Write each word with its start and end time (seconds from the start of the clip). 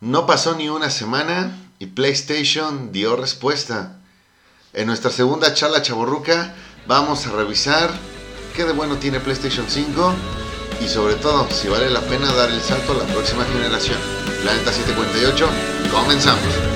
No 0.00 0.24
pasó 0.24 0.54
ni 0.54 0.70
una 0.70 0.88
semana 0.88 1.54
y 1.78 1.84
PlayStation 1.84 2.90
dio 2.90 3.16
respuesta. 3.16 3.98
En 4.72 4.86
nuestra 4.86 5.10
segunda 5.10 5.52
charla 5.52 5.82
chaborruca 5.82 6.54
vamos 6.86 7.26
a 7.26 7.32
revisar 7.32 7.90
qué 8.56 8.64
de 8.64 8.72
bueno 8.72 8.96
tiene 8.96 9.20
PlayStation 9.20 9.66
5 9.68 10.14
y 10.82 10.88
sobre 10.88 11.16
todo 11.16 11.46
si 11.50 11.68
vale 11.68 11.90
la 11.90 12.00
pena 12.00 12.32
dar 12.32 12.50
el 12.50 12.62
salto 12.62 12.92
a 12.92 13.04
la 13.04 13.12
próxima 13.12 13.44
generación. 13.44 13.98
Planeta 14.40 14.72
748, 14.72 15.46
comenzamos. 15.92 16.69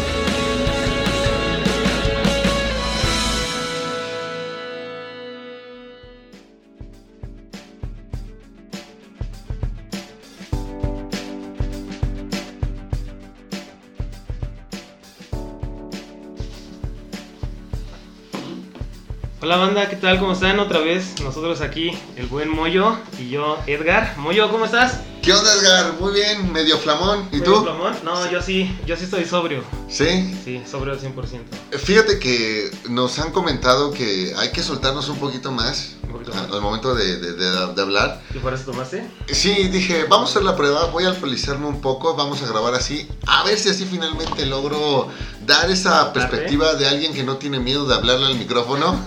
Hola 19.55 19.67
banda, 19.67 19.89
¿qué 19.89 19.95
tal? 19.95 20.19
¿Cómo 20.19 20.33
están? 20.33 20.59
Otra 20.59 20.81
vez 20.81 21.15
nosotros 21.23 21.61
aquí, 21.61 21.97
el 22.17 22.27
buen 22.27 22.49
Moyo 22.49 22.99
y 23.21 23.29
yo, 23.29 23.57
Edgar. 23.69 24.15
Moyo, 24.17 24.51
¿cómo 24.51 24.65
estás? 24.65 25.01
¿Qué 25.23 25.33
onda 25.33 25.49
Edgar? 25.55 25.93
Muy 26.01 26.13
bien, 26.13 26.53
medio 26.53 26.77
flamón. 26.77 27.29
¿Y 27.31 27.37
¿Medio 27.37 27.45
tú? 27.45 27.63
flamón? 27.63 27.95
No, 28.03 28.29
yo 28.33 28.43
sí, 28.43 28.77
yo 28.85 28.97
sí 28.97 29.05
estoy 29.05 29.25
sobrio. 29.25 29.63
Sí. 29.97 30.37
Sí, 30.45 30.63
sobrio 30.69 30.93
al 30.95 31.01
100%. 31.01 31.79
Fíjate 31.79 32.19
que 32.19 32.71
nos 32.89 33.19
han 33.21 33.31
comentado 33.31 33.93
que 33.93 34.35
hay 34.37 34.51
que 34.51 34.63
soltarnos 34.63 35.09
un 35.09 35.19
poquito 35.19 35.53
más, 35.53 35.95
Un 36.03 36.11
poquito 36.13 36.35
más. 36.35 36.51
al 36.51 36.61
momento 36.61 36.95
de, 36.97 37.17
de- 37.21 37.33
de- 37.35 37.75
de 37.75 37.83
hablar. 37.83 38.21
¿Y 38.35 38.39
por 38.39 38.53
eso 38.55 38.73
tomaste? 38.73 39.09
Sí, 39.29 39.69
dije, 39.69 40.05
vamos 40.09 40.31
a 40.31 40.33
hacer 40.33 40.43
la 40.43 40.57
prueba, 40.57 40.87
voy 40.87 41.05
a 41.05 41.11
alcoholizarme 41.11 41.67
un 41.69 41.81
poco, 41.81 42.17
vamos 42.17 42.43
a 42.43 42.47
grabar 42.49 42.75
así, 42.75 43.09
a 43.29 43.45
ver 43.45 43.57
si 43.57 43.69
así 43.69 43.85
finalmente 43.85 44.45
logro 44.47 45.09
dar 45.47 45.71
esa 45.71 46.13
perspectiva 46.13 46.75
de 46.75 46.89
alguien 46.89 47.15
que 47.15 47.23
no 47.23 47.37
tiene 47.37 47.61
miedo 47.61 47.87
de 47.87 47.95
hablarle 47.95 48.27
al 48.27 48.35
micrófono 48.37 48.99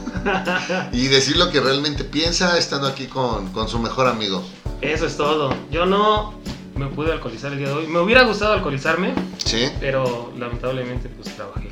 y 0.93 1.07
decir 1.07 1.35
lo 1.35 1.49
que 1.51 1.59
realmente 1.59 2.05
piensa 2.05 2.57
estando 2.57 2.87
aquí 2.87 3.07
con, 3.07 3.51
con 3.51 3.67
su 3.67 3.77
mejor 3.79 4.07
amigo. 4.07 4.41
Eso 4.79 5.05
es 5.05 5.17
todo. 5.17 5.53
Yo 5.71 5.85
no 5.85 6.33
me 6.77 6.87
pude 6.87 7.11
alcoholizar 7.11 7.51
el 7.51 7.59
día 7.59 7.67
de 7.67 7.73
hoy. 7.73 7.87
Me 7.87 7.99
hubiera 7.99 8.23
gustado 8.23 8.53
alcoholizarme, 8.53 9.13
Sí, 9.43 9.69
pero 9.79 10.33
lamentablemente 10.37 11.09
pues 11.09 11.35
trabajé. 11.35 11.69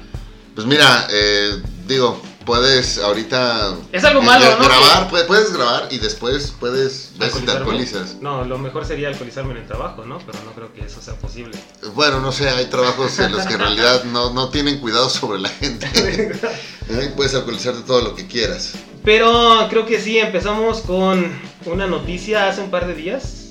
pues 0.53 0.65
mira, 0.67 1.07
eh, 1.11 1.61
digo, 1.87 2.21
puedes 2.45 2.97
ahorita... 2.99 3.75
Es 3.91 4.03
algo 4.03 4.21
eh, 4.21 4.25
malo, 4.25 4.45
¿no? 4.57 4.65
Grabar, 4.65 5.09
puedes, 5.09 5.27
puedes 5.27 5.53
grabar 5.53 5.87
y 5.91 5.97
después 5.97 6.53
puedes 6.59 7.11
ver 7.17 7.31
si 7.31 7.41
te 7.41 7.51
alcoholizas. 7.51 8.15
No, 8.21 8.45
lo 8.45 8.57
mejor 8.57 8.85
sería 8.85 9.09
alcoholizarme 9.09 9.51
en 9.51 9.57
el 9.57 9.67
trabajo, 9.67 10.05
¿no? 10.05 10.19
Pero 10.19 10.39
no 10.45 10.51
creo 10.53 10.73
que 10.73 10.85
eso 10.85 11.01
sea 11.01 11.15
posible. 11.15 11.57
Bueno, 11.93 12.19
no 12.19 12.31
sé, 12.31 12.49
hay 12.49 12.65
trabajos 12.65 13.19
en 13.19 13.31
los 13.31 13.45
que 13.45 13.53
en 13.55 13.59
realidad 13.59 14.03
no, 14.05 14.31
no 14.33 14.49
tienen 14.49 14.79
cuidado 14.79 15.09
sobre 15.09 15.39
la 15.39 15.49
gente. 15.49 15.87
Puedes 17.15 17.33
alcoholizarte 17.33 17.81
todo 17.81 18.01
lo 18.01 18.15
que 18.15 18.27
quieras. 18.27 18.73
Pero 19.03 19.67
creo 19.69 19.85
que 19.85 19.99
sí, 19.99 20.17
empezamos 20.17 20.81
con 20.81 21.31
una 21.65 21.87
noticia 21.87 22.47
hace 22.47 22.61
un 22.61 22.71
par 22.71 22.87
de 22.87 22.95
días 22.95 23.44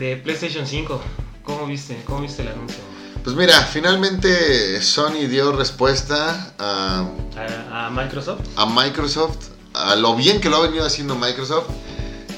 de 0.00 0.16
PlayStation 0.16 0.66
5. 0.66 1.00
¿Cómo 1.44 1.66
viste? 1.66 2.02
¿Cómo 2.06 2.22
viste 2.22 2.42
el 2.42 2.48
anuncio? 2.48 2.78
Pues 3.22 3.36
mira, 3.36 3.54
finalmente 3.62 4.80
Sony 4.82 5.26
dio 5.28 5.52
respuesta 5.52 6.54
a, 6.58 7.06
A, 7.36 7.86
a 7.86 7.90
Microsoft. 7.90 8.40
a 8.56 8.66
Microsoft, 8.66 9.36
a 9.74 9.94
lo 9.96 10.16
bien 10.16 10.40
que 10.40 10.48
lo 10.48 10.56
ha 10.56 10.60
venido 10.60 10.84
haciendo 10.84 11.14
Microsoft. 11.16 11.66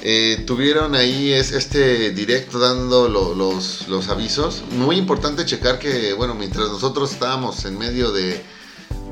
Eh, 0.05 0.43
tuvieron 0.49 0.97
ahí 0.97 1.33
es, 1.33 1.53
este 1.53 2.11
directo 2.11 2.59
dando 2.59 3.09
lo- 3.09 3.35
los, 3.37 3.87
los 3.87 4.09
avisos. 4.09 4.65
Muy 4.73 4.97
importante 4.97 5.47
checar 5.47 5.79
que, 5.79 6.13
bueno, 6.15 6.35
mientras 6.35 6.69
nosotros 6.69 7.13
estábamos 7.13 7.65
en 7.67 7.79
medio 7.79 8.11
de, 8.11 8.43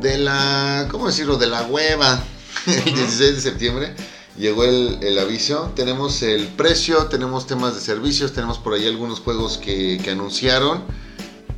de 0.00 0.18
la, 0.18 0.88
¿cómo 0.91 1.06
decirlo? 1.06 1.36
De 1.36 1.46
la 1.46 1.62
hueva, 1.62 2.20
el 2.66 2.82
16 2.94 3.36
de 3.36 3.41
septiembre, 3.41 3.94
llegó 4.40 4.64
el, 4.64 5.18
aviso. 5.18 5.72
Tenemos 5.76 6.22
el 6.22 6.48
precio, 6.48 7.06
tenemos 7.06 7.46
temas 7.46 7.74
de 7.74 7.80
servicios, 7.80 8.32
tenemos 8.32 8.58
por 8.58 8.74
ahí 8.74 8.86
algunos 8.86 9.20
juegos 9.20 9.58
que, 9.58 10.00
que 10.02 10.10
anunciaron. 10.10 10.82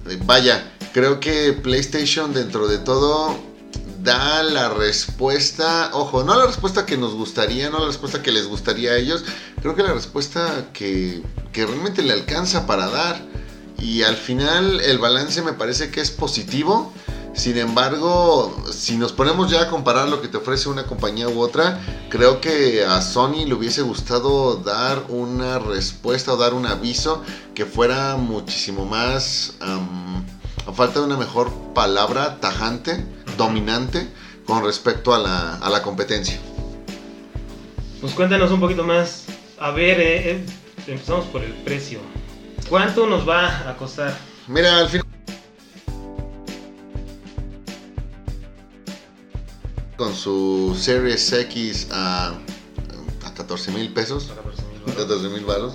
Eh, 0.09 0.19
Vaya, 0.25 0.75
creo 0.93 1.21
que 1.21 1.53
PlayStation 1.53 2.35
dentro 2.35 2.69
de 2.69 2.79
todo 2.79 3.39
da 4.03 4.43
la 4.43 4.69
respuesta, 4.69 5.91
ojo, 5.93 6.25
no 6.25 6.35
la 6.35 6.47
respuesta 6.47 6.85
que 6.85 6.97
nos 6.97 7.15
gustaría, 7.15 7.71
no 7.71 7.79
la 7.79 7.87
respuesta 7.87 8.21
que 8.21 8.33
les 8.33 8.49
gustaría 8.49 8.93
a 8.93 8.97
ellos, 8.97 9.25
creo 9.61 9.77
que 9.77 9.85
la 9.85 9.93
respuesta 9.93 10.67
que, 10.73 11.23
que 11.53 11.67
realmente 11.67 12.03
le 12.03 12.13
alcanza 12.13 12.67
para 12.67 12.89
dar. 12.89 13.23
Y 13.79 14.03
al 14.03 14.17
final 14.17 14.81
el 14.81 14.99
balance 14.99 15.43
me 15.43 15.55
parece 15.55 15.91
que 15.91 16.01
es 16.01 16.11
positivo. 16.13 16.93
Sin 17.35 17.57
embargo, 17.57 18.55
si 18.71 18.97
nos 18.97 19.13
ponemos 19.13 19.51
ya 19.51 19.63
a 19.63 19.69
comparar 19.69 20.09
lo 20.09 20.21
que 20.21 20.29
te 20.29 20.37
ofrece 20.37 20.69
una 20.69 20.85
compañía 20.85 21.29
u 21.29 21.41
otra, 21.41 21.81
creo 22.11 22.41
que 22.41 22.85
a 22.85 23.01
Sony 23.01 23.47
le 23.47 23.55
hubiese 23.55 23.81
gustado 23.83 24.57
dar 24.57 25.05
una 25.09 25.59
respuesta 25.59 26.35
o 26.35 26.37
dar 26.37 26.53
un 26.53 26.67
aviso 26.67 27.23
que 27.55 27.65
fuera 27.65 28.17
muchísimo 28.17 28.85
más, 28.85 29.55
a 29.61 30.73
falta 30.73 31.01
de 31.01 31.07
una 31.07 31.17
mejor 31.17 31.51
palabra, 31.75 32.39
tajante, 32.39 33.05
dominante 33.39 34.09
con 34.47 34.63
respecto 34.65 35.15
a 35.15 35.19
la, 35.19 35.55
a 35.57 35.71
la 35.71 35.83
competencia. 35.83 36.39
Pues 38.01 38.13
cuéntanos 38.15 38.51
un 38.51 38.61
poquito 38.61 38.85
más. 38.85 39.25
A 39.59 39.71
ver, 39.71 40.01
eh, 40.01 40.31
eh, 40.33 40.47
empezamos 40.87 41.25
por 41.27 41.43
el 41.43 41.53
precio. 41.53 42.01
¿Cuánto 42.69 43.07
nos 43.07 43.27
va 43.29 43.69
a 43.71 43.77
costar? 43.77 44.17
Mira, 44.49 44.79
al 44.79 44.89
final... 44.89 45.12
Con 50.03 50.17
su 50.17 50.77
Series 50.77 51.33
X 51.33 51.87
a, 51.93 52.35
a 53.25 53.35
14 53.35 53.71
mil 53.71 53.93
pesos. 53.93 54.33
14 54.97 55.29
mil 55.29 55.45
baros. 55.45 55.75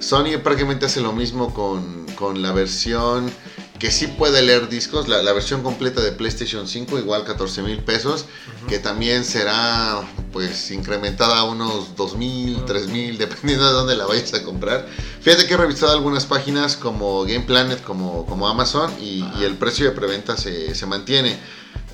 Sony 0.00 0.36
prácticamente 0.42 0.86
hace 0.86 1.00
lo 1.00 1.12
mismo 1.12 1.54
con, 1.54 2.06
con 2.16 2.42
la 2.42 2.50
versión 2.50 3.30
que 3.78 3.92
sí 3.92 4.08
puede 4.08 4.42
leer 4.42 4.68
discos, 4.68 5.06
la, 5.06 5.22
la 5.22 5.32
versión 5.32 5.62
completa 5.62 6.00
de 6.00 6.10
PlayStation 6.10 6.66
5, 6.66 6.98
igual 6.98 7.22
14 7.22 7.62
mil 7.62 7.78
pesos, 7.84 8.24
que 8.68 8.80
también 8.80 9.24
será 9.24 10.00
pues 10.32 10.72
incrementada 10.72 11.38
a 11.38 11.44
unos 11.44 11.94
2 11.94 12.16
mil, 12.16 12.64
3 12.64 12.88
mil, 12.88 13.16
dependiendo 13.26 13.64
de 13.64 13.72
dónde 13.74 13.94
la 13.94 14.06
vayas 14.06 14.34
a 14.34 14.42
comprar. 14.42 14.88
Fíjate 15.20 15.46
que 15.46 15.54
he 15.54 15.56
revisado 15.56 15.92
algunas 15.92 16.26
páginas 16.26 16.76
como 16.76 17.22
Game 17.22 17.42
Planet, 17.42 17.80
como, 17.84 18.26
como 18.26 18.48
Amazon, 18.48 18.92
y, 19.00 19.24
y 19.38 19.44
el 19.44 19.56
precio 19.56 19.84
de 19.84 19.92
preventa 19.92 20.36
se, 20.36 20.74
se 20.74 20.86
mantiene. 20.86 21.38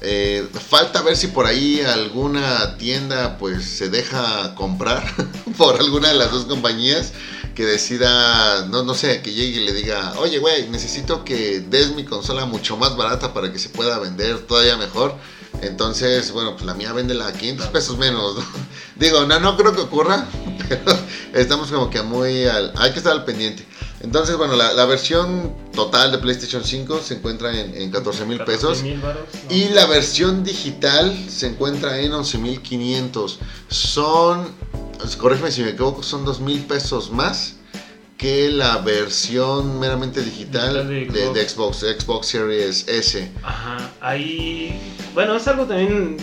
Eh, 0.01 0.47
falta 0.69 1.03
ver 1.03 1.17
si 1.17 1.27
por 1.27 1.47
ahí 1.47 1.81
alguna 1.81 2.77
tienda 2.77 3.37
pues 3.37 3.65
se 3.65 3.89
deja 3.89 4.55
comprar 4.55 5.05
por 5.57 5.77
alguna 5.81 6.09
de 6.09 6.15
las 6.15 6.31
dos 6.31 6.45
compañías 6.45 7.13
que 7.57 7.65
decida, 7.67 8.67
no, 8.67 8.85
no 8.85 8.95
sé, 8.95 9.21
que 9.23 9.33
llegue 9.33 9.61
y 9.61 9.65
le 9.65 9.73
diga, 9.73 10.15
oye 10.19 10.39
güey, 10.39 10.69
necesito 10.69 11.25
que 11.25 11.59
des 11.59 11.91
mi 11.97 12.05
consola 12.05 12.47
mucho 12.47 12.77
más 12.77 12.97
barata 12.97 13.35
para 13.35 13.53
que 13.53 13.59
se 13.59 13.69
pueda 13.69 13.99
vender 13.99 14.39
todavía 14.47 14.77
mejor. 14.77 15.17
Entonces, 15.61 16.31
bueno, 16.31 16.53
pues 16.53 16.65
la 16.65 16.75
mía 16.75 16.93
vende 16.93 17.21
a 17.21 17.33
500 17.33 17.67
pesos 17.69 17.99
menos. 17.99 18.37
¿no? 18.37 18.45
Digo, 18.97 19.25
no, 19.27 19.41
no 19.41 19.57
creo 19.57 19.75
que 19.75 19.81
ocurra, 19.81 20.29
pero 20.69 20.97
estamos 21.33 21.69
como 21.73 21.91
que 21.91 22.03
muy 22.03 22.47
al, 22.47 22.73
hay 22.77 22.93
que 22.93 22.99
estar 22.99 23.13
al 23.13 23.25
pendiente. 23.25 23.67
Entonces, 24.01 24.37
bueno, 24.37 24.55
la, 24.55 24.73
la 24.75 24.85
versión 24.87 25.55
total 25.75 26.13
de 26.13 26.19
PlayStation 26.19 26.63
5 26.63 27.01
se 27.01 27.15
encuentra 27.15 27.59
en, 27.59 27.75
en 27.75 27.91
14 27.91 28.25
mil 28.27 28.39
pesos. 28.45 28.79
14,000 28.79 29.01
varos, 29.01 29.23
¿no? 29.49 29.55
Y 29.55 29.69
la 29.71 29.87
versión 29.87 30.45
digital 30.45 31.17
se 31.29 31.49
encuentra 31.49 31.99
en 32.01 32.13
11.500. 32.13 33.39
Son, 33.69 34.49
corrígeme 35.19 35.51
si 35.51 35.63
me 35.63 35.71
equivoco, 35.71 36.03
son 36.03 36.25
2.000 36.25 36.67
pesos 36.67 37.11
más 37.11 37.57
que 38.17 38.51
la 38.51 38.79
versión 38.79 39.79
meramente 39.79 40.23
digital 40.23 40.89
Digital 40.89 41.15
de, 41.15 41.33
de 41.33 41.33
de 41.33 41.49
Xbox, 41.49 41.79
Xbox 41.79 42.27
Series 42.27 42.87
S. 42.89 43.31
Ajá, 43.43 43.91
ahí. 44.01 44.79
Bueno, 45.15 45.37
es 45.37 45.47
algo 45.49 45.65
también. 45.67 46.17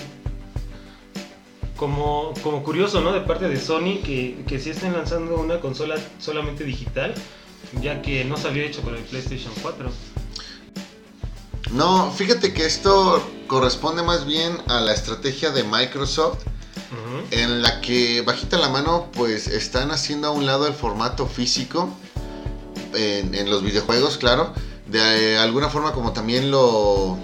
Como, 1.78 2.34
como 2.42 2.64
curioso, 2.64 3.02
¿no? 3.02 3.12
De 3.12 3.20
parte 3.20 3.50
de 3.50 3.60
Sony 3.60 4.00
que, 4.04 4.44
que 4.48 4.60
sí 4.60 4.70
estén 4.70 4.94
lanzando 4.94 5.36
una 5.36 5.60
consola 5.60 5.96
solamente 6.20 6.64
digital, 6.64 7.14
ya 7.82 8.02
que 8.02 8.26
no 8.26 8.38
se 8.38 8.48
había 8.48 8.64
hecho 8.66 8.82
con 8.82 8.96
el 8.96 9.04
PlayStation 9.04 9.52
4. 9.62 9.90
No, 11.72 12.12
fíjate 12.12 12.54
que 12.54 12.66
esto 12.66 13.28
corresponde 13.48 14.04
más 14.04 14.26
bien 14.26 14.58
a 14.68 14.80
la 14.80 14.94
estrategia 14.94 15.52
de 15.52 15.64
Microsoft 15.64 16.40
en 17.32 17.62
la 17.62 17.82
que 17.82 18.22
bajita 18.22 18.58
la 18.58 18.70
mano 18.70 19.10
pues 19.12 19.48
están 19.48 19.92
haciendo 19.92 20.28
a 20.28 20.32
un 20.32 20.46
lado 20.46 20.68
el 20.68 20.74
formato 20.74 21.28
físico 21.28 21.90
en, 22.94 23.36
en 23.36 23.50
los 23.50 23.64
videojuegos, 23.64 24.18
claro, 24.18 24.54
de 24.88 25.34
eh, 25.34 25.38
alguna 25.38 25.70
forma 25.70 25.94
como 25.94 26.14
también 26.14 26.52
lo 26.52 27.18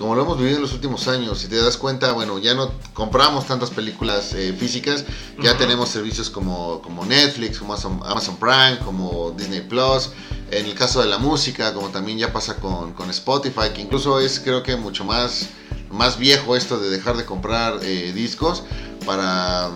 como 0.00 0.14
lo 0.14 0.22
hemos 0.22 0.38
vivido 0.38 0.56
en 0.56 0.62
los 0.62 0.72
últimos 0.72 1.06
años, 1.08 1.38
si 1.40 1.46
te 1.46 1.56
das 1.56 1.76
cuenta, 1.76 2.12
bueno, 2.12 2.38
ya 2.38 2.54
no 2.54 2.72
compramos 2.94 3.46
tantas 3.46 3.68
películas 3.68 4.32
eh, 4.32 4.54
físicas, 4.58 5.04
ya 5.42 5.58
tenemos 5.58 5.90
servicios 5.90 6.30
como, 6.30 6.80
como 6.80 7.04
Netflix, 7.04 7.58
como 7.58 7.74
Amazon, 7.74 8.00
Amazon 8.06 8.36
Prime, 8.38 8.78
como 8.82 9.32
Disney 9.36 9.60
Plus, 9.60 10.10
En 10.50 10.64
el 10.64 10.74
caso 10.74 11.00
de 11.00 11.06
la 11.06 11.18
música, 11.18 11.74
como 11.74 11.90
también 11.90 12.16
ya 12.16 12.32
pasa 12.32 12.56
con, 12.56 12.94
con 12.94 13.10
Spotify, 13.10 13.74
que 13.74 13.82
incluso 13.82 14.18
es 14.20 14.40
creo 14.40 14.62
que 14.62 14.74
mucho 14.74 15.04
más, 15.04 15.50
más 15.90 16.18
viejo 16.18 16.56
esto 16.56 16.78
de 16.78 16.88
dejar 16.88 17.18
de 17.18 17.26
comprar 17.26 17.80
eh, 17.82 18.12
discos 18.14 18.62
para 19.04 19.70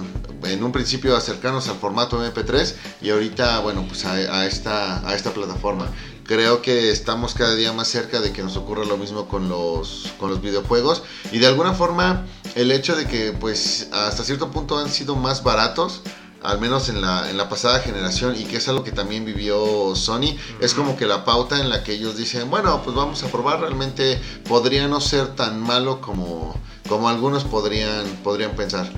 en 0.44 0.62
un 0.62 0.72
principio 0.72 1.16
acercarnos 1.16 1.68
al 1.68 1.76
formato 1.76 2.18
MP3 2.22 2.74
y 3.02 3.10
ahorita, 3.10 3.60
bueno, 3.60 3.84
pues 3.86 4.04
a, 4.04 4.12
a, 4.12 4.46
esta, 4.46 5.06
a 5.06 5.14
esta 5.14 5.32
plataforma. 5.32 5.88
Creo 6.24 6.62
que 6.62 6.90
estamos 6.90 7.34
cada 7.34 7.54
día 7.54 7.72
más 7.72 7.88
cerca 7.88 8.20
de 8.20 8.32
que 8.32 8.42
nos 8.42 8.56
ocurra 8.56 8.84
lo 8.84 8.96
mismo 8.96 9.28
con 9.28 9.48
los, 9.48 10.12
con 10.18 10.30
los 10.30 10.40
videojuegos 10.40 11.02
y 11.32 11.38
de 11.38 11.46
alguna 11.46 11.74
forma 11.74 12.26
el 12.54 12.72
hecho 12.72 12.96
de 12.96 13.06
que 13.06 13.32
pues 13.32 13.88
hasta 13.92 14.24
cierto 14.24 14.50
punto 14.50 14.78
han 14.78 14.88
sido 14.88 15.16
más 15.16 15.42
baratos 15.42 16.02
al 16.44 16.60
menos 16.60 16.90
en 16.90 17.00
la, 17.00 17.30
en 17.30 17.38
la 17.38 17.48
pasada 17.48 17.80
generación, 17.80 18.36
y 18.38 18.44
que 18.44 18.58
es 18.58 18.68
algo 18.68 18.84
que 18.84 18.92
también 18.92 19.24
vivió 19.24 19.96
Sony, 19.96 20.36
es 20.60 20.74
como 20.74 20.94
que 20.94 21.06
la 21.06 21.24
pauta 21.24 21.58
en 21.58 21.70
la 21.70 21.82
que 21.82 21.94
ellos 21.94 22.18
dicen, 22.18 22.50
bueno, 22.50 22.82
pues 22.84 22.94
vamos 22.94 23.22
a 23.24 23.28
probar, 23.28 23.60
realmente 23.60 24.20
podría 24.46 24.86
no 24.86 25.00
ser 25.00 25.28
tan 25.28 25.58
malo 25.58 26.02
como, 26.02 26.54
como 26.86 27.08
algunos 27.08 27.44
podrían, 27.44 28.04
podrían 28.22 28.54
pensar. 28.54 28.92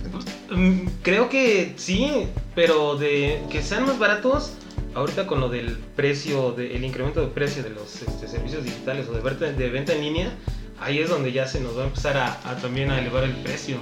Mm, 0.51 0.89
creo 1.03 1.29
que 1.29 1.75
sí, 1.77 2.29
pero 2.57 2.97
de 2.97 3.45
que 3.49 3.63
sean 3.63 3.87
más 3.87 3.99
baratos, 3.99 4.51
ahorita 4.97 5.27
con 5.27 5.41
lo 5.41 5.49
del 5.49 5.77
precio, 5.95 6.53
del 6.53 6.83
incremento 6.83 7.21
de 7.21 7.29
precio 7.29 7.63
de 7.63 7.71
los 7.71 8.03
este, 8.03 8.27
servicios 8.27 8.65
digitales 8.65 9.07
o 9.09 9.13
de 9.13 9.21
venta, 9.21 9.45
de 9.53 9.69
venta 9.69 9.93
en 9.93 10.01
línea, 10.01 10.33
ahí 10.81 10.99
es 10.99 11.11
donde 11.11 11.33
ya 11.33 11.47
se 11.47 11.61
nos 11.61 11.77
va 11.77 11.83
a 11.83 11.87
empezar 11.87 12.17
a, 12.17 12.41
a 12.45 12.57
también 12.57 12.91
a 12.91 12.99
elevar 12.99 13.25
el 13.25 13.33
precio. 13.37 13.77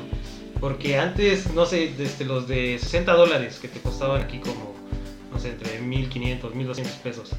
Porque 0.61 0.99
antes, 0.99 1.53
no 1.53 1.67
sé, 1.67 1.95
desde 1.97 2.25
los 2.25 2.49
de 2.49 2.79
60 2.81 3.13
dólares 3.13 3.59
que 3.61 3.69
te 3.69 3.81
costaban 3.81 4.23
aquí 4.23 4.39
como, 4.39 4.75
no 5.33 5.39
sé, 5.39 5.51
entre 5.51 5.81
1500, 5.81 6.55
1200 6.55 6.97
pesos. 6.97 7.31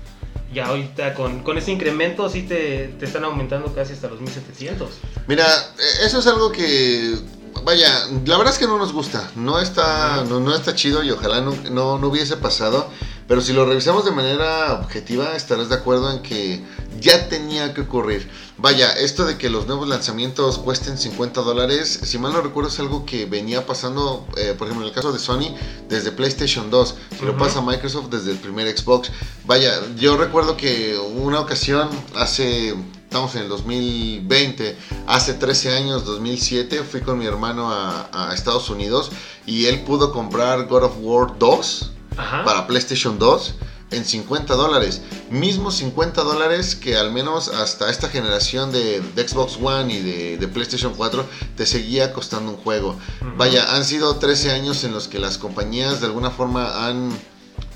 Ya 0.54 0.68
ahorita 0.68 1.14
con, 1.14 1.42
con 1.44 1.58
ese 1.58 1.72
incremento 1.72 2.30
sí 2.30 2.44
te, 2.44 2.94
te 3.00 3.06
están 3.06 3.26
aumentando 3.26 3.74
casi 3.74 3.94
hasta 3.94 4.08
los 4.08 4.22
1700. 4.22 4.90
Mira, 5.28 5.46
e, 5.46 6.06
eso 6.06 6.20
es 6.20 6.28
algo 6.28 6.52
que 6.52 7.16
vaya, 7.64 8.08
la 8.26 8.38
verdad 8.38 8.54
es 8.54 8.60
que 8.60 8.68
no 8.68 8.78
nos 8.78 8.94
gusta. 8.94 9.32
No 9.36 9.60
está, 9.60 10.24
no, 10.28 10.40
no 10.40 10.54
está 10.56 10.76
chido 10.76 11.04
y 11.04 11.12
ojalá 11.12 11.42
no, 11.42 11.56
no, 11.72 11.98
no, 11.98 12.08
hubiese 12.08 12.38
pasado. 12.38 12.90
Pero 13.28 13.42
si 13.42 13.54
lo 13.54 13.66
revisamos 13.66 14.06
de 14.06 14.12
manera 14.12 14.74
objetiva, 14.74 15.36
estarás 15.36 15.70
de 15.70 15.76
acuerdo 15.76 16.12
en 16.12 16.22
que 16.22 16.64
ya 17.00 17.28
tenía 17.28 17.74
que 17.74 17.82
ocurrir. 17.82 18.30
Vaya, 18.58 18.92
esto 18.94 19.26
de 19.26 19.38
que 19.38 19.50
los 19.50 19.66
nuevos 19.66 19.88
lanzamientos 19.88 20.60
cuesten 20.60 20.98
50 20.98 21.42
dólares, 21.42 22.02
si 22.04 22.20
mal 22.20 22.34
no 22.34 22.42
recuerdo, 22.42 22.70
es 22.70 22.80
algo 22.80 23.04
que 23.06 23.26
venía 23.26 23.66
pasando, 23.66 24.28
eh, 24.38 24.54
por 24.56 24.68
ejemplo, 24.68 24.86
en 24.86 24.90
el 24.90 24.96
caso 24.96 25.12
de 25.12 25.18
Sony, 25.18 25.56
desde 25.90 26.12
PlayStation 26.12 26.70
2. 26.70 26.88
Si 26.88 26.96
uh 26.96 27.20
-huh. 27.20 27.26
lo 27.26 27.38
pasa 27.38 27.62
Microsoft 27.62 28.10
desde 28.10 28.32
el 28.32 28.38
primer 28.38 28.78
Xbox. 28.78 29.10
Vaya, 29.46 29.74
yo 29.98 30.18
recuerdo 30.18 30.56
que 30.56 30.96
una 30.98 31.40
ocasión, 31.40 31.90
hace 32.16 32.76
estamos 33.16 33.36
en 33.36 33.44
el 33.44 33.48
2020, 33.48 34.78
hace 35.08 35.36
13 35.36 35.78
años, 35.78 36.04
2007, 36.04 36.84
fui 36.84 37.00
con 37.00 37.18
mi 37.18 37.26
hermano 37.26 37.72
a, 37.72 38.10
a 38.12 38.34
Estados 38.34 38.70
Unidos 38.70 39.10
y 39.46 39.68
él 39.68 39.84
pudo 39.84 40.12
comprar 40.12 40.68
God 40.68 40.84
of 40.84 40.96
War 41.00 41.40
2 41.40 41.92
Ajá. 42.18 42.44
para 42.44 42.68
PlayStation 42.68 43.18
2 43.18 43.56
en 43.92 44.04
50 44.04 44.54
dólares. 44.56 45.02
Mismos 45.30 45.76
50 45.76 46.24
dólares 46.24 46.76
que 46.76 46.98
al 46.98 47.14
menos 47.14 47.48
hasta 47.48 47.90
esta 47.90 48.10
generación 48.10 48.74
de, 48.74 49.00
de 49.00 49.26
Xbox 49.26 49.58
One 49.64 49.94
y 49.94 50.02
de, 50.02 50.38
de, 50.38 50.48
PlayStation 50.50 50.94
4 50.94 51.26
te 51.56 51.66
seguía 51.66 52.12
costando 52.12 52.52
un 52.52 52.58
juego. 52.58 52.98
Uh 53.22 53.28
-huh. 53.28 53.38
Vaya, 53.38 53.78
han 53.78 53.86
sido 53.86 54.18
13 54.18 54.52
años 54.52 54.84
en 54.84 54.92
los 54.92 55.08
que 55.08 55.20
las 55.20 55.38
compañías 55.38 56.02
de 56.02 56.08
alguna 56.08 56.32
forma 56.32 56.86
han 56.86 57.18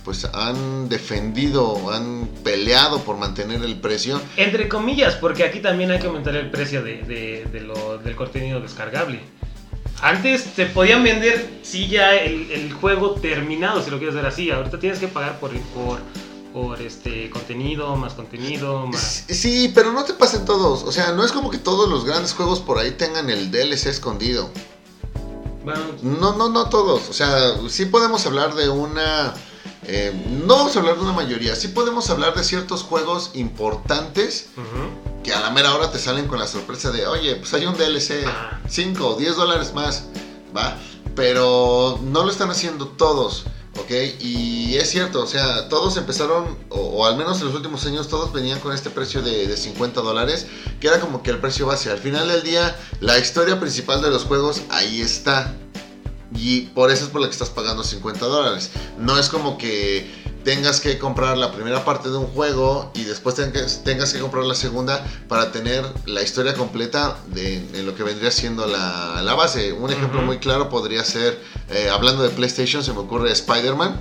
pues 0.04 0.26
han 0.34 0.90
defendido, 0.90 1.92
han 1.92 2.28
peleado 2.44 3.02
por 3.04 3.18
mantener 3.18 3.64
el 3.64 3.80
precio. 3.80 4.22
Entre 4.38 4.68
comillas, 4.68 5.16
porque 5.16 5.44
aquí 5.44 5.60
también 5.60 5.92
hay 5.92 6.00
que 6.00 6.08
aumentar 6.08 6.36
el 6.36 6.50
precio 6.50 6.84
de, 6.84 7.04
de, 7.04 7.46
de 7.52 7.62
lo, 7.62 7.98
del 7.98 8.16
contenido 8.16 8.60
descargable. 8.60 9.20
Antes 10.02 10.56
te 10.56 10.66
podían 10.66 11.04
vender, 11.04 11.60
sí, 11.62 11.88
ya 11.88 12.16
el, 12.16 12.50
el, 12.52 12.72
juego 12.72 13.16
terminado, 13.16 13.84
si 13.84 13.92
lo 13.92 13.98
quieres 13.98 14.16
ver 14.16 14.26
así. 14.26 14.50
Ahorita 14.50 14.80
tienes 14.80 15.00
que 15.00 15.10
pagar 15.10 15.40
por, 15.40 15.52
por, 15.74 16.00
por 16.54 16.82
este 16.82 17.30
contenido, 17.30 17.96
más 17.98 18.14
contenido, 18.14 18.88
más... 18.88 19.26
Sí, 19.28 19.72
pero 19.76 19.92
no 19.92 20.06
te 20.06 20.14
pasen 20.14 20.46
todos. 20.46 20.84
O 20.84 20.92
sea, 20.94 21.12
no 21.12 21.26
es 21.26 21.34
como 21.34 21.50
que 21.50 21.58
todos 21.58 21.90
los 21.90 22.06
grandes 22.06 22.34
juegos 22.34 22.62
por 22.62 22.78
ahí 22.78 22.92
tengan 22.92 23.30
el 23.30 23.52
DLC 23.52 23.88
escondido. 23.88 24.50
Bueno, 25.66 25.82
no, 26.02 26.38
no, 26.38 26.50
no 26.50 26.70
todos. 26.70 27.10
O 27.10 27.14
sea, 27.14 27.58
sí 27.68 27.86
podemos 27.86 28.26
hablar 28.26 28.56
de 28.56 28.70
una 28.70 29.34
eh, 29.84 30.14
no 30.46 30.56
vamos 30.58 30.76
a 30.76 30.80
hablar 30.80 30.96
de 30.96 31.02
una 31.02 31.14
mayoría, 31.14 31.56
sí 31.56 31.70
podemos 31.70 32.10
hablar 32.10 32.36
de 32.36 32.44
ciertos 32.44 32.84
juegos 32.84 33.32
importantes 33.34 34.48
uh 34.58 34.60
-huh. 34.62 35.24
que 35.24 35.34
a 35.34 35.40
la 35.40 35.50
mera 35.52 35.74
hora 35.76 35.92
te 35.92 36.00
salen 36.00 36.28
con 36.28 36.40
la 36.40 36.48
sorpresa 36.48 36.92
de, 36.92 37.08
oye, 37.08 37.36
pues 37.38 37.54
hay 37.54 37.66
un 37.66 37.76
DLC, 37.76 38.26
5 38.68 39.08
o 39.08 39.16
10 39.16 39.36
dólares 39.36 39.74
más, 39.74 40.06
¿va? 40.56 40.78
Pero 41.16 42.00
no 42.04 42.24
lo 42.24 42.32
están 42.32 42.50
haciendo 42.52 42.88
todos, 42.90 43.46
¿ok? 43.80 43.92
Y 44.20 44.76
es 44.78 44.90
cierto, 44.90 45.24
o 45.24 45.28
sea, 45.28 45.68
todos 45.70 45.98
empezaron, 45.98 46.58
o, 46.70 46.78
o 46.80 47.06
al 47.06 47.18
menos 47.18 47.40
en 47.40 47.48
los 47.48 47.56
últimos 47.56 47.86
años, 47.86 48.08
todos 48.08 48.32
venían 48.32 48.60
con 48.60 48.74
este 48.74 48.90
precio 48.90 49.22
de, 49.22 49.48
de 49.48 49.58
50 49.58 50.02
dólares, 50.02 50.46
que 50.80 50.88
era 50.88 51.00
como 51.00 51.24
que 51.24 51.32
el 51.32 51.40
precio 51.40 51.66
base. 51.66 51.90
Al 51.92 52.00
final 52.00 52.28
del 52.28 52.44
día, 52.44 52.76
la 53.00 53.18
historia 53.18 53.60
principal 53.60 54.02
de 54.02 54.10
los 54.12 54.24
juegos 54.26 54.62
ahí 54.70 55.02
está. 55.02 55.54
Y 56.40 56.62
por 56.68 56.90
eso 56.90 57.04
es 57.04 57.10
por 57.10 57.20
la 57.20 57.28
que 57.28 57.34
estás 57.34 57.50
pagando 57.50 57.84
50 57.84 58.26
dólares. 58.26 58.70
No 58.98 59.20
es 59.20 59.28
como 59.28 59.58
que 59.58 60.10
tengas 60.46 60.80
que 60.80 60.98
comprar 60.98 61.38
la 61.38 61.52
primera 61.52 61.84
parte 61.84 62.10
de 62.10 62.16
un 62.16 62.28
juego 62.28 62.92
y 62.96 63.04
después 63.04 63.36
tengas, 63.36 63.84
tengas 63.84 64.14
que 64.14 64.20
comprar 64.20 64.46
la 64.46 64.56
segunda 64.56 65.06
para 65.28 65.52
tener 65.52 65.86
la 66.06 66.22
historia 66.22 66.54
completa 66.54 67.18
de, 67.28 67.62
lo 67.84 67.94
que 67.94 68.04
vendría 68.04 68.32
siendo 68.32 68.66
la, 68.68 69.22
la 69.22 69.34
base. 69.34 69.74
Un 69.74 69.92
ejemplo 69.92 70.20
uh 70.20 70.24
-huh. 70.24 70.28
muy 70.28 70.38
claro 70.38 70.70
podría 70.70 71.04
ser, 71.04 71.38
eh, 71.70 71.90
hablando 71.90 72.24
de 72.24 72.30
PlayStation, 72.30 72.84
se 72.84 72.94
me 72.94 73.00
ocurre 73.00 73.32
Spider-Man 73.32 74.00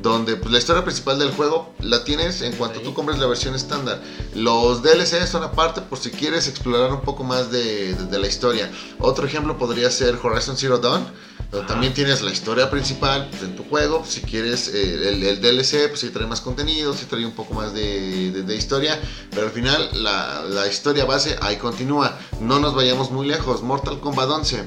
donde 0.00 0.36
pues, 0.36 0.52
la 0.52 0.58
historia 0.58 0.84
principal 0.84 1.18
del 1.18 1.32
juego 1.32 1.74
la 1.80 2.04
tienes 2.04 2.42
en 2.42 2.52
cuanto 2.52 2.78
sí. 2.78 2.84
tú 2.84 2.92
compres 2.92 3.18
la 3.18 3.26
versión 3.26 3.54
estándar. 3.54 4.00
Los 4.34 4.82
DLC 4.82 5.26
son 5.26 5.42
aparte 5.42 5.80
por 5.80 5.98
si 5.98 6.10
quieres 6.10 6.46
explorar 6.46 6.92
un 6.92 7.00
poco 7.00 7.24
más 7.24 7.50
de, 7.50 7.94
de, 7.94 8.04
de 8.06 8.18
la 8.18 8.26
historia. 8.26 8.70
Otro 8.98 9.26
ejemplo 9.26 9.56
podría 9.58 9.90
ser 9.90 10.18
Horizon 10.22 10.56
Zero 10.58 10.78
Dawn 10.78 11.06
pero 11.54 11.66
también 11.66 11.94
tienes 11.94 12.20
la 12.20 12.32
historia 12.32 12.68
principal 12.68 13.30
en 13.40 13.54
tu 13.54 13.62
juego. 13.62 14.04
Si 14.04 14.22
quieres 14.22 14.66
eh, 14.74 15.10
el, 15.10 15.40
DLC, 15.40 15.88
pues 15.88 16.00
si 16.00 16.10
trae 16.10 16.26
más 16.26 16.40
contenido, 16.40 16.92
si 16.94 17.04
trae 17.04 17.24
un 17.24 17.30
poco 17.30 17.54
más 17.54 17.72
de, 17.72 18.32
de, 18.32 18.56
historia. 18.56 18.98
Pero 19.30 19.46
al 19.46 19.52
final, 19.52 19.88
la, 20.02 20.42
la, 20.48 20.66
historia 20.66 21.04
base 21.04 21.36
ahí 21.40 21.54
continúa. 21.54 22.18
No 22.40 22.58
nos 22.58 22.74
vayamos 22.74 23.12
muy 23.12 23.28
lejos. 23.28 23.62
Mortal 23.62 24.00
Kombat 24.00 24.30
11. 24.30 24.64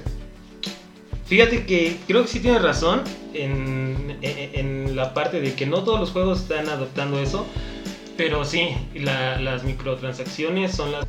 Fíjate 1.25 1.65
que 1.65 1.99
creo 2.07 2.21
que 2.21 2.29
sí 2.29 2.39
tienes 2.39 2.61
razón 2.61 3.03
en, 3.33 4.17
en, 4.21 4.95
la 4.95 5.13
parte 5.13 5.41
de 5.41 5.55
que 5.55 5.65
no 5.65 5.83
todos 5.83 5.99
los 5.99 6.11
juegos 6.11 6.39
están 6.39 6.69
adoptando 6.69 7.19
eso. 7.19 7.45
Pero 8.15 8.45
sí, 8.45 8.69
la, 8.95 9.41
las 9.41 9.65
microtransacciones 9.65 10.73
son 10.73 10.93
las 10.93 11.05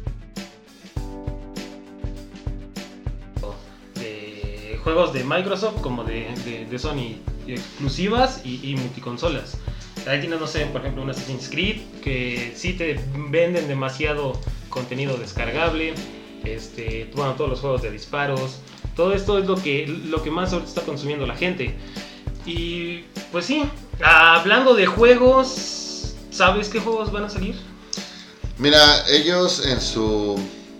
juegos 4.83 5.13
de 5.13 5.25
Microsoft 5.25 5.81
como 5.81 6.05
de, 6.05 6.67
de, 6.69 6.79
Sony, 6.79 7.17
exclusivas 7.47 8.43
y, 8.45 8.75
multiconsolas. 8.77 9.59
Ahí 10.07 10.21
tienes, 10.21 10.41
no 10.41 10.47
sé, 10.47 10.67
por 10.67 10.81
ejemplo, 10.81 11.03
un 11.03 11.11
Assassin's 11.11 11.49
Creed 11.49 11.81
que 12.03 12.53
sí 12.57 12.73
te 12.75 13.01
venden 13.31 13.69
demasiado 13.69 14.41
contenido 14.69 15.17
descargable, 15.17 15.95
este, 16.45 17.11
bueno, 17.15 17.35
todos 17.35 17.51
los 17.51 17.61
juegos 17.61 17.83
de 17.83 17.91
disparos, 17.91 18.61
todo 18.97 19.13
esto 19.13 19.39
es 19.39 19.47
lo 19.47 19.57
que, 19.57 19.87
lo 19.87 20.23
que 20.23 20.31
más 20.31 20.53
está 20.53 20.83
consumiendo 20.83 21.27
la 21.27 21.37
gente. 21.37 21.75
Y 22.47 23.01
pues 23.33 23.45
sí, 23.45 23.65
hablando 24.03 24.75
de 24.75 24.87
juegos, 24.87 26.15
¿sabes 26.31 26.69
qué 26.69 26.81
juegos 26.81 27.13
van 27.13 27.25
a 27.25 27.29
salir? 27.29 27.57
Mira, 28.59 29.05
ellos 29.09 29.67
en 29.67 29.81
su 29.81 30.37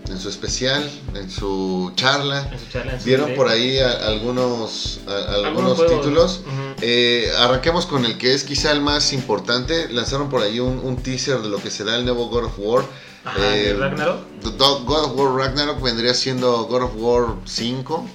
en 0.09 0.19
su 0.19 0.29
especial, 0.29 0.89
en 1.15 1.29
su 1.29 1.91
charla, 1.95 2.49
en 2.51 2.59
su 2.59 2.69
charla 2.69 2.93
en 2.93 2.99
su 2.99 3.05
vieron 3.05 3.35
por 3.35 3.47
ahí 3.47 3.79
a, 3.79 4.07
algunos, 4.07 4.99
a, 5.07 5.35
algunos, 5.35 5.77
títulos. 5.85 6.41
Uh 6.45 6.49
-huh. 6.49 6.75
eh, 6.81 7.31
arranquemos 7.37 7.85
con 7.85 8.05
el 8.05 8.17
que 8.17 8.33
es 8.33 8.43
quizá 8.43 8.71
el 8.71 8.81
más 8.81 9.13
importante. 9.13 9.89
Lanzaron 9.89 10.29
por 10.29 10.41
ahí 10.41 10.59
un, 10.59 10.79
un 10.79 10.97
teaser 10.97 11.39
de 11.39 11.49
lo 11.49 11.57
que 11.57 11.69
será 11.69 11.95
el 11.95 12.05
nuevo 12.05 12.27
God 12.29 12.45
of 12.45 12.53
War. 12.57 12.85
Ajá, 13.25 13.55
eh, 13.55 13.75
Ragnarok. 13.77 14.19
God 14.57 15.03
of 15.05 15.15
War 15.15 15.35
Ragnarok 15.35 15.81
vendría 15.81 16.13
siendo 16.13 16.65
God 16.65 16.83
of 16.83 16.91
War 16.95 17.35
5 17.45 18.05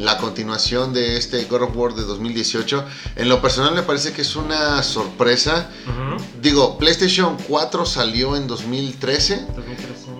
la 0.00 0.16
continuación 0.16 0.92
de 0.92 1.16
este 1.16 1.44
God 1.44 1.62
of 1.62 1.76
War 1.76 1.94
de 1.94 2.02
2018. 2.02 2.84
En 3.16 3.28
lo 3.28 3.40
personal 3.42 3.74
me 3.74 3.82
parece 3.82 4.12
que 4.12 4.22
es 4.22 4.34
una 4.34 4.82
sorpresa. 4.82 5.70
Uh 5.86 5.90
-huh. 5.90 6.40
Digo, 6.40 6.78
PlayStation 6.78 7.36
4 7.48 7.84
salió 7.84 8.34
en 8.36 8.46
2013. 8.46 9.46
2013. 9.54 10.19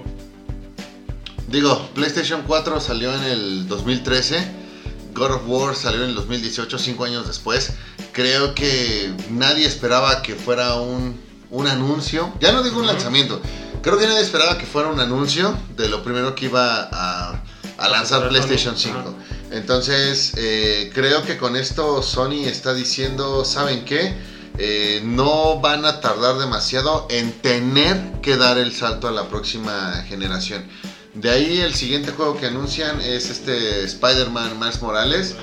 Digo, 1.50 1.90
PlayStation 1.94 2.42
4 2.46 2.80
salió 2.80 3.14
en 3.14 3.22
el 3.24 3.68
2013. 3.68 4.60
God 5.14 5.32
of 5.32 5.42
War 5.46 5.74
salió 5.74 6.04
en 6.04 6.10
el 6.10 6.14
2018, 6.14 6.78
cinco 6.78 7.04
años 7.04 7.26
después. 7.26 7.72
Creo 8.12 8.54
que 8.54 9.12
nadie 9.30 9.66
esperaba 9.66 10.22
que 10.22 10.34
fuera 10.34 10.76
un 10.76 11.30
un 11.50 11.66
anuncio. 11.66 12.32
Ya 12.40 12.52
no 12.52 12.62
digo 12.62 12.78
un 12.80 12.86
lanzamiento. 12.86 13.40
Creo 13.82 13.98
que 13.98 14.06
nadie 14.06 14.20
esperaba 14.20 14.58
que 14.58 14.66
fuera 14.66 14.88
un 14.88 15.00
anuncio 15.00 15.56
de 15.76 15.88
lo 15.88 16.02
primero 16.02 16.34
que 16.34 16.46
iba 16.46 16.88
a, 16.92 17.42
a 17.78 17.88
lanzar 17.88 18.28
PlayStation 18.28 18.76
5. 18.76 19.14
Entonces, 19.52 20.32
eh, 20.36 20.90
creo 20.94 21.24
que 21.24 21.36
con 21.38 21.56
esto 21.56 22.02
Sony 22.02 22.44
está 22.44 22.74
diciendo, 22.74 23.44
¿saben 23.44 23.84
qué? 23.84 24.14
Eh, 24.58 25.00
no 25.02 25.60
van 25.60 25.86
a 25.86 26.00
tardar 26.00 26.38
demasiado 26.38 27.06
en 27.08 27.32
tener 27.40 28.20
que 28.20 28.36
dar 28.36 28.58
el 28.58 28.74
salto 28.74 29.08
a 29.08 29.10
la 29.10 29.28
próxima 29.28 30.04
generación. 30.06 30.64
De 31.14 31.30
ahí 31.30 31.58
el 31.58 31.74
siguiente 31.74 32.12
juego 32.12 32.36
que 32.36 32.46
anuncian 32.46 33.00
es 33.00 33.30
este 33.30 33.84
Spider-Man 33.84 34.58
Miles 34.58 34.80
Morales. 34.80 35.36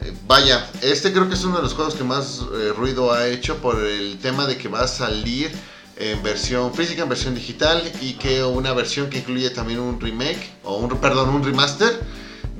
Eh, 0.00 0.12
vaya, 0.26 0.68
este 0.82 1.12
creo 1.12 1.28
que 1.28 1.34
es 1.34 1.44
uno 1.44 1.56
de 1.56 1.62
los 1.62 1.74
juegos 1.74 1.94
que 1.94 2.04
más 2.04 2.40
ruido 2.76 3.12
ha 3.12 3.26
hecho 3.28 3.58
por 3.58 3.82
el 3.84 4.18
tema 4.18 4.46
de 4.46 4.56
que 4.56 4.68
va 4.68 4.82
a 4.82 4.88
salir 4.88 5.50
en 6.00 6.22
versión 6.22 6.72
física, 6.74 7.02
en 7.02 7.08
versión 7.08 7.34
digital 7.34 7.82
y 8.00 8.14
que 8.14 8.42
una 8.42 8.72
versión 8.72 9.10
que 9.10 9.18
incluye 9.18 9.50
también 9.50 9.80
un 9.80 10.00
remake 10.00 10.50
o 10.64 10.76
un 10.78 10.88
perdón, 10.98 11.28
un 11.28 11.44
remaster 11.44 12.00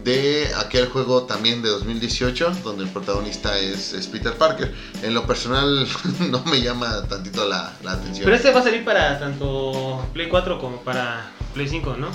de 0.05 0.51
aquel 0.59 0.89
juego 0.89 1.25
también 1.25 1.63
de 1.63 1.69
2018 1.71 2.53
donde 2.63 2.85
el 2.85 2.91
protagonista 2.91 3.59
es, 3.59 4.09
Peter 4.13 4.35
Parker. 4.35 4.73
En 5.03 5.15
lo 5.15 5.27
personal 5.27 5.87
no 6.31 6.45
me 6.45 6.61
llama 6.61 7.03
tantito 7.09 7.47
la, 7.49 7.73
atención. 7.87 8.25
Pero 8.25 8.37
este 8.37 8.51
va 8.53 8.61
a 8.61 8.65
salir 8.65 8.85
para 8.85 9.19
tanto 9.19 10.07
Play 10.13 10.29
4 10.29 10.59
como 10.59 10.79
para 10.83 11.31
Play 11.55 11.69
5, 11.69 11.97
¿no? 11.97 12.09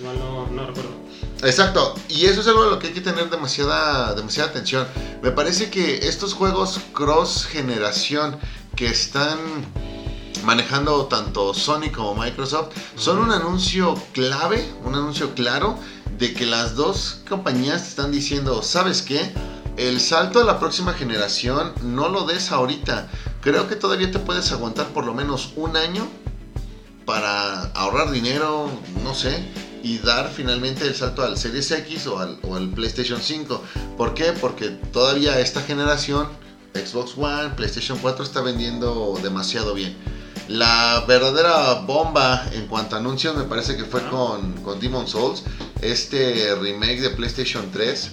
no, 0.00 0.46
no 0.48 0.66
recuerdo. 0.66 0.90
Exacto, 1.42 1.94
y 2.08 2.26
eso 2.26 2.40
es 2.40 2.46
algo 2.48 2.64
a 2.64 2.66
lo 2.66 2.78
que 2.78 2.88
hay 2.88 2.92
que 2.92 3.00
tener 3.00 3.30
demasiada, 3.30 4.14
demasiada 4.14 4.50
atención. 4.50 4.86
Me 5.22 5.30
parece 5.30 5.70
que 5.70 6.08
estos 6.08 6.34
juegos 6.34 6.80
cross 6.92 7.46
generación 7.46 8.38
que 8.74 8.86
están 8.86 9.38
manejando 10.44 11.06
tanto 11.06 11.54
Sony 11.54 11.90
como 11.94 12.14
Microsoft, 12.14 12.74
son 12.96 13.18
un 13.18 13.30
anuncio 13.30 13.94
clave, 14.12 14.68
un 14.84 14.94
anuncio 14.94 15.34
claro 15.34 15.78
de 16.18 16.34
que 16.34 16.46
las 16.46 16.74
dos 16.74 17.22
compañías 17.28 17.88
están 17.88 18.12
diciendo, 18.12 18.62
¿sabes 18.62 19.02
qué? 19.02 19.32
El 19.76 20.00
salto 20.00 20.40
a 20.40 20.44
la 20.44 20.58
próxima 20.58 20.92
generación 20.92 21.72
no 21.82 22.08
lo 22.08 22.24
des 22.24 22.52
ahorita. 22.52 23.08
Creo 23.40 23.68
que 23.68 23.76
todavía 23.76 24.10
te 24.10 24.18
puedes 24.18 24.52
aguantar 24.52 24.88
por 24.88 25.06
lo 25.06 25.14
menos 25.14 25.52
un 25.56 25.76
año 25.76 26.08
para 27.04 27.64
ahorrar 27.74 28.10
dinero, 28.10 28.70
no 29.02 29.14
sé, 29.14 29.44
y 29.82 29.98
dar 29.98 30.30
finalmente 30.30 30.86
el 30.86 30.94
salto 30.94 31.22
al 31.22 31.36
Series 31.36 31.70
X 31.70 32.06
o 32.06 32.18
al, 32.18 32.38
o 32.42 32.56
al 32.56 32.68
PlayStation 32.70 33.20
5. 33.20 33.62
¿Por 33.96 34.14
qué? 34.14 34.32
Porque 34.32 34.68
todavía 34.70 35.40
esta 35.40 35.60
generación, 35.62 36.28
Xbox 36.74 37.16
One, 37.16 37.50
PlayStation 37.56 37.98
4 37.98 38.24
está 38.24 38.40
vendiendo 38.40 39.18
demasiado 39.22 39.74
bien. 39.74 39.96
La 40.48 41.04
verdadera 41.06 41.74
bomba 41.86 42.46
en 42.52 42.66
cuanto 42.66 42.96
a 42.96 42.98
anuncios 42.98 43.36
me 43.36 43.44
parece 43.44 43.76
que 43.76 43.84
fue 43.84 44.02
con, 44.08 44.52
con 44.62 44.80
Demon 44.80 45.06
Souls, 45.06 45.44
este 45.80 46.54
remake 46.56 47.00
de 47.00 47.10
PlayStation 47.10 47.70
3. 47.72 48.10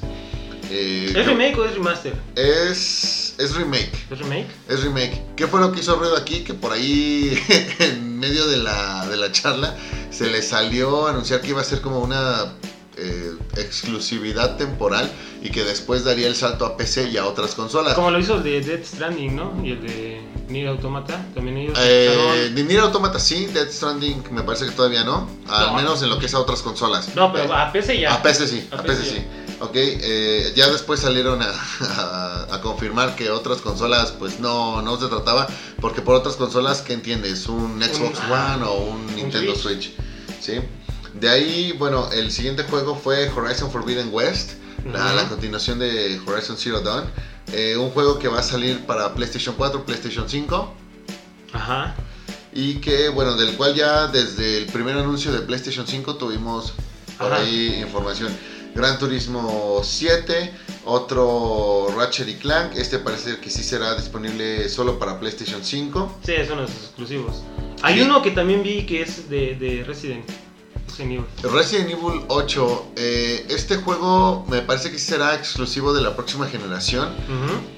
Eh, 0.69 1.13
¿Es 1.15 1.25
remake 1.25 1.57
o 1.57 1.65
es 1.65 1.73
remaster? 1.73 2.13
Es, 2.35 3.35
es 3.37 3.55
remake. 3.55 3.91
¿Es 4.11 4.19
remake? 4.19 4.47
Es 4.67 4.83
remake. 4.83 5.21
¿Qué 5.35 5.47
fue 5.47 5.59
lo 5.59 5.71
que 5.71 5.79
hizo 5.79 5.95
ruido 5.95 6.15
aquí? 6.15 6.43
Que 6.43 6.53
por 6.53 6.71
ahí, 6.71 7.37
en 7.79 8.19
medio 8.19 8.47
de 8.47 8.57
la, 8.57 9.07
de 9.07 9.17
la 9.17 9.31
charla, 9.31 9.75
se 10.11 10.29
le 10.29 10.41
salió 10.41 11.07
a 11.07 11.11
anunciar 11.11 11.41
que 11.41 11.49
iba 11.49 11.61
a 11.61 11.63
ser 11.63 11.81
como 11.81 11.99
una 11.99 12.53
eh, 12.97 13.33
exclusividad 13.55 14.57
temporal 14.57 15.09
y 15.41 15.49
que 15.51 15.63
después 15.63 16.03
daría 16.03 16.27
el 16.27 16.35
salto 16.35 16.65
a 16.65 16.75
PC 16.75 17.09
y 17.09 17.17
a 17.17 17.25
otras 17.25 17.55
consolas. 17.55 17.93
Como 17.93 18.11
lo 18.11 18.19
hizo 18.19 18.35
el 18.35 18.43
de 18.43 18.61
Dead 18.61 18.83
Stranding, 18.83 19.35
¿no? 19.35 19.53
Y 19.63 19.71
el 19.71 19.81
de 19.81 20.21
Nier 20.49 20.67
Automata, 20.67 21.25
también 21.33 21.57
ellos. 21.57 21.79
Eh, 21.81 22.51
de 22.53 22.63
Nier 22.63 22.81
Automata 22.81 23.19
sí, 23.19 23.45
Dead 23.45 23.69
Stranding 23.71 24.23
me 24.31 24.43
parece 24.43 24.65
que 24.65 24.71
todavía 24.71 25.03
no, 25.03 25.29
al 25.47 25.75
menos 25.75 26.03
en 26.03 26.09
lo 26.09 26.19
que 26.19 26.25
es 26.25 26.33
a 26.33 26.39
otras 26.39 26.61
consolas. 26.61 27.15
No, 27.15 27.31
pero 27.31 27.53
a 27.53 27.71
PC 27.71 28.01
ya. 28.01 28.15
A 28.15 28.21
PC 28.21 28.47
sí, 28.47 28.67
a, 28.71 28.83
PC, 28.83 29.03
sí. 29.05 29.25
Ok, 29.61 29.71
eh, 29.75 30.53
ya 30.55 30.69
después 30.69 31.01
salieron 31.01 31.41
a, 31.41 32.47
a, 32.49 32.61
confirmar 32.61 33.15
que 33.15 33.29
otras 33.29 33.59
consolas 33.59 34.13
pues 34.13 34.39
no, 34.39 34.81
no 34.81 34.97
se 34.99 35.07
trataba, 35.07 35.47
porque 35.81 36.01
por 36.01 36.15
otras 36.15 36.37
consolas, 36.37 36.81
¿qué 36.81 36.93
entiendes? 36.93 37.47
¿Un 37.47 37.81
Xbox 37.81 38.19
One 38.31 38.63
o 38.63 38.73
un 38.85 39.15
Nintendo 39.15 39.53
Switch? 39.55 39.91
¿Sí? 40.39 40.59
De 41.13 41.29
ahí, 41.29 41.73
bueno, 41.77 42.09
el 42.11 42.31
siguiente 42.31 42.63
juego 42.63 42.95
fue 42.95 43.29
Horizon 43.29 43.69
Forbidden 43.69 44.09
West, 44.13 44.51
la, 44.85 45.27
continuación 45.27 45.79
de 45.79 46.21
Horizon 46.25 46.57
Zero 46.57 46.79
Dawn. 46.79 47.03
Eh, 47.51 47.75
un 47.77 47.89
juego 47.89 48.19
que 48.19 48.27
va 48.27 48.39
a 48.39 48.43
salir 48.43 48.85
para 48.85 49.13
PlayStation 49.13 49.55
4, 49.55 49.85
PlayStation 49.85 50.29
5. 50.29 50.73
Ajá. 51.53 51.95
Y 52.53 52.75
que, 52.75 53.09
bueno, 53.09 53.35
del 53.35 53.57
cual 53.57 53.75
ya 53.75 54.07
desde 54.07 54.59
el 54.59 54.67
primer 54.67 54.97
anuncio 54.97 55.31
de 55.31 55.39
PlayStation 55.39 55.85
5 55.85 56.15
tuvimos 56.15 56.73
por 57.17 57.33
ahí 57.33 57.81
información. 57.81 58.31
Gran 58.75 58.97
Turismo 58.99 59.81
7, 59.83 60.53
otro 60.85 61.87
Ratchet 61.97 62.27
y 62.27 62.35
Clank. 62.35 62.75
Este 62.75 62.99
parece 62.99 63.37
que 63.39 63.49
sí 63.49 63.63
será 63.63 63.95
disponible 63.95 64.69
solo 64.69 64.99
para 64.99 65.19
PlayStation 65.19 65.63
5. 65.63 66.19
Sí, 66.23 66.33
son 66.47 66.61
los 66.61 66.69
exclusivos. 66.71 67.43
Hay 67.81 68.01
uno 68.01 68.21
que 68.21 68.31
también 68.31 68.63
vi 68.63 68.85
que 68.85 69.01
es 69.01 69.29
de, 69.29 69.55
de 69.55 69.83
Resident. 69.83 70.25
Resident 71.43 71.89
Evil 71.89 72.23
8, 72.27 72.91
eh, 72.95 73.45
este 73.49 73.77
juego 73.77 74.45
me 74.49 74.61
parece 74.61 74.91
que 74.91 74.99
será 74.99 75.35
exclusivo 75.35 75.93
de 75.93 76.01
la 76.01 76.15
próxima 76.15 76.47
generación, 76.47 77.09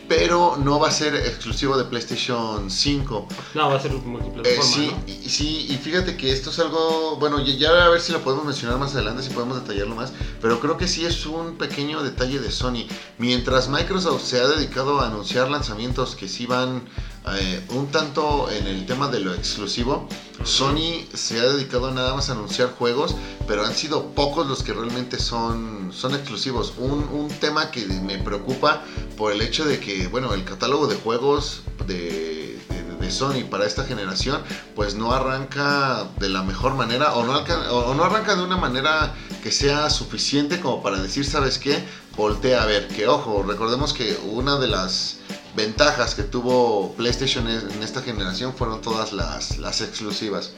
pero 0.08 0.58
no 0.58 0.80
va 0.80 0.90
a 0.90 0.92
ser 0.92 1.16
exclusivo 1.16 1.78
de 1.78 1.86
PlayStation 1.86 2.70
5. 2.70 3.28
No, 3.54 3.70
va 3.70 3.76
a 3.76 3.80
ser 3.80 3.92
multiplataforma. 3.94 4.64
sí, 4.64 4.92
y, 5.08 5.30
sí, 5.30 5.68
y 5.70 5.78
fíjate 5.78 6.18
que 6.18 6.32
esto 6.32 6.50
es 6.50 6.60
algo, 6.60 7.18
bueno, 7.18 7.40
ya, 7.40 7.86
a 7.86 7.90
ver 7.90 8.02
si 8.02 8.12
lo 8.12 8.22
podemos 8.22 8.46
mencionar 8.46 8.78
más 8.78 8.94
adelante, 8.94 9.24
si 9.24 9.30
podemos 9.30 9.62
detallarlo 9.62 9.96
más, 9.96 10.14
pero 10.42 10.60
creo 10.60 10.78
que 10.78 10.88
sí 10.88 11.06
es 11.06 11.26
un 11.26 11.58
pequeño 11.58 12.04
detalle 12.04 12.40
de 12.40 12.52
Sony. 12.52 12.88
Mientras 13.18 13.70
Microsoft 13.70 14.24
se 14.24 14.40
ha 14.40 14.48
dedicado 14.48 15.00
a 15.00 15.08
anunciar 15.08 15.50
lanzamientos 15.50 16.16
que 16.16 16.28
sí 16.28 16.46
van 16.46 16.84
eh, 17.28 17.64
un 17.70 17.88
tanto 17.88 18.50
en 18.50 18.66
el 18.66 18.86
tema 18.86 19.08
de 19.08 19.20
lo 19.20 19.34
exclusivo, 19.34 20.08
Sony 20.44 21.06
se 21.14 21.40
ha 21.40 21.44
dedicado 21.44 21.92
nada 21.92 22.16
más 22.16 22.30
a 22.30 22.32
anunciar 22.32 22.72
juegos, 22.72 23.16
pero 23.48 23.64
han 23.64 23.76
sido 23.76 24.08
pocos 24.08 24.48
los 24.48 24.64
que 24.64 24.74
realmente 24.74 25.20
son, 25.20 25.92
son 25.94 26.16
exclusivos. 26.16 26.74
Un, 26.78 27.08
un 27.12 27.30
tema 27.30 27.70
que 27.70 27.86
me 27.86 28.18
preocupa 28.18 28.84
por 29.18 29.32
el 29.32 29.42
hecho 29.42 29.66
de 29.66 29.80
que, 29.80 30.08
bueno, 30.08 30.34
el 30.34 30.44
catálogo 30.44 30.88
de 30.88 30.96
juegos 30.96 31.62
de, 31.86 32.60
de, 33.00 33.12
Sony 33.12 33.44
para 33.50 33.66
esta 33.66 33.84
generación, 33.84 34.42
pues 34.74 34.96
no 34.96 35.12
arranca 35.12 36.08
de 36.18 36.30
la 36.30 36.44
mejor 36.44 36.76
manera 36.76 37.14
o 37.16 37.26
no, 37.26 37.36
o 37.36 37.94
no 37.94 38.04
arranca 38.06 38.38
de 38.38 38.42
una 38.42 38.56
manera 38.56 39.14
que 39.44 39.52
sea 39.52 39.90
suficiente 39.90 40.62
como 40.62 40.82
para 40.82 41.02
decir, 41.02 41.26
¿sabes 41.26 41.58
qué? 41.58 41.84
Voltea 42.16 42.64
a 42.64 42.66
ver, 42.66 42.88
que 42.88 43.10
ojo, 43.10 43.44
recordemos 43.44 43.92
que 43.92 44.18
una 44.32 44.58
de 44.60 44.68
las 44.68 45.18
ventajas 45.56 46.16
que 46.16 46.24
tuvo 46.24 46.94
PlayStation 46.94 47.48
en 47.48 47.84
esta 47.84 48.02
generación 48.02 48.54
fueron 48.54 48.82
todas 48.82 49.14
las, 49.14 49.58
las 49.58 49.82
exclusivas, 49.82 50.52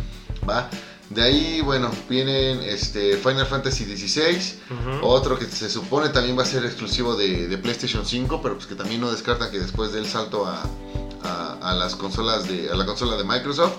¿va? 0.47 0.69
De 1.09 1.21
ahí, 1.21 1.61
bueno, 1.61 1.91
vienen 2.09 2.61
este 2.61 3.17
Final 3.17 3.45
Fantasy 3.45 3.85
XVI, 3.85 4.59
otro 5.01 5.37
que 5.37 5.45
se 5.45 5.69
supone 5.69 6.09
también 6.09 6.37
va 6.37 6.43
a 6.43 6.45
ser 6.45 6.65
exclusivo 6.65 7.15
de, 7.15 7.57
PlayStation 7.61 8.05
5, 8.05 8.41
pero 8.41 8.55
pues 8.55 8.65
que 8.65 8.75
también 8.75 9.01
no 9.01 9.11
descartan 9.11 9.51
que 9.51 9.59
después 9.59 9.91
del 9.91 10.07
salto 10.07 10.47
a, 10.47 10.63
a, 11.61 11.73
las 11.75 11.95
consolas 11.95 12.47
de, 12.47 12.69
a 12.71 12.75
la 12.75 12.85
consola 12.85 13.15
de 13.17 13.23
Microsoft. 13.23 13.75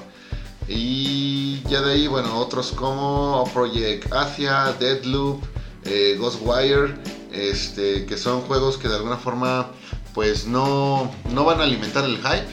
Y 0.69 1.61
ya 1.69 1.83
de 1.83 1.93
ahí, 1.93 2.07
bueno, 2.07 2.39
otros 2.39 2.73
como 2.73 3.49
Project 3.53 4.13
Asia, 4.13 4.75
Deadloop, 4.79 5.43
eh, 5.85 6.17
Ghostwire, 6.19 6.95
este, 7.33 8.07
que 8.07 8.17
son 8.17 8.43
juegos 8.43 8.79
que 8.79 8.89
de 8.89 8.97
alguna 8.97 9.17
forma 9.17 9.71
pues 10.15 10.47
no, 10.47 11.13
no 11.33 11.45
van 11.45 11.61
a 11.61 11.65
alimentar 11.65 12.05
el 12.05 12.19
hype, 12.19 12.47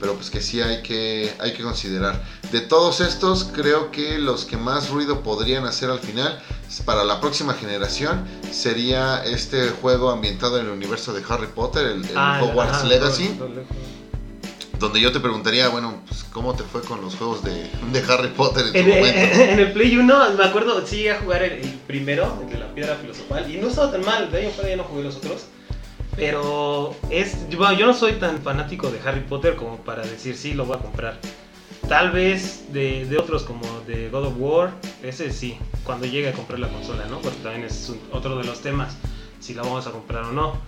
pero 0.00 0.14
pues 0.14 0.30
que 0.30 0.40
sí 0.40 0.60
hay 0.60 0.82
que, 0.82 1.32
hay 1.38 1.52
que 1.52 1.62
considerar. 1.62 2.24
De 2.50 2.60
todos 2.60 3.00
estos, 3.00 3.44
creo 3.44 3.92
que 3.92 4.18
los 4.18 4.46
que 4.46 4.56
más 4.56 4.90
ruido 4.90 5.22
podrían 5.22 5.64
hacer 5.64 5.90
al 5.90 6.00
final, 6.00 6.42
para 6.84 7.04
la 7.04 7.20
próxima 7.20 7.52
generación, 7.54 8.24
sería 8.50 9.22
este 9.24 9.68
juego 9.68 10.10
ambientado 10.10 10.58
en 10.58 10.66
el 10.66 10.72
universo 10.72 11.12
de 11.12 11.22
Harry 11.28 11.48
Potter, 11.54 11.86
el, 11.86 12.04
ah, 12.16 12.40
Hogwarts 12.42 12.84
Legacy. 12.84 13.38
donde 14.78 15.00
yo 15.00 15.12
te 15.12 15.20
preguntaría, 15.20 15.68
bueno, 15.68 16.02
pues, 16.08 16.24
¿cómo 16.32 16.54
te 16.54 16.64
fue 16.64 16.80
con 16.80 17.02
los 17.02 17.14
juegos 17.14 17.44
de, 17.44 17.70
Harry 18.08 18.28
Potter 18.28 18.64
en, 18.74 18.90
en, 18.90 19.04
en 19.50 19.58
el 19.60 19.72
Play 19.72 19.96
1, 19.98 20.30
me 20.36 20.44
acuerdo, 20.44 20.84
sí 20.86 21.06
a 21.08 21.20
jugar 21.20 21.42
el, 21.42 21.60
primero, 21.86 22.38
el 22.42 22.50
de 22.50 22.58
la 22.58 22.74
piedra 22.74 22.96
filosofal, 22.96 23.48
y 23.54 23.58
no 23.58 23.68
estaba 23.68 23.92
tan 23.92 24.04
mal, 24.04 24.32
de 24.32 24.38
ahí 24.38 24.46
en 24.46 24.68
ya 24.68 24.76
no 24.76 24.84
jugué 24.84 25.02
los 25.04 25.16
otros. 25.16 25.42
Pero 26.16 26.94
es. 27.10 27.48
yo 27.48 27.86
no 27.86 27.94
soy 27.94 28.14
tan 28.14 28.38
fanático 28.42 28.90
de 28.90 29.00
Harry 29.04 29.20
Potter 29.20 29.56
como 29.56 29.78
para 29.78 30.02
decir 30.02 30.36
sí, 30.36 30.54
lo 30.54 30.66
voy 30.66 30.76
a 30.76 30.80
comprar. 30.80 31.18
Tal 31.88 32.12
vez 32.12 32.72
de, 32.72 33.16
otros 33.18 33.42
como 33.42 33.66
de 33.86 34.08
God 34.08 34.26
of 34.26 34.34
War, 34.38 34.72
ese 35.02 35.32
sí, 35.32 35.58
cuando 35.84 36.06
llegue 36.06 36.28
a 36.28 36.32
comprar 36.32 36.58
la 36.58 36.68
consola, 36.68 37.06
¿no? 37.06 37.18
Porque 37.18 37.38
también 37.42 37.64
es 37.64 37.92
otro 38.12 38.38
de 38.38 38.44
los 38.44 38.60
temas, 38.60 38.96
si 39.40 39.52
la 39.52 39.62
vamos 39.62 39.86
a 39.86 39.90
comprar 39.90 40.24
o 40.24 40.32
no. 40.32 40.60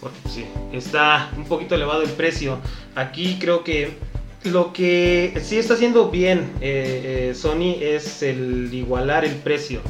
Porque 0.00 0.18
pues, 0.22 0.34
sí, 0.34 0.46
está 0.72 1.30
un 1.36 1.44
poquito 1.44 1.74
elevado 1.74 2.02
el 2.02 2.10
precio. 2.10 2.58
Aquí 2.94 3.38
creo 3.38 3.62
que 3.62 3.96
lo 4.44 4.72
que 4.72 5.38
sí 5.42 5.56
está 5.56 5.74
haciendo 5.74 6.10
bien 6.10 6.52
eh, 6.60 7.30
eh, 7.30 7.34
Sony 7.34 7.76
es 7.80 8.22
el 8.22 8.72
igualar 8.72 9.24
el 9.24 9.34
precio 9.36 9.80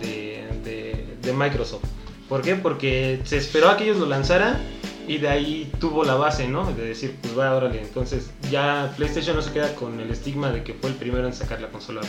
de, 0.00 1.32
Microsoft. 1.32 1.84
¿Por 2.32 2.40
qué? 2.40 2.54
Porque 2.54 3.20
se 3.24 3.36
esperó 3.36 3.68
a 3.68 3.76
que 3.76 3.84
ellos 3.84 3.98
lo 3.98 4.06
lanzaran 4.06 4.58
y 5.06 5.18
de 5.18 5.28
ahí 5.28 5.70
tuvo 5.78 6.02
la 6.02 6.14
base, 6.14 6.48
¿no? 6.48 6.64
De 6.72 6.82
decir, 6.82 7.14
pues 7.20 7.38
va, 7.38 7.54
órale. 7.54 7.82
Entonces 7.82 8.30
ya 8.50 8.90
PlayStation 8.96 9.36
no 9.36 9.42
se 9.42 9.52
queda 9.52 9.74
con 9.74 10.00
el 10.00 10.10
estigma 10.10 10.50
de 10.50 10.64
que 10.64 10.72
fue 10.72 10.88
el 10.88 10.96
primero 10.96 11.26
en 11.26 11.34
sacar 11.34 11.60
la 11.60 11.68
consola 11.68 12.00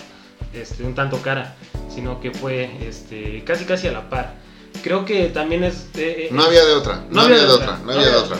este, 0.53 0.85
un 0.85 0.95
tanto 0.95 1.21
cara, 1.21 1.55
sino 1.93 2.21
que 2.21 2.31
fue 2.31 2.69
este, 2.87 3.43
casi 3.43 3.65
casi 3.65 3.89
a 3.89 3.91
la 3.91 4.09
par. 4.09 4.35
Creo 4.81 5.03
que 5.03 5.25
también 5.27 5.65
es... 5.65 5.89
eh, 5.95 6.27
eh, 6.27 6.29
No 6.31 6.43
había 6.45 6.63
de 6.63 6.71
otra, 6.71 7.03
no, 7.09 7.19
había, 7.19 7.39
de 7.39 7.45
otra, 7.45 7.79
no 7.83 7.91
había 7.91 8.07
de 8.07 8.15
otra. 8.15 8.37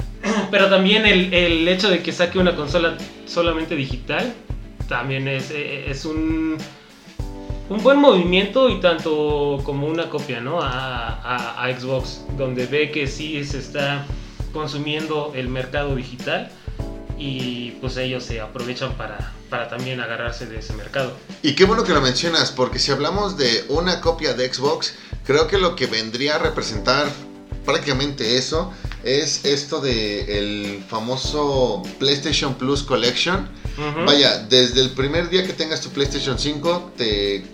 Pero 0.50 0.70
también 0.70 1.04
el, 1.04 1.34
el 1.34 1.68
hecho 1.68 1.90
de 1.90 2.02
que 2.02 2.10
saque 2.10 2.38
una 2.38 2.56
consola 2.56 2.96
solamente 3.26 3.76
digital 3.76 4.32
también 4.88 5.28
es, 5.28 5.50
eh, 5.50 5.90
es 5.90 6.06
un, 6.06 6.56
un 7.68 7.82
buen 7.82 7.98
movimiento 7.98 8.68
y 8.70 8.80
tanto 8.80 9.60
como 9.64 9.86
una 9.86 10.08
copia 10.08 10.40
¿no? 10.40 10.60
a, 10.62 11.68
Xbox, 11.78 12.22
donde 12.38 12.66
ve 12.66 12.90
que 12.90 13.06
sí 13.06 13.44
se 13.44 13.58
está 13.58 14.06
consumiendo 14.52 15.32
el 15.34 15.48
mercado 15.48 15.94
digital 15.94 16.50
y 17.18 17.72
pues 17.80 17.96
ellos 17.98 18.24
se 18.24 18.40
aprovechan 18.40 18.94
para, 18.94 19.34
para 19.50 19.68
también 19.68 20.00
agarrarse 20.00 20.46
de 20.46 20.60
ese 20.60 20.72
mercado. 20.72 21.12
Y 21.42 21.54
qué 21.54 21.64
bueno 21.64 21.84
que 21.84 21.92
lo 21.92 22.00
mencionas, 22.00 22.52
porque 22.52 22.78
si 22.78 22.90
hablamos 22.90 23.36
de 23.36 23.64
una 23.68 24.00
copia 24.00 24.32
de 24.32 24.52
Xbox, 24.52 24.94
creo 25.26 25.46
que 25.46 25.58
lo 25.58 25.76
que 25.76 25.86
vendría 25.86 26.36
a 26.36 26.38
representar 26.38 27.06
prácticamente 27.66 28.38
eso 28.38 28.72
es 29.04 29.44
esto 29.44 29.80
de 29.80 30.38
el 30.38 30.84
famoso 30.88 31.82
PlayStation 31.98 32.54
Plus 32.54 32.82
Collection. 32.82 33.48
Vaya, 34.06 34.38
desde 34.48 34.80
el 34.80 34.90
primer 34.90 35.30
día 35.30 35.46
que 35.46 35.52
tengas 35.52 35.80
tu 35.80 35.90
PlayStation 35.90 36.36
5, 36.38 36.92
te, 36.96 37.36
eh, 37.36 37.44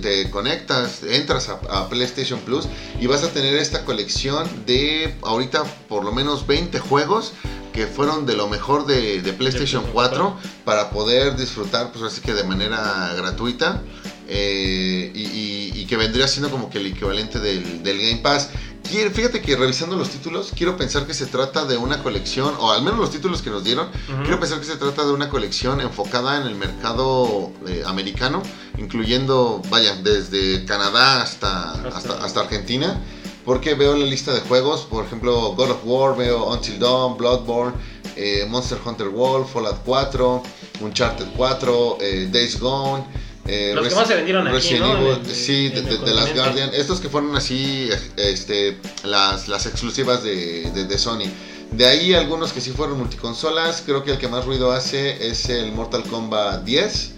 te 0.00 0.30
conectas, 0.30 1.02
entras 1.02 1.48
a, 1.48 1.54
a 1.70 1.88
PlayStation 1.88 2.38
Plus 2.40 2.66
y 3.00 3.06
vas 3.08 3.24
a 3.24 3.32
tener 3.32 3.54
esta 3.56 3.84
colección 3.84 4.48
de 4.66 5.16
ahorita 5.22 5.64
por 5.88 6.04
lo 6.04 6.12
menos 6.12 6.46
20 6.46 6.78
juegos 6.78 7.32
que 7.72 7.86
fueron 7.86 8.24
de 8.26 8.34
lo 8.36 8.48
mejor 8.48 8.86
de, 8.86 9.20
de 9.20 9.32
PlayStation 9.32 9.82
PlayStation 9.82 9.84
4 9.92 10.36
para 10.64 10.90
poder 10.90 11.36
disfrutar, 11.36 11.90
pues 11.92 12.04
así 12.04 12.20
que 12.20 12.34
de 12.34 12.44
manera 12.44 13.12
gratuita. 13.16 13.82
eh, 14.30 15.10
y, 15.14 15.22
y- 15.22 15.72
y 15.74 15.86
que 15.86 15.96
vendría 15.96 16.28
siendo 16.28 16.50
como 16.50 16.68
que 16.70 16.78
el 16.78 16.86
equivalente 16.86 17.38
del, 17.40 17.82
del 17.82 17.98
Game 17.98 18.16
Pass. 18.18 18.50
Fíjate 18.88 19.42
que 19.42 19.54
revisando 19.54 19.96
los 19.96 20.08
títulos, 20.08 20.52
quiero 20.56 20.78
pensar 20.78 21.06
que 21.06 21.12
se 21.12 21.26
trata 21.26 21.66
de 21.66 21.76
una 21.76 22.02
colección, 22.02 22.54
o 22.58 22.70
al 22.72 22.82
menos 22.82 22.98
los 22.98 23.10
títulos 23.10 23.42
que 23.42 23.50
nos 23.50 23.62
dieron. 23.62 23.88
Quiero 24.22 24.40
pensar 24.40 24.60
que 24.60 24.64
se 24.64 24.76
trata 24.76 25.04
de 25.04 25.12
una 25.12 25.28
colección 25.28 25.82
enfocada 25.82 26.40
en 26.40 26.46
el 26.46 26.54
mercado 26.54 27.52
eh, 27.66 27.82
americano, 27.86 28.42
incluyendo, 28.78 29.60
vaya, 29.68 29.94
desde 29.96 30.64
Canadá 30.64 31.20
hasta, 31.20 31.72
hasta 31.82 32.40
Argentina, 32.40 32.98
porque 33.44 33.74
veo 33.74 33.94
la 33.94 34.06
lista 34.06 34.32
de 34.32 34.40
juegos, 34.40 34.86
por 34.86 35.04
ejemplo, 35.04 35.54
God 35.54 35.70
of 35.70 35.80
War, 35.84 36.16
veo 36.16 36.50
Until 36.50 36.78
Dawn, 36.78 37.18
Bloodborne, 37.18 37.74
eh, 38.16 38.46
Monster 38.48 38.78
Hunter 38.82 39.08
World, 39.08 39.46
Fallout 39.48 39.84
4, 39.84 40.42
Uncharted 40.80 41.28
4, 41.36 41.98
eh, 42.00 42.28
Days 42.32 42.58
Gone. 42.58 43.04
Eh, 43.48 43.72
Los 43.74 43.88
que 43.88 43.94
más 43.94 44.06
se 44.06 44.14
vendieron 44.14 44.46
aquí, 44.46 44.56
Resident 44.56 44.84
¿no? 44.86 44.96
Evil, 44.98 45.20
En 45.20 45.26
el- 45.26 45.34
sí, 45.34 45.68
de, 45.70 45.78
el 45.80 45.84
de- 45.88 45.98
de 45.98 46.14
las. 46.14 46.34
Guardian, 46.34 46.70
estos 46.74 47.00
que 47.00 47.08
fueron 47.08 47.34
así, 47.36 47.88
este, 48.16 48.76
las, 49.04 49.48
las 49.48 49.66
exclusivas 49.66 50.22
de, 50.22 50.70
de- 50.70 50.98
Sony. 50.98 51.24
De 51.72 51.86
ahí 51.86 52.14
algunos 52.14 52.52
que 52.52 52.60
sí 52.60 52.70
fueron 52.70 52.98
multiconsolas, 52.98 53.82
creo 53.84 54.02
que 54.04 54.12
el 54.12 54.18
que 54.18 54.28
más 54.28 54.44
ruido 54.46 54.72
hace 54.72 55.28
es 55.28 55.48
el 55.48 55.72
Mortal 55.72 56.02
Kombat 56.04 56.64
10. 56.64 57.12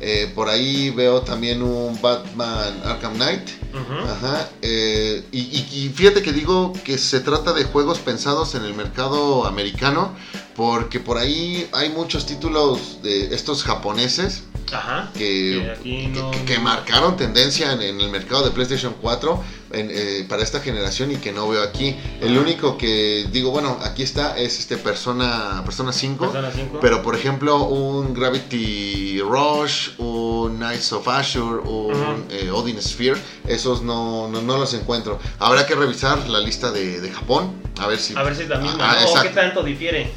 Eh, 0.00 0.30
por 0.32 0.48
ahí 0.48 0.90
veo 0.90 1.22
también 1.22 1.60
un 1.60 2.00
Batman 2.00 2.80
Arkham 2.84 3.14
Knight. 3.14 3.48
Ujú. 3.74 4.08
Ajá. 4.08 4.48
eh, 4.62 5.24
y, 5.32 5.40
y- 5.40 5.68
y 5.84 5.88
fíjate 5.94 6.22
que 6.22 6.32
digo 6.32 6.72
que 6.84 6.96
se 6.98 7.18
trata 7.20 7.52
de 7.52 7.64
juegos 7.64 7.98
pensados 7.98 8.54
en 8.54 8.64
el 8.64 8.74
mercado 8.74 9.44
americano, 9.46 10.14
porque 10.58 10.98
por 10.98 11.18
ahí 11.18 11.68
hay 11.72 11.88
muchos 11.90 12.26
títulos 12.26 13.00
de 13.00 13.32
estos 13.32 13.62
japoneses 13.62 14.42
Ajá. 14.72 15.08
que, 15.14 15.62
Que 15.64 15.70
aquí 15.70 16.06
no- 16.08 16.32
que- 16.32 16.44
que 16.44 16.58
marcaron 16.58 17.16
tendencia 17.16 17.72
en, 17.72 17.80
en 17.80 18.00
el 18.00 18.10
mercado 18.10 18.44
de 18.44 18.50
PlayStation 18.50 18.92
4 19.00 19.40
en, 19.72 19.88
eh, 19.92 20.26
para 20.28 20.42
esta 20.42 20.58
generación 20.58 21.12
y 21.12 21.16
que 21.18 21.30
no 21.30 21.48
veo 21.48 21.62
aquí. 21.62 21.96
El 22.20 22.36
único 22.36 22.76
que 22.76 23.28
digo, 23.30 23.52
bueno, 23.52 23.78
aquí 23.84 24.02
está 24.02 24.36
es 24.36 24.58
este 24.58 24.76
Persona, 24.78 25.62
Persona 25.64 25.92
5. 25.92 26.24
Persona 26.32 26.50
5. 26.52 26.78
Pero 26.80 27.02
por 27.02 27.14
ejemplo, 27.14 27.62
un 27.64 28.12
Gravity 28.12 29.20
Rush, 29.20 29.90
un 29.98 30.56
Knights 30.56 30.92
of 30.92 31.06
Azure, 31.06 31.60
un 31.60 32.24
eh, 32.30 32.50
Odin 32.50 32.82
Sphere, 32.82 33.20
esos 33.46 33.82
no, 33.82 34.26
no, 34.28 34.42
no 34.42 34.58
los 34.58 34.74
encuentro. 34.74 35.20
Habrá 35.38 35.66
que 35.66 35.76
revisar 35.76 36.28
la 36.28 36.40
lista 36.40 36.72
de, 36.72 37.00
de 37.00 37.10
Japón, 37.10 37.52
a 37.78 37.86
ver 37.86 38.00
si... 38.00 38.16
A 38.16 38.24
ver 38.24 38.34
si 38.34 38.42
es 38.42 38.48
la 38.48 38.58
misma, 38.58 38.90
Ah, 38.90 38.96
¿no? 39.04 39.12
o 39.12 39.22
qué 39.22 39.28
tanto 39.28 39.62
difiere. 39.62 40.10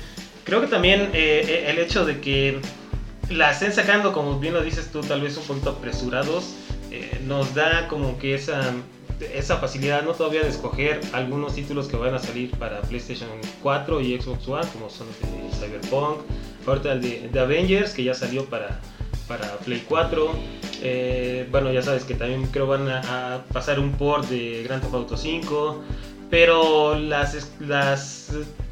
Creo 0.43 0.61
que 0.61 0.67
también 0.67 1.01
eh, 1.13 1.45
eh, 1.47 1.65
el 1.67 1.79
hecho 1.79 2.05
de 2.05 2.19
que 2.19 2.59
la 3.29 3.51
estén 3.51 3.73
sacando, 3.73 4.11
como 4.13 4.39
bien 4.39 4.53
lo 4.53 4.61
dices 4.61 4.91
tú, 4.91 5.01
tal 5.01 5.21
vez 5.21 5.37
un 5.37 5.43
poquito 5.43 5.71
apresurados, 5.71 6.55
eh, 6.91 7.21
nos 7.25 7.53
da 7.55 7.87
como 7.87 8.17
que 8.17 8.33
esa, 8.33 8.73
esa 9.33 9.57
facilidad, 9.57 10.03
¿no? 10.03 10.11
Todavía 10.11 10.41
de 10.41 10.49
escoger 10.49 10.99
algunos 11.13 11.55
títulos 11.55 11.87
que 11.87 11.95
van 11.95 12.13
a 12.13 12.19
salir 12.19 12.51
para 12.51 12.81
PlayStation 12.81 13.29
4 13.61 14.01
y 14.01 14.19
Xbox 14.19 14.47
One, 14.47 14.67
como 14.73 14.89
son 14.89 15.07
de 15.07 15.55
Cyberpunk, 15.57 16.19
ahorita 16.67 16.93
el 16.93 17.31
de, 17.31 17.39
Avengers, 17.39 17.93
que 17.93 18.03
ya 18.03 18.13
salió 18.13 18.45
para, 18.45 18.79
para 19.27 19.57
Play 19.59 19.83
4. 19.87 20.31
Eh, 20.83 21.47
bueno, 21.51 21.71
ya 21.71 21.81
sabes 21.81 22.03
que 22.03 22.15
también 22.15 22.47
creo 22.47 22.67
van 22.67 22.89
a, 22.89 23.43
pasar 23.53 23.79
un 23.79 23.93
port 23.93 24.27
de 24.27 24.63
Grand 24.63 24.81
Theft 24.81 24.93
Auto 24.93 25.15
5. 25.15 25.81
Pero 26.29 26.97
las, 26.97 27.51
las 27.59 28.31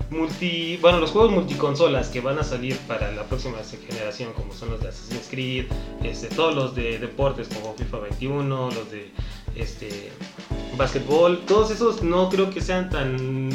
multi. 0.09 0.77
Bueno, 0.77 0.99
los 0.99 1.11
juegos 1.11 1.31
multiconsolas 1.31 2.09
que 2.09 2.21
van 2.21 2.39
a 2.39 2.43
salir 2.43 2.77
para 2.87 3.11
la 3.11 3.23
próxima 3.23 3.57
generación, 3.87 4.33
como 4.33 4.53
son 4.53 4.71
los 4.71 4.81
de 4.81 4.89
Assassin's 4.89 5.27
Creed, 5.29 5.65
este, 6.03 6.27
todos 6.27 6.55
los 6.55 6.75
de 6.75 6.99
deportes 6.99 7.47
como 7.47 7.73
FIFA 7.73 7.99
21, 7.99 8.71
los 8.71 8.91
de 8.91 9.11
este 9.55 10.11
básquetbol, 10.77 11.41
todos 11.45 11.71
esos 11.71 12.03
no 12.03 12.29
creo 12.29 12.49
que 12.49 12.61
sean 12.61 12.89
tan 12.89 13.49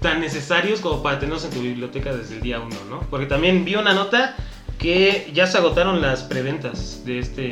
tan 0.00 0.20
necesarios 0.20 0.80
como 0.80 1.02
para 1.02 1.18
tenerlos 1.18 1.44
en 1.44 1.50
tu 1.50 1.60
biblioteca 1.60 2.14
desde 2.14 2.36
el 2.36 2.40
día 2.40 2.58
1, 2.58 2.68
¿no? 2.88 3.00
Porque 3.10 3.26
también 3.26 3.66
vi 3.66 3.74
una 3.74 3.92
nota 3.92 4.34
que 4.78 5.30
ya 5.34 5.46
se 5.46 5.58
agotaron 5.58 6.00
las 6.00 6.22
preventas 6.22 7.04
de 7.04 7.18
este 7.18 7.50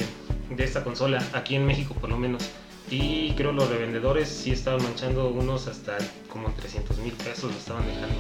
de 0.49 0.65
esta 0.65 0.83
consola 0.83 1.23
aquí 1.35 1.57
en 1.57 1.67
México 1.67 1.95
por 2.01 2.09
lo 2.09 2.17
menos 2.17 2.43
y 2.91 3.33
creo 3.37 3.53
los 3.53 3.69
revendedores 3.69 4.29
sí 4.29 4.53
estaban 4.53 4.83
manchando 4.83 5.29
unos 5.29 5.67
hasta 5.67 5.99
como 6.29 6.53
300 6.55 6.99
mil 6.99 7.13
pesos 7.13 7.51
lo 7.53 7.59
estaban 7.59 7.87
dejando 7.87 8.17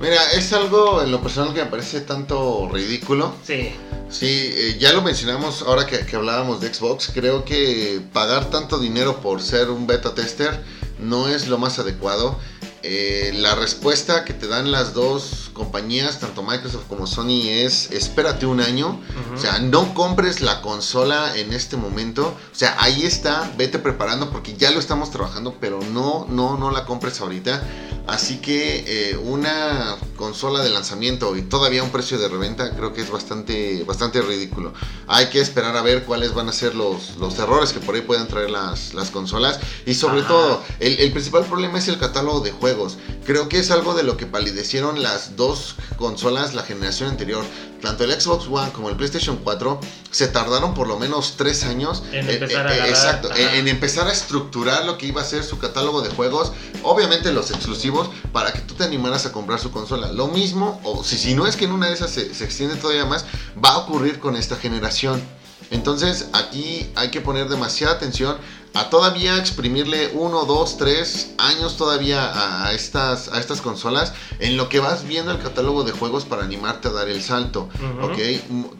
Mira, 0.00 0.32
es 0.32 0.52
algo 0.54 1.02
en 1.02 1.10
lo 1.10 1.20
personal 1.20 1.52
que 1.52 1.62
me 1.62 1.70
parece 1.70 2.00
tanto 2.00 2.70
ridículo. 2.72 3.34
sí 3.44 3.70
Sí, 4.10 4.26
eh, 4.26 4.76
ya 4.80 4.92
lo 4.92 5.02
mencionamos 5.02 5.62
ahora 5.62 5.86
que, 5.86 6.04
que 6.04 6.16
hablábamos 6.16 6.60
de 6.60 6.74
Xbox. 6.74 7.12
Creo 7.14 7.44
que 7.44 8.00
pagar 8.12 8.50
tanto 8.50 8.78
dinero 8.78 9.20
por 9.20 9.40
ser 9.40 9.70
un 9.70 9.86
beta 9.86 10.14
tester 10.14 10.64
no 10.98 11.28
es 11.28 11.46
lo 11.46 11.58
más 11.58 11.78
adecuado. 11.78 12.36
Eh, 12.82 13.32
la 13.36 13.54
respuesta 13.54 14.24
que 14.24 14.32
te 14.32 14.48
dan 14.48 14.72
las 14.72 14.94
dos 14.94 15.49
compañías, 15.50 16.20
tanto 16.20 16.42
Microsoft 16.42 16.84
como 16.88 17.06
Sony, 17.06 17.48
es 17.48 17.90
espérate 17.90 18.46
un 18.46 18.60
año. 18.60 19.00
O 19.34 19.38
sea, 19.38 19.58
no 19.58 19.94
compres 19.94 20.40
la 20.40 20.60
consola 20.62 21.36
en 21.36 21.52
este 21.52 21.76
momento. 21.76 22.36
O 22.52 22.54
sea, 22.54 22.76
ahí 22.78 23.04
está, 23.04 23.52
vete 23.56 23.78
preparando 23.78 24.30
porque 24.30 24.56
ya 24.56 24.70
lo 24.70 24.80
estamos 24.80 25.10
trabajando, 25.10 25.56
pero 25.60 25.80
no, 25.92 26.26
no, 26.28 26.56
no 26.56 26.70
la 26.70 26.84
compres 26.84 27.20
ahorita. 27.20 27.62
Así 28.06 28.38
que 28.38 28.84
eh, 28.86 29.16
una 29.16 29.96
consola 30.16 30.62
de 30.62 30.70
lanzamiento 30.70 31.36
y 31.36 31.42
todavía 31.42 31.82
un 31.82 31.90
precio 31.90 32.18
de 32.18 32.28
reventa 32.28 32.74
creo 32.74 32.92
que 32.92 33.02
es 33.02 33.10
bastante, 33.10 33.84
bastante 33.84 34.20
ridículo. 34.20 34.72
Hay 35.06 35.26
que 35.26 35.40
esperar 35.40 35.76
a 35.76 35.82
ver 35.82 36.04
cuáles 36.04 36.34
van 36.34 36.48
a 36.48 36.52
ser 36.52 36.74
los, 36.74 37.16
los 37.18 37.38
errores 37.38 37.72
que 37.72 37.78
por 37.80 37.94
ahí 37.94 38.00
puedan 38.00 38.26
traer 38.26 38.50
las, 38.50 38.94
las 38.94 39.10
consolas. 39.10 39.60
Y 39.86 39.94
sobre 39.94 40.20
Ajá. 40.20 40.28
todo, 40.28 40.64
el, 40.80 40.98
el 40.98 41.12
principal 41.12 41.44
problema 41.44 41.78
es 41.78 41.88
el 41.88 41.98
catálogo 41.98 42.40
de 42.40 42.52
juegos. 42.52 42.98
Creo 43.24 43.48
que 43.48 43.58
es 43.58 43.70
algo 43.70 43.94
de 43.94 44.02
lo 44.02 44.16
que 44.16 44.26
palidecieron 44.26 45.02
las 45.02 45.36
dos 45.36 45.49
consolas 45.96 46.54
la 46.54 46.62
generación 46.62 47.10
anterior. 47.10 47.44
Tanto 47.80 48.04
el 48.04 48.12
Xbox 48.18 48.46
One 48.46 48.72
como 48.72 48.90
el 48.90 48.96
PlayStation 48.96 49.38
4 49.42 49.80
se 50.10 50.28
tardaron 50.28 50.74
por 50.74 50.86
lo 50.86 50.98
menos 50.98 51.34
tres 51.36 51.64
años 51.64 52.02
En 52.12 52.28
eh, 52.28 52.34
empezar 52.34 52.66
a 52.66 52.76
eh, 52.76 52.90
exacto, 52.90 53.30
en 53.34 53.68
empezar 53.68 54.06
a 54.08 54.12
estructurar 54.12 54.84
lo 54.84 54.98
que 54.98 55.06
iba 55.06 55.22
a 55.22 55.24
ser 55.24 55.44
su 55.44 55.58
catálogo 55.58 56.02
de 56.02 56.10
juegos, 56.10 56.52
obviamente 56.82 57.32
los 57.32 57.50
exclusivos, 57.50 58.10
para 58.32 58.52
que 58.52 58.60
tú 58.60 58.74
te 58.74 58.84
animaras 58.84 59.26
a 59.26 59.32
comprar 59.32 59.60
su 59.60 59.70
consola. 59.70 60.12
Lo 60.12 60.28
mismo, 60.28 60.80
o 60.84 61.02
si, 61.04 61.16
si 61.16 61.34
no 61.34 61.46
es 61.46 61.56
que 61.56 61.64
en 61.64 61.72
una 61.72 61.88
de 61.88 61.94
esas 61.94 62.10
se, 62.10 62.34
se 62.34 62.44
extiende 62.44 62.76
todavía 62.76 63.06
más, 63.06 63.24
va 63.62 63.70
a 63.70 63.78
ocurrir 63.78 64.18
con 64.18 64.36
esta 64.36 64.56
generación. 64.56 65.22
Entonces 65.70 66.28
aquí 66.32 66.90
hay 66.96 67.10
que 67.10 67.20
poner 67.20 67.48
demasiada 67.48 67.94
atención 67.94 68.36
a 68.74 68.88
todavía 68.88 69.36
exprimirle 69.36 70.10
uno, 70.14 70.44
dos, 70.44 70.76
tres 70.76 71.32
años 71.38 71.76
todavía 71.76 72.66
a 72.66 72.72
estas, 72.72 73.28
a 73.28 73.40
estas 73.40 73.60
consolas 73.60 74.12
en 74.38 74.56
lo 74.56 74.68
que 74.68 74.78
vas 74.78 75.06
viendo 75.06 75.32
el 75.32 75.38
catálogo 75.38 75.82
de 75.82 75.92
juegos 75.92 76.24
para 76.24 76.44
animarte 76.44 76.88
a 76.88 76.92
dar 76.92 77.08
el 77.08 77.22
salto. 77.22 77.68
¿ok? 78.02 78.18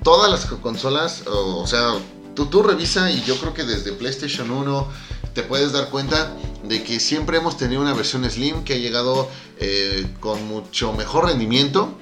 Todas 0.03 0.31
las 0.31 0.47
consolas, 0.61 1.25
o, 1.27 1.67
sea, 1.67 1.95
tú, 2.35 2.47
tú 2.47 2.63
revisa 2.63 3.11
y 3.11 3.23
yo 3.25 3.37
creo 3.39 3.53
que 3.53 3.65
desde 3.65 3.93
PlayStation 3.93 4.51
1 4.51 4.89
te 5.35 5.43
puedes 5.43 5.73
dar 5.73 5.91
cuenta 5.91 6.37
de 6.65 6.83
que 6.83 7.01
siempre 7.01 7.39
hemos 7.39 7.57
tenido 7.57 7.81
una 7.81 7.95
versión 7.95 8.29
Slim 8.29 8.65
que 8.65 8.75
ha 8.75 8.79
llegado 8.79 9.29
eh, 9.59 10.07
con 10.21 10.47
mucho 10.47 10.93
mejor 10.93 11.27
rendimiento 11.27 11.97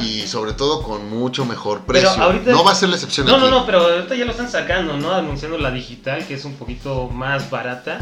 y 0.00 0.26
sobre 0.26 0.52
todo 0.52 0.82
con 0.82 1.08
mucho 1.08 1.44
mejor 1.44 1.82
precio. 1.82 2.10
no 2.46 2.64
va 2.64 2.72
a 2.72 2.74
ser 2.74 2.88
la 2.88 2.96
excepción. 2.96 3.26
No, 3.26 3.38
no, 3.38 3.50
no, 3.50 3.66
pero 3.66 3.80
ahorita 3.80 4.14
ya 4.14 4.24
lo 4.24 4.30
están 4.30 4.50
sacando, 4.50 4.96
¿no? 4.96 5.12
Anunciando 5.12 5.58
la 5.58 5.70
digital, 5.70 6.26
que 6.26 6.34
es 6.34 6.44
un 6.44 6.54
poquito 6.54 7.08
más 7.08 7.50
barata. 7.50 8.00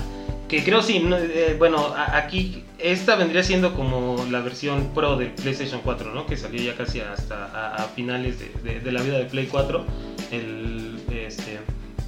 Que 0.49 0.63
creo 0.63 0.83
sí, 0.83 1.03
eh, 1.11 1.57
bueno, 1.59 1.95
aquí 1.97 2.65
esta 2.79 3.17
vendría 3.17 3.43
siendo 3.43 3.75
como 3.75 4.27
la 4.31 4.41
versión 4.41 4.91
Pro 4.95 5.17
de 5.17 5.27
PlayStation 5.27 5.81
4, 5.83 6.13
¿no? 6.13 6.27
Que 6.27 6.37
salió 6.37 6.63
ya 6.63 6.77
casi 6.77 7.01
hasta 7.01 7.75
a, 7.75 7.85
finales 7.85 8.39
de, 8.63 8.81
de, 8.81 8.93
la 8.93 9.01
vida 9.01 9.19
de 9.19 9.25
Play 9.25 9.47
4. 9.47 9.85
El, 10.31 11.01
este, 11.11 11.61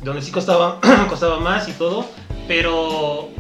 donde 0.02 0.20
sí 0.20 0.30
costaba, 0.30 0.80
costaba 1.08 1.40
más 1.40 1.68
y 1.68 1.72
todo, 1.72 2.06
pero 2.46 3.30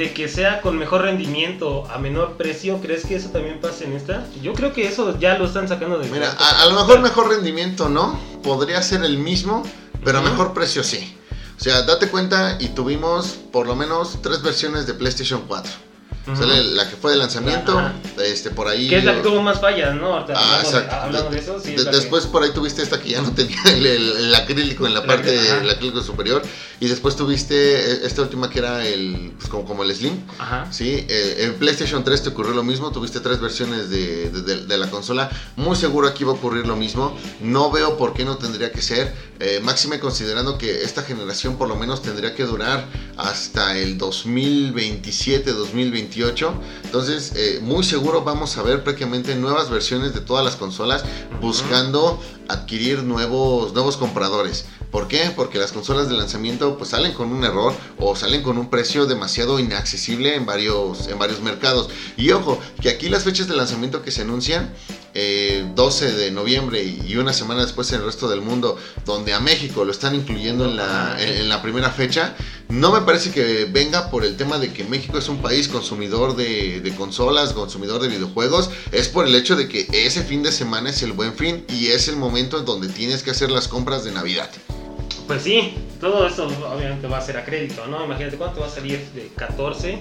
de 0.00 0.14
que 0.14 0.28
sea 0.30 0.62
con 0.62 0.78
mejor 0.78 1.02
rendimiento 1.02 1.86
a 1.90 1.98
menor 1.98 2.38
precio, 2.38 2.80
¿crees 2.80 3.04
que 3.04 3.16
eso 3.16 3.28
también 3.28 3.60
pasa 3.60 3.84
en 3.84 3.92
esta? 3.92 4.26
Yo 4.42 4.54
creo 4.54 4.72
que 4.72 4.88
eso 4.88 5.18
ya 5.18 5.36
lo 5.36 5.44
están 5.44 5.68
sacando 5.68 5.98
de... 5.98 6.08
Mira, 6.08 6.30
a, 6.30 6.64
lo 6.64 6.74
mejor 6.74 7.00
mejor 7.00 7.28
rendimiento 7.28 7.90
no, 7.90 8.18
podría 8.42 8.80
ser 8.80 9.04
el 9.04 9.18
mismo, 9.18 9.62
pero 10.02 10.20
a 10.20 10.22
mejor 10.22 10.54
precio 10.54 10.82
sí. 10.82 11.14
O 11.58 11.62
sea, 11.62 11.82
date 11.82 12.08
cuenta 12.08 12.56
y 12.58 12.68
tuvimos 12.68 13.38
por 13.52 13.66
lo 13.66 13.76
menos 13.76 14.20
tres 14.22 14.40
versiones 14.40 14.86
de 14.86 14.94
PlayStation 14.94 15.42
4 15.46 15.89
Sale 16.26 16.62
la 16.74 16.88
que 16.88 16.96
fue 16.96 17.12
de 17.12 17.16
lanzamiento, 17.16 17.80
este 18.22 18.50
por 18.50 18.68
ahí. 18.68 18.88
Que 18.88 18.98
es 18.98 19.04
la 19.04 19.14
que 19.14 19.22
tuvo 19.22 19.42
más 19.42 19.60
fallas, 19.60 19.94
¿no? 19.94 20.16
ah, 20.16 20.62
hablando, 21.02 21.30
de, 21.30 21.38
eso, 21.38 21.58
sí, 21.58 21.74
después 21.74 22.26
por 22.26 22.42
ahí 22.42 22.50
tuviste 22.52 22.82
esta 22.82 23.00
que 23.00 23.10
ya 23.10 23.22
no 23.22 23.32
tenía 23.32 23.58
el, 23.74 24.34
acrílico 24.34 24.86
en 24.86 24.94
la, 24.94 25.04
parte 25.04 25.32
del 25.32 25.68
acrílico 25.70 26.02
superior. 26.02 26.42
Y 26.78 26.88
después 26.88 27.16
tuviste 27.16 27.54
eh, 27.54 28.00
esta 28.04 28.22
última 28.22 28.48
que 28.48 28.58
era 28.58 28.86
el 28.86 29.32
pues, 29.36 29.48
como, 29.48 29.64
como 29.64 29.82
el 29.82 29.94
Slim. 29.94 30.20
Ajá. 30.38 30.70
Sí, 30.70 31.06
eh, 31.08 31.36
en 31.40 31.54
PlayStation 31.54 32.04
3 32.04 32.22
te 32.22 32.28
ocurrió 32.30 32.52
lo 32.52 32.62
mismo. 32.62 32.92
Tuviste 32.92 33.20
tres 33.20 33.40
versiones 33.40 33.90
de, 33.90 34.30
de, 34.30 34.78
la 34.78 34.88
consola. 34.90 35.30
Muy 35.56 35.76
seguro 35.76 36.06
aquí 36.06 36.24
va 36.24 36.32
a 36.32 36.34
ocurrir 36.34 36.66
lo 36.66 36.76
mismo. 36.76 37.16
No 37.40 37.70
veo 37.70 37.96
por 37.96 38.14
qué 38.14 38.24
no 38.24 38.36
tendría 38.36 38.72
que 38.72 38.82
ser. 38.82 39.14
Eh, 39.40 39.60
máxime 39.62 40.00
considerando 40.00 40.58
que 40.58 40.82
esta 40.84 41.02
generación 41.02 41.56
por 41.56 41.68
lo 41.68 41.76
menos 41.76 42.02
tendría 42.02 42.34
que 42.34 42.44
durar 42.44 42.86
hasta 43.16 43.76
el 43.76 43.98
2027, 43.98 45.52
2028 45.52 46.09
entonces, 46.84 47.32
eh, 47.36 47.60
muy 47.62 47.84
seguro 47.84 48.22
vamos 48.22 48.56
a 48.58 48.62
ver 48.62 48.82
prácticamente 48.82 49.34
nuevas 49.36 49.70
versiones 49.70 50.12
de 50.12 50.20
todas 50.20 50.44
las 50.44 50.56
consolas 50.56 51.04
buscando 51.40 52.20
adquirir 52.48 53.04
nuevos, 53.04 53.72
nuevos 53.72 53.96
compradores. 53.96 54.66
¿Por 54.90 55.06
qué? 55.06 55.32
Porque 55.36 55.58
las 55.58 55.70
consolas 55.70 56.08
de 56.08 56.16
lanzamiento 56.16 56.76
pues 56.76 56.90
salen 56.90 57.12
con 57.12 57.32
un 57.32 57.44
error 57.44 57.72
o 57.98 58.16
salen 58.16 58.42
con 58.42 58.58
un 58.58 58.68
precio 58.70 59.06
demasiado 59.06 59.60
inaccesible 59.60 60.34
en 60.34 60.46
varios, 60.46 61.06
en 61.06 61.18
varios 61.18 61.40
mercados. 61.40 61.90
Y 62.16 62.32
ojo, 62.32 62.58
que 62.80 62.88
aquí 62.88 63.08
las 63.08 63.22
fechas 63.22 63.46
de 63.46 63.54
lanzamiento 63.54 64.02
que 64.02 64.10
se 64.10 64.22
anuncian, 64.22 64.74
12 65.14 66.08
eh, 66.08 66.12
de 66.12 66.30
noviembre 66.30 66.82
y 66.82 67.16
una 67.16 67.32
semana 67.32 67.62
después 67.62 67.92
en 67.92 68.00
el 68.00 68.06
resto 68.06 68.28
del 68.28 68.40
mundo, 68.40 68.76
donde 69.04 69.32
a 69.32 69.40
México 69.40 69.84
lo 69.84 69.90
están 69.90 70.14
incluyendo 70.14 70.64
en 70.64 70.76
la, 70.76 71.16
en, 71.20 71.48
la 71.48 71.62
primera 71.62 71.90
fecha, 71.90 72.36
no 72.68 72.92
me 72.92 73.00
parece 73.00 73.30
que 73.30 73.64
venga 73.64 74.10
por 74.10 74.24
el 74.24 74.36
tema 74.36 74.58
de 74.58 74.72
que 74.72 74.84
México 74.84 75.18
es 75.18 75.28
un 75.28 75.42
país 75.42 75.68
consumidor 75.68 76.36
de, 76.36 76.94
consolas, 76.96 77.52
consumidor 77.52 78.00
de 78.00 78.08
videojuegos, 78.08 78.70
es 78.92 79.08
por 79.08 79.26
el 79.26 79.34
hecho 79.34 79.56
de 79.56 79.68
que 79.68 79.86
ese 79.92 80.22
fin 80.22 80.42
de 80.42 80.52
semana 80.52 80.90
es 80.90 81.02
el 81.02 81.12
buen 81.12 81.34
fin 81.34 81.64
y 81.68 81.88
es 81.88 82.08
el 82.08 82.16
momento 82.16 82.58
en 82.58 82.64
donde 82.64 82.88
tienes 82.88 83.22
que 83.22 83.30
hacer 83.30 83.50
las 83.50 83.68
compras 83.68 84.04
de 84.04 84.12
Navidad. 84.12 84.50
Pues 85.26 85.42
sí, 85.42 85.74
todo 86.00 86.26
eso 86.26 86.48
obviamente 86.72 87.06
va 87.06 87.18
a 87.18 87.22
ser 87.22 87.36
a 87.36 87.44
crédito, 87.44 87.86
¿no? 87.86 88.04
Imagínate 88.04 88.36
cuánto 88.36 88.60
va 88.60 88.66
a 88.66 88.70
salir 88.70 89.00
de 89.14 89.28
14 89.36 89.92
eh, 89.92 89.98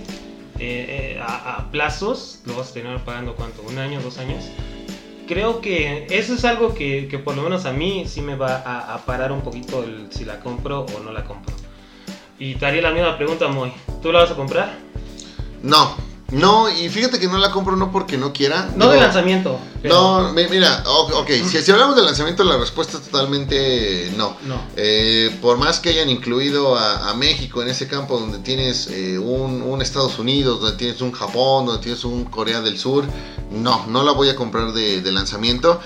eh, 0.60 1.19
a, 1.22 1.69
plazos, 1.72 2.39
lo 2.45 2.56
vas 2.58 2.72
a 2.72 2.74
tener 2.74 3.00
pagando 3.06 3.36
cuánto, 3.36 3.62
un 3.62 3.78
año, 3.78 4.02
dos 4.02 4.17
años. 4.17 4.43
Creo 5.30 5.62
que 5.62 6.08
eso 6.10 6.34
es 6.34 6.44
algo 6.44 6.74
que, 6.74 7.08
que 7.08 7.20
por 7.20 7.36
lo 7.36 7.44
menos 7.44 7.68
a 7.68 7.72
mí 7.72 8.06
sí 8.08 8.20
me 8.20 8.36
va 8.36 8.63
a, 8.65 8.98
parar 9.06 9.32
un 9.32 9.42
poquito 9.42 9.86
si 10.10 10.26
la 10.26 10.39
compro 10.39 10.88
o 10.98 11.00
no 11.02 11.12
la 11.12 11.24
compro. 11.24 11.56
Y 12.39 12.56
te 12.56 12.65
haría 12.65 12.82
la 12.82 12.89
misma 12.89 13.15
pregunta, 13.15 13.48
Moy. 13.48 13.72
¿Tú 14.02 14.12
la 14.12 14.22
vas 14.22 14.32
a 14.32 14.36
comprar? 14.36 14.72
No, 15.62 15.96
no, 16.32 16.70
y 16.70 16.89
fíjate 16.89 17.20
que 17.20 17.28
no 17.28 17.38
la 17.38 17.52
compro 17.52 17.76
no 17.76 17.92
porque 17.92 18.18
no 18.18 18.34
quiera. 18.34 18.70
No 18.76 18.89
de 18.89 19.00
lanzamiento. 19.00 19.60
No, 19.84 20.34
mira, 20.34 20.84
ok, 20.86 21.30
si, 21.48 21.72
hablamos 21.72 21.96
de 21.96 22.04
lanzamiento, 22.04 22.44
la 22.44 22.58
respuesta 22.58 22.98
es 22.98 23.04
totalmente 23.04 24.12
no. 24.18 24.36
No. 24.46 24.62
Eh, 24.76 25.36
por 25.42 25.58
más 25.58 25.80
que 25.80 25.89
hayan 25.89 26.10
incluido 26.10 26.78
a, 26.78 27.13
México 27.13 27.62
en 27.62 27.70
ese 27.70 27.88
campo 27.88 28.20
donde 28.20 28.38
tienes 28.39 28.88
eh, 28.88 29.18
un, 29.18 29.82
Estados 29.82 30.20
Unidos, 30.20 30.62
donde 30.62 30.78
tienes 30.78 31.02
un 31.02 31.12
Japón, 31.12 31.65
donde 31.65 31.82
tienes 31.82 32.04
un 32.04 32.26
Corea 32.26 32.62
del 32.62 32.78
Sur, 32.78 33.06
no, 33.52 33.88
no 33.88 34.04
la 34.04 34.12
voy 34.12 34.30
a 34.30 34.36
comprar 34.36 34.74
de, 34.74 35.12
lanzamiento. 35.12 35.80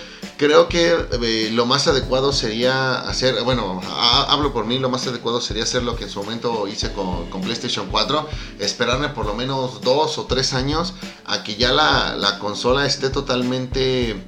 Creo 0.44 0.68
que 0.68 0.94
eh, 1.22 1.52
lo 1.54 1.66
más 1.66 1.88
adecuado 1.88 2.34
sería 2.34 2.96
hacer, 2.96 3.42
bueno, 3.44 3.80
hablo 4.28 4.52
por 4.52 4.66
mí, 4.66 4.78
lo 4.78 4.90
más 4.90 5.08
adecuado 5.08 5.40
sería 5.40 5.64
hacer 5.64 5.84
lo 5.84 5.96
que 5.96 6.04
en 6.04 6.10
su 6.10 6.22
momento 6.22 6.68
hice 6.68 6.92
con, 6.92 7.30
PlayStation 7.42 7.88
4, 7.90 8.28
esperarme 8.60 9.08
por 9.08 9.26
lo 9.26 9.36
menos 9.36 9.80
dos 9.80 10.18
o 10.18 10.26
tres 10.26 10.54
años 10.54 10.96
a 11.24 11.44
que 11.44 11.56
ya 11.56 11.72
la, 11.72 12.18
la 12.18 12.40
consola 12.40 12.86
esté 12.86 13.10
totalmente 13.10 14.22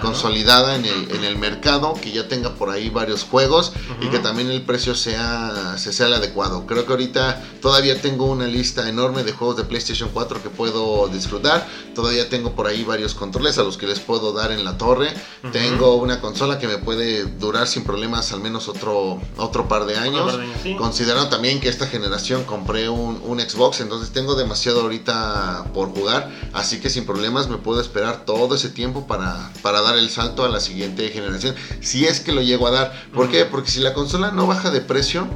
consolidada, 0.00 0.74
en, 0.74 0.84
el, 0.84 1.10
en, 1.12 1.24
el, 1.24 1.36
mercado, 1.36 1.94
que 1.94 2.10
ya 2.10 2.26
tenga 2.26 2.54
por 2.54 2.70
ahí 2.70 2.90
varios 2.90 3.22
juegos 3.22 3.72
y 4.00 4.08
que 4.08 4.18
también 4.18 4.50
el 4.50 4.62
precio 4.62 4.94
sea, 4.94 5.76
se 5.78 5.92
sea 5.92 6.06
el 6.06 6.14
adecuado. 6.14 6.66
Creo 6.66 6.84
que 6.84 6.92
ahorita 6.92 7.42
todavía 7.60 8.00
tengo 8.00 8.26
una 8.26 8.46
lista 8.46 8.88
enorme 8.88 9.22
de 9.22 9.32
juegos 9.32 9.56
de 9.56 9.64
PlayStation 9.64 10.10
4 10.12 10.42
que 10.42 10.50
puedo 10.50 11.08
disfrutar. 11.08 11.66
Todavía 11.94 12.28
tengo 12.28 12.54
por 12.54 12.66
ahí 12.66 12.84
varios 12.84 13.14
controles 13.14 13.58
a 13.58 13.62
los 13.62 13.76
que 13.76 13.86
les 13.86 14.00
puedo 14.00 14.32
dar 14.32 14.50
en 14.50 14.64
la 14.64 14.78
torre. 14.78 15.14
Tengo 15.52 15.96
una 15.96 16.20
consola 16.20 16.58
que 16.58 16.66
me 16.66 16.78
puede 16.78 17.24
durar 17.24 17.68
sin 17.68 17.84
problemas 17.84 18.32
al 18.32 18.40
menos 18.40 18.68
otro, 18.68 19.20
otro 19.36 19.68
par 19.68 19.86
de 19.86 19.96
años. 19.96 20.38
Considerando 20.76 21.28
también 21.28 21.60
que 21.60 21.68
esta 21.68 21.86
generación 21.86 22.44
compré 22.44 22.88
un, 22.88 23.20
un 23.24 23.40
Xbox, 23.40 23.80
entonces 23.80 24.12
tengo 24.12 24.34
demasiado 24.34 24.80
ahorita 24.80 25.66
por 25.72 25.90
jugar. 25.90 26.30
Así 26.52 26.80
que 26.80 26.90
sin 26.90 27.06
problemas 27.06 27.48
me 27.48 27.58
puedo 27.58 27.80
esperar 27.80 28.24
todo 28.24 28.54
ese 28.54 28.70
tiempo 28.70 29.06
para 29.06 29.35
para, 29.62 29.80
dar 29.80 29.96
el 29.96 30.10
salto 30.10 30.44
a 30.44 30.48
la 30.48 30.60
siguiente 30.60 31.08
generación. 31.08 31.54
Si 31.80 32.06
es 32.06 32.20
que 32.20 32.32
lo 32.32 32.42
llego 32.42 32.66
a 32.66 32.70
dar. 32.70 33.08
¿Por 33.12 33.30
qué? 33.30 33.44
Porque 33.44 33.70
si 33.70 33.80
la 33.80 33.94
consola 33.94 34.30
no 34.30 34.46
baja 34.46 34.70
de 34.70 34.80
precio, 34.80 35.28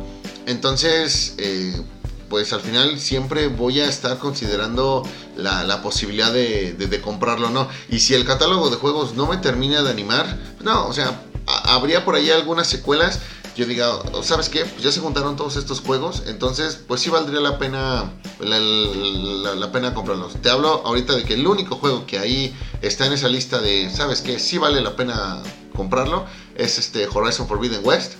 entonces... 0.46 1.34
Eh, 1.38 1.80
pues 2.28 2.52
al 2.52 2.60
final 2.60 3.00
siempre 3.00 3.48
voy 3.48 3.80
a 3.80 3.88
estar 3.88 4.18
considerando 4.18 5.02
la, 5.36 5.82
posibilidad 5.82 6.32
de, 6.32 6.74
de, 6.74 7.00
comprarlo 7.00 7.48
o 7.48 7.50
no. 7.50 7.68
Y 7.88 7.98
si 7.98 8.14
el 8.14 8.24
catálogo 8.24 8.70
de 8.70 8.76
juegos 8.76 9.16
no 9.16 9.26
me 9.26 9.36
termina 9.38 9.82
de 9.82 9.90
animar, 9.90 10.38
no, 10.62 10.86
o 10.86 10.92
sea, 10.92 11.20
habría 11.46 12.04
por 12.04 12.14
ahí 12.14 12.30
algunas 12.30 12.68
secuelas 12.68 13.18
yo 13.56 13.66
diga, 13.66 13.98
¿sabes 14.22 14.48
qué? 14.48 14.64
Pues 14.64 14.82
ya 14.82 14.92
se 14.92 15.00
juntaron 15.00 15.36
todos 15.36 15.56
estos 15.56 15.80
juegos, 15.80 16.22
entonces 16.26 16.80
pues 16.86 17.00
sí 17.00 17.10
valdría 17.10 17.40
la 17.40 17.58
pena 17.58 18.12
la, 18.40 19.72
pena 19.72 19.94
comprarlos. 19.94 20.34
Te 20.40 20.50
hablo 20.50 20.82
ahorita 20.84 21.14
de 21.14 21.24
que 21.24 21.34
el 21.34 21.46
único 21.46 21.76
juego 21.76 22.06
que 22.06 22.18
ahí 22.18 22.54
está 22.82 23.06
en 23.06 23.12
esa 23.12 23.28
lista 23.28 23.60
de, 23.60 23.90
¿sabes 23.90 24.22
qué? 24.22 24.38
Sí 24.38 24.58
vale 24.58 24.80
la 24.80 24.96
pena 24.96 25.42
comprarlo, 25.76 26.26
es 26.56 26.78
este 26.78 27.06
Horizon 27.12 27.48
Forbidden 27.48 27.80
West. 27.84 28.14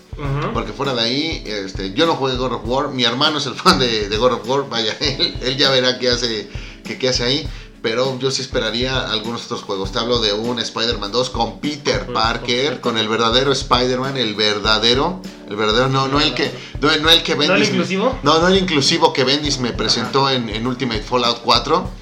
Porque 0.53 0.75
fuera 0.75 0.93
de 0.93 1.01
ahí, 1.01 1.43
este, 1.47 1.95
yo 1.95 2.05
no 2.05 2.15
jugué 2.15 2.35
God 2.35 2.53
of 2.53 2.63
War, 2.67 2.89
mi 2.89 3.05
hermano 3.05 3.39
es 3.39 3.47
el 3.47 3.55
fan 3.57 3.79
de, 3.79 4.11
de 4.11 4.17
God 4.19 4.33
of 4.33 4.49
War, 4.49 4.69
vaya, 4.69 4.95
él, 5.01 5.39
él 5.41 5.57
ya 5.57 5.71
verá 5.71 5.99
qué 5.99 6.11
hace, 6.11 6.51
qué, 6.85 6.99
qué 6.99 7.09
hace 7.09 7.25
ahí 7.25 7.49
pero 7.83 8.19
yo 8.19 8.31
sí 8.31 8.43
esperaría 8.43 9.11
algunos 9.11 9.47
otros 9.47 9.63
juegos. 9.63 9.93
Te 9.93 9.99
hablo 9.99 10.21
de 10.21 10.33
un 10.33 10.59
Spider-Man 10.59 11.13
2 11.13 11.31
con 11.31 11.61
Peter 11.61 12.07
Parker, 12.13 12.81
con 12.81 12.99
el 12.99 13.09
verdadero 13.09 13.53
Spider-Man, 13.53 14.17
el 14.17 14.35
verdadero, 14.35 15.21
el 15.49 15.57
verdadero, 15.57 15.89
no, 15.89 16.09
no 16.09 16.21
el 16.21 16.35
que, 16.35 16.51
no, 16.81 16.91
el 16.91 17.23
que 17.23 17.35
Bendis, 17.35 17.49
¿No 17.49 17.55
el 17.57 17.65
inclusivo? 17.65 18.19
No, 18.23 18.41
no 18.41 18.49
el 18.49 18.59
inclusivo 18.59 19.13
que 19.13 19.25
Bendis 19.25 19.59
me 19.59 19.73
presentó 19.73 20.29
en, 20.29 20.67
Ultimate 20.67 21.03
Fallout 21.03 21.41
4. 21.43 22.00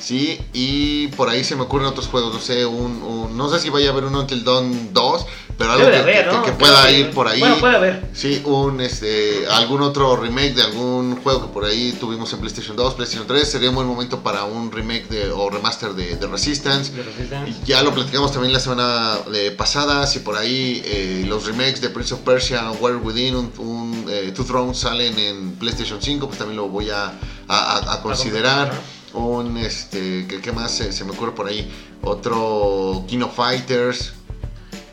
Sí, 0.00 0.40
y 0.52 1.08
por 1.08 1.28
ahí 1.28 1.42
se 1.44 1.56
me 1.56 1.62
ocurren 1.62 1.86
otros 1.88 2.06
juegos, 2.06 2.32
no 2.32 2.40
sé, 2.40 2.64
un, 2.64 3.36
no 3.36 3.48
sé 3.50 3.58
si 3.58 3.68
vaya 3.68 3.88
a 3.88 3.92
haber 3.92 4.04
un 4.04 4.14
Until 4.14 4.44
Dawn 4.44 4.94
2, 4.94 5.26
pero 5.58 5.72
algo 5.72 5.84
que, 5.86 5.90
de 5.90 5.96
haber, 5.98 6.26
que- 6.28 6.32
¿no? 6.32 6.42
que 6.42 6.46
Creo 6.52 6.58
pueda 6.58 6.86
que- 6.86 6.98
ir 7.00 7.10
por 7.10 7.26
ahí. 7.28 7.40
Bueno, 7.40 7.58
puede 7.58 7.76
haber. 7.76 8.08
Sí, 8.14 8.40
un 8.44 8.80
este 8.80 9.46
algún 9.48 9.82
otro 9.82 10.16
remake 10.16 10.54
de 10.54 10.62
algún 10.62 11.16
juego 11.22 11.42
que 11.42 11.52
por 11.52 11.64
ahí 11.64 11.96
tuvimos 11.98 12.32
en 12.32 12.38
PlayStation 12.38 12.76
2, 12.76 12.94
PlayStation 12.94 13.26
3, 13.26 13.50
sería 13.50 13.68
un 13.70 13.74
buen 13.74 13.88
momento 13.88 14.20
para 14.22 14.44
un 14.44 14.70
remake 14.70 15.08
de, 15.08 15.30
o 15.32 15.50
remaster 15.50 15.90
de, 15.94 16.14
de 16.16 16.26
Resistance. 16.28 16.92
De 16.92 17.02
Resistance. 17.02 17.50
Y 17.64 17.66
Ya 17.66 17.82
lo 17.82 17.92
platicamos 17.92 18.30
también 18.32 18.52
la 18.52 18.60
semana 18.60 19.18
eh, 19.34 19.50
pasada, 19.56 20.06
si 20.06 20.20
por 20.20 20.36
ahí 20.36 20.80
eh, 20.84 21.24
los 21.26 21.44
remakes 21.46 21.80
de 21.80 21.90
Prince 21.90 22.14
of 22.14 22.20
Persia, 22.20 22.70
Warrior 22.80 23.02
Within, 23.04 23.34
un, 23.34 23.52
un, 23.58 24.06
eh, 24.08 24.32
Two 24.34 24.44
Thrones 24.44 24.78
salen 24.78 25.18
en 25.18 25.52
PlayStation 25.56 26.00
5, 26.00 26.26
pues 26.28 26.38
también 26.38 26.56
lo 26.56 26.68
voy 26.68 26.90
a, 26.90 27.06
a- 27.06 27.18
a- 27.48 27.92
a 27.94 28.00
considerar. 28.02 28.72
Un, 29.14 29.56
este, 29.56 30.26
¿qué, 30.28 30.40
qué 30.40 30.52
más 30.52 30.70
se, 30.72 30.92
se 30.92 31.04
me 31.04 31.12
ocurre 31.12 31.34
por 31.34 31.46
ahí? 31.48 31.70
Otro 32.02 33.04
King 33.08 33.20
of 33.22 33.34
Fighters. 33.34 34.12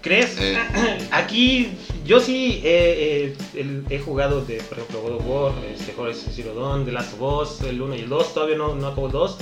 ¿Crees? 0.02 0.38
Eh. 0.40 0.58
Aquí 1.12 1.72
yo 2.06 2.20
sí 2.20 2.62
he, 2.64 3.36
he- 3.56 3.60
el- 3.60 3.86
he 3.90 4.00
jugado 4.00 4.46
de, 4.46 4.58
por 4.64 4.78
ejemplo, 4.80 5.02
God 5.02 5.12
of 5.16 5.26
War, 5.28 5.54
este, 5.74 5.94
Horizon 6.00 6.32
Zero 6.34 6.54
Dawn, 6.54 6.86
The 6.86 6.92
Last 6.92 7.14
of 7.20 7.22
Us, 7.22 7.62
el 7.62 7.82
1 7.82 7.96
y 7.96 8.00
el 8.02 8.10
2, 8.10 8.34
todavía 8.34 8.58
no, 8.58 8.76
no 8.76 8.88
acabo 8.88 9.08
el 9.08 9.12
2, 9.14 9.38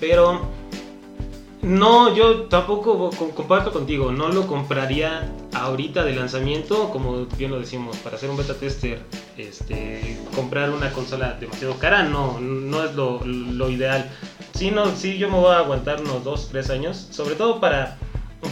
pero 0.00 0.48
no, 1.62 2.14
yo 2.14 2.42
tampoco 2.42 3.10
co- 3.10 3.30
comparto 3.30 3.72
contigo, 3.72 4.12
no 4.12 4.28
lo 4.28 4.46
compraría 4.46 5.28
ahorita 5.52 6.04
de 6.04 6.14
lanzamiento, 6.14 6.90
como 6.90 7.26
bien 7.36 7.50
lo 7.50 7.58
decimos, 7.58 7.96
para 7.98 8.16
hacer 8.16 8.30
un 8.30 8.36
beta 8.36 8.54
tester, 8.54 9.02
este, 9.36 10.16
comprar 10.34 10.70
una 10.70 10.92
consola 10.92 11.36
demasiado 11.38 11.74
cara 11.78 12.04
no, 12.04 12.38
no 12.40 12.84
es 12.84 12.94
lo, 12.94 13.70
ideal. 13.70 14.08
Sí, 14.54 14.70
no, 14.70 14.94
sí, 14.94 15.18
yo 15.18 15.28
me 15.30 15.36
voy 15.38 15.52
a 15.52 15.58
aguantar 15.58 16.00
unos 16.00 16.22
2, 16.24 16.48
3 16.50 16.70
años, 16.70 17.08
sobre 17.10 17.34
todo 17.34 17.60
para 17.60 17.98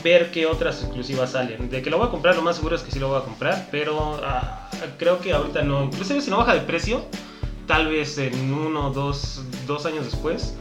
ver 0.02 0.30
qué 0.30 0.46
otras 0.46 0.82
exclusivas 0.82 1.30
salen. 1.32 1.70
De 1.70 1.82
que 1.82 1.90
lo 1.90 1.98
voy 1.98 2.08
a 2.08 2.10
comprar, 2.10 2.36
lo 2.36 2.42
más 2.42 2.56
seguro 2.56 2.76
es 2.76 2.82
que 2.82 2.90
sí 2.90 2.98
lo 2.98 3.08
voy 3.08 3.18
a 3.18 3.24
comprar, 3.24 3.68
pero 3.70 4.20
ah, 4.24 4.68
creo 4.98 5.20
que 5.20 5.32
ahorita 5.32 5.62
no. 5.62 5.84
Inclusive 5.84 6.20
si 6.20 6.30
no 6.30 6.38
baja 6.38 6.54
de 6.54 6.60
precio, 6.60 7.04
tal 7.66 7.88
vez 7.88 8.18
en 8.18 8.52
uno 8.52 8.90
dos, 8.90 9.42
dos 9.66 9.86
años 9.86 10.04
después, 10.04 10.56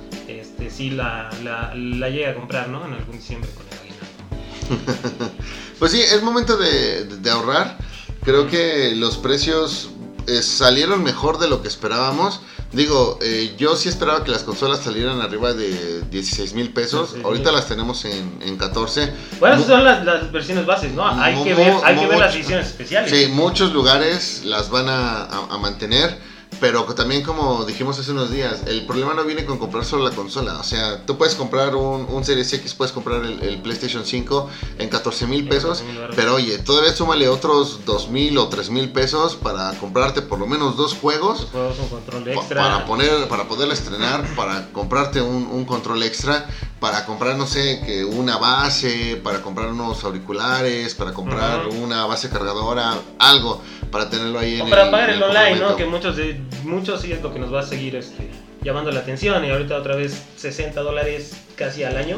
este, 0.57 0.69
sí 0.69 0.89
la, 0.91 1.29
la, 1.43 1.73
la 1.75 2.09
llegue 2.09 2.27
a 2.27 2.35
comprar, 2.35 2.69
¿no? 2.69 2.85
En 2.85 2.93
algún 2.93 3.17
diciembre 3.17 3.49
con 3.55 3.65
el 3.67 3.77
aguinaldo. 3.79 5.31
Pues 5.79 5.91
sí, 5.91 6.01
es 6.01 6.23
momento 6.23 6.55
de, 6.55 7.03
de- 7.03 7.29
ahorrar. 7.29 7.77
Creo 8.23 8.47
que 8.47 8.93
los 8.95 9.17
precios 9.17 9.89
eh, 10.25 10.41
salieron 10.41 11.03
mejor 11.03 11.37
de 11.37 11.49
lo 11.49 11.61
que 11.61 11.67
esperábamos. 11.67 12.39
Digo, 12.71 13.19
eh, 13.21 13.53
yo 13.57 13.75
sí 13.75 13.89
esperaba 13.89 14.23
que 14.23 14.31
las 14.31 14.43
consolas 14.43 14.79
salieran 14.79 15.19
arriba 15.21 15.53
de 15.53 16.01
16 16.09 16.53
mil 16.53 16.71
pesos. 16.71 17.11
16,000. 17.13 17.25
Ahorita 17.25 17.51
las 17.51 17.67
tenemos 17.67 18.05
en, 18.05 18.37
en 18.41 18.57
14. 18.57 19.11
Bueno, 19.41 19.55
esas 19.55 19.67
son 19.67 19.83
las, 19.83 20.05
las 20.05 20.31
versiones 20.31 20.65
bases, 20.65 20.93
¿no? 20.93 21.05
Hay 21.07 21.43
que 21.43 21.51
Mu- 21.53 21.57
ver, 21.57 21.73
hay 21.83 21.97
que 21.97 22.07
ver 22.07 22.19
las 22.19 22.33
ediciones 22.33 22.67
especiales. 22.67 23.11
Sí, 23.11 23.27
muchos 23.31 23.73
lugares 23.73 24.43
las 24.45 24.69
van 24.69 24.87
a, 24.87 25.23
a- 25.25 25.47
a 25.53 25.57
mantener. 25.57 26.17
Pero 26.59 26.83
también 26.95 27.23
como 27.23 27.65
dijimos 27.65 27.99
hace 27.99 28.11
unos 28.11 28.31
días, 28.31 28.61
el 28.67 28.85
problema 28.85 29.13
no 29.13 29.23
viene 29.23 29.45
con 29.45 29.57
comprar 29.57 29.85
solo 29.85 30.07
la 30.07 30.15
consola. 30.15 30.57
O 30.59 30.63
sea, 30.63 31.05
tú 31.05 31.17
puedes 31.17 31.35
comprar 31.35 31.75
un, 31.75 32.05
un 32.09 32.23
Series 32.23 32.51
X, 32.53 32.73
puedes 32.73 32.91
comprar 32.91 33.23
el, 33.23 33.41
el 33.41 33.61
PlayStation 33.61 34.05
5 34.05 34.49
en 34.79 34.89
14 34.89 35.27
mil 35.27 35.47
pesos. 35.47 35.79
14,000 35.79 35.99
baros. 35.99 36.15
Pero 36.15 36.35
oye, 36.35 36.57
todavía 36.59 36.93
súmale 36.93 37.27
otros 37.27 37.85
2 37.85 38.09
mil 38.09 38.37
o 38.37 38.47
3 38.47 38.69
mil 38.69 38.91
pesos 38.91 39.35
para 39.35 39.71
comprarte 39.79 40.21
por 40.21 40.39
lo 40.39 40.47
menos 40.47 40.77
dos 40.77 40.93
juegos. 40.93 41.41
Los 41.41 41.49
juegos, 41.49 41.79
un 41.79 41.87
control 41.89 42.27
extra. 42.27 42.61
Para, 42.61 42.85
poner, 42.85 43.27
para 43.27 43.47
poderla 43.47 43.73
estrenar, 43.73 44.25
para 44.35 44.71
comprarte 44.71 45.21
un, 45.21 45.47
un 45.47 45.65
control 45.65 46.03
extra, 46.03 46.47
para 46.85 47.03
comprar, 47.03 47.35
no 47.35 47.47
sé, 47.47 47.81
que 47.83 48.05
una 48.05 48.37
base, 48.37 49.19
para 49.23 49.41
comprar 49.41 49.69
unos 49.69 50.03
auriculares, 50.03 50.93
para 50.93 51.13
comprar 51.13 51.65
una 51.67 52.05
base 52.05 52.29
cargadora, 52.29 52.93
algo, 53.17 53.59
para 53.89 54.07
tenerlo 54.07 54.37
ahí 54.37 54.59
en 54.61 54.67
O 54.67 54.69
para 54.69 54.83
el- 54.85 54.91
pagar 54.91 55.09
en 55.09 55.15
el 55.15 55.23
online, 55.23 55.55
¿no? 55.61 55.75
Que 55.75 55.85
muchos 55.85 56.15
de 56.15 56.39
muchos 56.63 57.01
sí 57.01 57.11
es 57.11 57.23
lo 57.23 57.33
que 57.33 57.39
nos 57.39 57.51
va 57.51 57.61
a 57.61 57.65
seguir 57.65 57.95
este, 57.95 58.29
llamando 58.61 58.91
la 58.91 58.99
atención 58.99 59.43
y 59.43 59.49
ahorita 59.49 59.75
otra 59.77 59.95
vez 59.95 60.21
60 60.37 60.79
dólares 60.81 61.31
casi 61.55 61.83
al 61.83 61.97
año, 61.97 62.17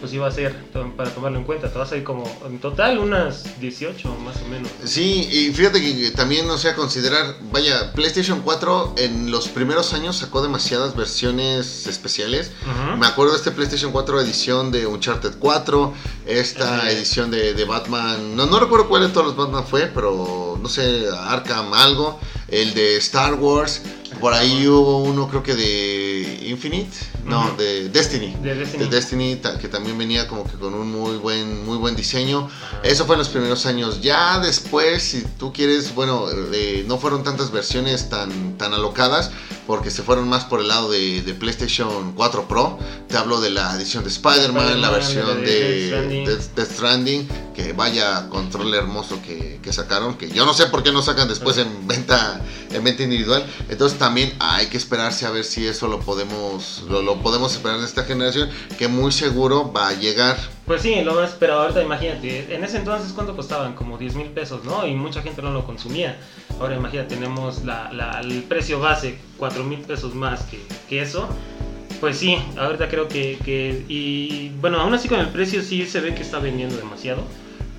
pues 0.00 0.12
iba 0.12 0.26
a 0.26 0.30
ser 0.30 0.54
para 0.96 1.10
tomarlo 1.10 1.38
en 1.38 1.44
cuenta. 1.44 1.70
Te 1.70 1.78
vas 1.78 1.92
a 1.92 1.96
ir 1.96 2.04
como 2.04 2.24
en 2.46 2.58
total 2.58 2.98
unas 2.98 3.60
18 3.60 4.16
más 4.16 4.36
o 4.42 4.48
menos. 4.48 4.70
Sí, 4.84 5.28
y 5.30 5.52
fíjate 5.52 5.80
que 5.80 6.10
también, 6.10 6.48
o 6.50 6.58
sea, 6.58 6.74
considerar, 6.74 7.36
vaya, 7.52 7.92
PlayStation 7.92 8.40
4 8.42 8.94
en 8.98 9.30
los 9.30 9.48
primeros 9.48 9.92
años 9.94 10.16
sacó 10.16 10.42
demasiadas 10.42 10.94
versiones 10.96 11.86
especiales. 11.86 12.52
Me 12.98 13.06
acuerdo 13.06 13.32
de 13.32 13.38
este 13.38 13.50
PlayStation 13.50 13.92
4 13.92 14.20
edición 14.20 14.70
de 14.70 14.86
Uncharted 14.86 15.34
4, 15.38 15.94
esta 16.26 16.90
edición 16.90 17.30
de, 17.30 17.54
de 17.54 17.64
Batman, 17.64 18.36
no, 18.36 18.46
no 18.46 18.60
recuerdo 18.60 18.88
cuál 18.88 19.02
de 19.02 19.08
todos 19.08 19.26
los 19.26 19.36
Batman 19.36 19.64
fue, 19.66 19.86
pero 19.86 20.58
no 20.60 20.68
sé, 20.68 21.04
Arkham 21.08 21.72
algo, 21.74 22.18
el 22.48 22.74
de 22.74 22.96
Star 22.96 23.34
Wars, 23.34 23.82
por 24.20 24.32
ahí 24.32 24.66
hubo 24.66 25.02
uno 25.02 25.28
creo 25.28 25.42
que 25.42 25.54
de 25.54 26.46
Infinite, 26.46 26.96
no, 27.28 27.54
de 27.56 27.88
Destiny. 27.88 28.34
De 28.42 28.54
Destiny. 28.54 28.84
De 28.84 28.90
Destiny, 28.90 29.40
que 29.60 29.68
también 29.68 29.96
venía 29.98 30.26
como 30.28 30.44
que 30.44 30.56
con 30.56 30.74
un 30.74 30.90
muy 30.90 31.16
buen, 31.16 31.64
muy 31.64 31.76
buen 31.76 31.94
diseño. 31.96 32.48
Eso 32.82 33.04
fue 33.06 33.14
en 33.16 33.18
los 33.20 33.28
primeros 33.28 33.66
años. 33.66 34.00
Ya 34.00 34.38
después, 34.40 35.02
si 35.02 35.22
tú 35.38 35.52
quieres, 35.52 35.94
bueno, 35.94 36.26
eh, 36.52 36.84
no 36.88 36.98
fueron 36.98 37.22
tantas 37.24 37.50
versiones 37.50 38.08
tan, 38.08 38.56
tan 38.58 38.72
alocadas, 38.74 39.30
porque 39.66 39.90
se 39.90 40.02
fueron 40.02 40.28
más 40.28 40.44
por 40.44 40.60
el 40.60 40.68
lado 40.68 40.90
de, 40.90 41.22
de 41.22 41.34
PlayStation 41.34 42.12
4 42.14 42.48
Pro. 42.48 42.78
Te 43.08 43.16
hablo 43.16 43.40
de 43.40 43.50
la 43.50 43.74
edición 43.76 44.02
de 44.04 44.10
Spider-Man, 44.10 44.80
la 44.80 44.88
Spider-Man, 44.88 44.92
versión 44.92 45.44
de 45.44 45.50
de 45.50 45.90
Death 45.90 45.90
Stranding. 45.90 46.26
Death- 46.26 46.54
Death 46.54 46.72
Stranding, 46.72 47.28
que 47.54 47.72
vaya 47.72 48.28
control 48.28 48.74
hermoso 48.74 49.20
que, 49.22 49.60
que 49.62 49.72
sacaron, 49.72 50.16
que 50.16 50.30
yo 50.30 50.46
no 50.46 50.54
sé 50.54 50.66
por 50.66 50.82
qué 50.82 50.92
no 50.92 51.02
sacan 51.02 51.28
después 51.28 51.58
en 51.58 51.86
venta, 51.86 52.40
en 52.70 52.82
venta 52.84 53.02
individual. 53.02 53.44
Entonces 53.68 53.98
también 53.98 54.32
hay 54.40 54.66
que 54.66 54.76
esperarse 54.76 55.26
a 55.26 55.30
ver 55.30 55.44
si 55.44 55.66
eso 55.66 55.88
lo 55.88 56.00
podemos, 56.00 56.84
lo, 56.88 57.02
lo 57.02 57.17
podemos 57.22 57.52
esperar 57.54 57.78
en 57.78 57.84
esta 57.84 58.04
generación, 58.04 58.48
que 58.78 58.88
muy 58.88 59.12
seguro 59.12 59.72
va 59.72 59.88
a 59.88 59.92
llegar. 59.94 60.36
Pues 60.66 60.82
sí, 60.82 61.00
lo 61.02 61.14
más, 61.14 61.36
pero 61.38 61.54
ahorita 61.60 61.82
imagínate, 61.82 62.54
en 62.54 62.64
ese 62.64 62.78
entonces 62.78 63.12
cuánto 63.12 63.34
costaban, 63.36 63.74
como 63.74 63.96
10 63.98 64.14
mil 64.16 64.28
pesos, 64.28 64.64
¿no? 64.64 64.86
Y 64.86 64.94
mucha 64.94 65.22
gente 65.22 65.42
no 65.42 65.50
lo 65.50 65.64
consumía. 65.64 66.18
Ahora 66.60 66.76
imagínate, 66.76 67.14
tenemos 67.16 67.64
la, 67.64 67.90
la- 67.92 68.20
el 68.20 68.42
precio 68.44 68.80
base, 68.80 69.18
4 69.38 69.64
mil 69.64 69.80
pesos 69.80 70.14
más 70.14 70.42
que, 70.44 70.60
que 70.88 71.02
eso. 71.02 71.28
Pues 72.00 72.16
sí, 72.18 72.36
ahorita 72.56 72.88
creo 72.88 73.08
que, 73.08 73.38
que- 73.44 73.84
Y 73.88 74.50
bueno, 74.60 74.80
aún 74.80 74.94
así 74.94 75.08
con 75.08 75.20
el 75.20 75.28
precio 75.28 75.62
sí 75.62 75.86
se 75.86 76.00
ve 76.00 76.14
que 76.14 76.22
está 76.22 76.38
vendiendo 76.38 76.76
demasiado. 76.76 77.22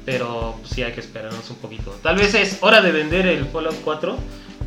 Pero 0.05 0.55
sí 0.63 0.81
hay 0.81 0.93
que 0.93 1.01
esperarnos 1.01 1.47
un 1.51 1.57
poquito. 1.57 1.91
Tal 2.01 2.15
vez 2.15 2.33
es 2.33 2.57
hora 2.61 2.81
de 2.81 2.91
vender 2.91 3.27
el 3.27 3.45
Fallout 3.45 3.75
4, 3.83 4.17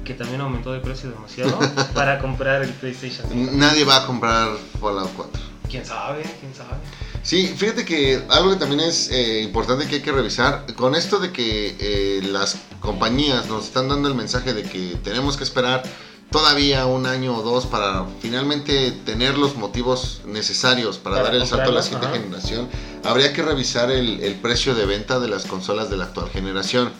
que 0.04 0.14
también 0.14 0.40
aumentó 0.40 0.72
de 0.72 0.80
precio 0.80 1.10
demasiado, 1.10 1.58
para 1.94 2.18
comprar 2.18 2.62
el 2.62 2.70
PlayStation 2.70 3.26
5. 3.30 3.52
Nadie 3.52 3.84
va 3.84 4.02
a 4.02 4.06
comprar 4.06 4.48
Fallout 4.80 5.10
4. 5.16 5.42
¿Quién 5.68 5.86
sabe? 5.86 6.22
¿Quién 6.40 6.54
sabe? 6.54 6.76
Sí, 7.22 7.54
fíjate 7.56 7.84
que 7.84 8.22
algo 8.28 8.50
que 8.50 8.56
también 8.56 8.80
es 8.80 9.10
eh, 9.10 9.42
importante 9.42 9.86
que 9.86 9.96
hay 9.96 10.02
que 10.02 10.12
revisar, 10.12 10.66
con 10.74 10.94
esto 10.94 11.18
de 11.18 11.32
que 11.32 11.76
eh, 11.78 12.20
las 12.24 12.56
compañías 12.80 13.46
nos 13.46 13.64
están 13.64 13.88
dando 13.88 14.08
el 14.08 14.14
mensaje 14.14 14.52
de 14.52 14.64
que 14.64 14.96
tenemos 15.04 15.36
que 15.36 15.44
esperar 15.44 15.82
todavía 16.30 16.86
un 16.86 17.06
año 17.06 17.36
o 17.36 17.42
dos 17.42 17.66
para 17.66 18.06
finalmente 18.20 18.90
tener 18.90 19.38
los 19.38 19.54
motivos 19.56 20.22
necesarios 20.26 20.98
para, 20.98 21.16
Para 21.16 21.28
dar 21.28 21.34
el 21.36 21.46
salto 21.46 21.70
a 21.70 21.74
la 21.74 21.82
siguiente 21.82 22.08
ajá. 22.08 22.16
generación, 22.16 22.68
habría 23.04 23.32
que 23.32 23.42
revisar 23.42 23.90
el, 23.90 24.20
el 24.20 24.34
precio 24.34 24.74
de 24.74 24.86
venta 24.86 25.20
de 25.20 25.28
las 25.28 25.44
consolas 25.46 25.90
de 25.90 25.98
la 25.98 26.04
actual 26.04 26.28
generación. 26.30 26.90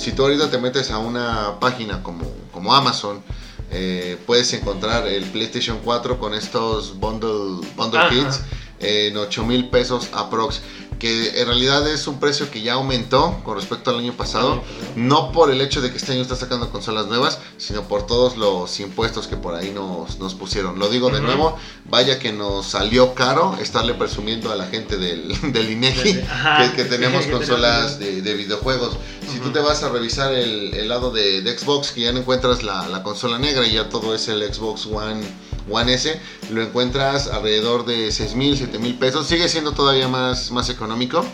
Si 0.00 0.12
tú 0.12 0.22
ahorita 0.22 0.50
te 0.50 0.56
metes 0.56 0.90
a 0.90 0.96
una 0.96 1.60
página 1.60 2.02
como, 2.02 2.24
como 2.54 2.74
Amazon, 2.74 3.22
eh, 3.70 4.16
puedes 4.24 4.50
encontrar 4.54 5.06
el 5.06 5.24
PlayStation 5.24 5.78
4 5.84 6.18
con 6.18 6.32
estos 6.32 6.98
bundle, 6.98 7.68
bundle 7.76 8.00
Ajá. 8.00 8.08
kits 8.08 8.40
en 8.78 9.14
8 9.18 9.44
mil 9.44 9.68
pesos 9.68 10.08
aprox. 10.14 10.62
Que 10.98 11.40
en 11.40 11.46
realidad 11.46 11.86
es 11.86 12.06
un 12.06 12.18
precio 12.18 12.50
que 12.50 12.62
ya 12.62 12.74
aumentó 12.74 13.40
con 13.44 13.56
respecto 13.56 13.90
al 13.90 13.98
año 13.98 14.14
pasado. 14.14 14.62
No 14.96 15.32
por 15.32 15.50
el 15.50 15.60
hecho 15.60 15.82
de 15.82 15.90
que 15.90 15.98
este 15.98 16.12
año 16.12 16.22
está 16.22 16.36
sacando 16.36 16.70
consolas 16.70 17.06
nuevas, 17.06 17.38
sino 17.58 17.82
por 17.82 18.06
todos 18.06 18.38
los 18.38 18.80
impuestos 18.80 19.26
que 19.26 19.36
por 19.36 19.54
ahí 19.54 19.70
nos, 19.70 20.18
nos 20.18 20.34
pusieron. 20.34 20.78
Lo 20.78 20.88
digo 20.88 21.10
de 21.10 21.20
nuevo, 21.20 21.56
vaya 21.90 22.18
que 22.18 22.32
nos 22.32 22.68
salió 22.68 23.14
caro 23.14 23.56
estarle 23.60 23.94
presumiendo 23.94 24.50
a 24.50 24.56
la 24.56 24.66
gente 24.66 24.96
del, 24.96 25.34
del 25.52 25.70
INEGI 25.70 26.20
ajá, 26.20 26.70
que, 26.70 26.82
que 26.82 26.84
tenemos 26.88 27.24
que 27.26 27.32
consolas 27.32 27.98
de 27.98 28.34
videojuegos. 28.34 28.96
Si 29.32 29.38
tú 29.38 29.50
te 29.50 29.60
vas 29.60 29.82
a 29.82 29.88
revisar 29.88 30.32
el, 30.32 30.74
el 30.74 30.88
lado 30.88 31.10
de, 31.10 31.42
de 31.42 31.58
Xbox, 31.58 31.92
que 31.92 32.02
ya 32.02 32.12
no 32.12 32.18
encuentras 32.20 32.62
la, 32.62 32.88
la 32.88 33.02
consola 33.02 33.38
negra 33.38 33.66
y 33.66 33.72
ya 33.74 33.88
todo 33.88 34.14
es 34.14 34.28
el 34.28 34.42
Xbox 34.52 34.86
One, 34.86 35.22
One 35.70 35.94
S, 35.94 36.20
lo 36.50 36.62
encuentras 36.62 37.28
alrededor 37.28 37.84
de 37.86 38.10
6 38.10 38.34
mil, 38.34 38.56
7 38.56 38.78
mil 38.78 38.94
pesos. 38.98 39.26
Sigue 39.26 39.48
siendo 39.48 39.72
todavía 39.72 40.08
más, 40.08 40.50
más 40.50 40.68
económico. 40.68 41.24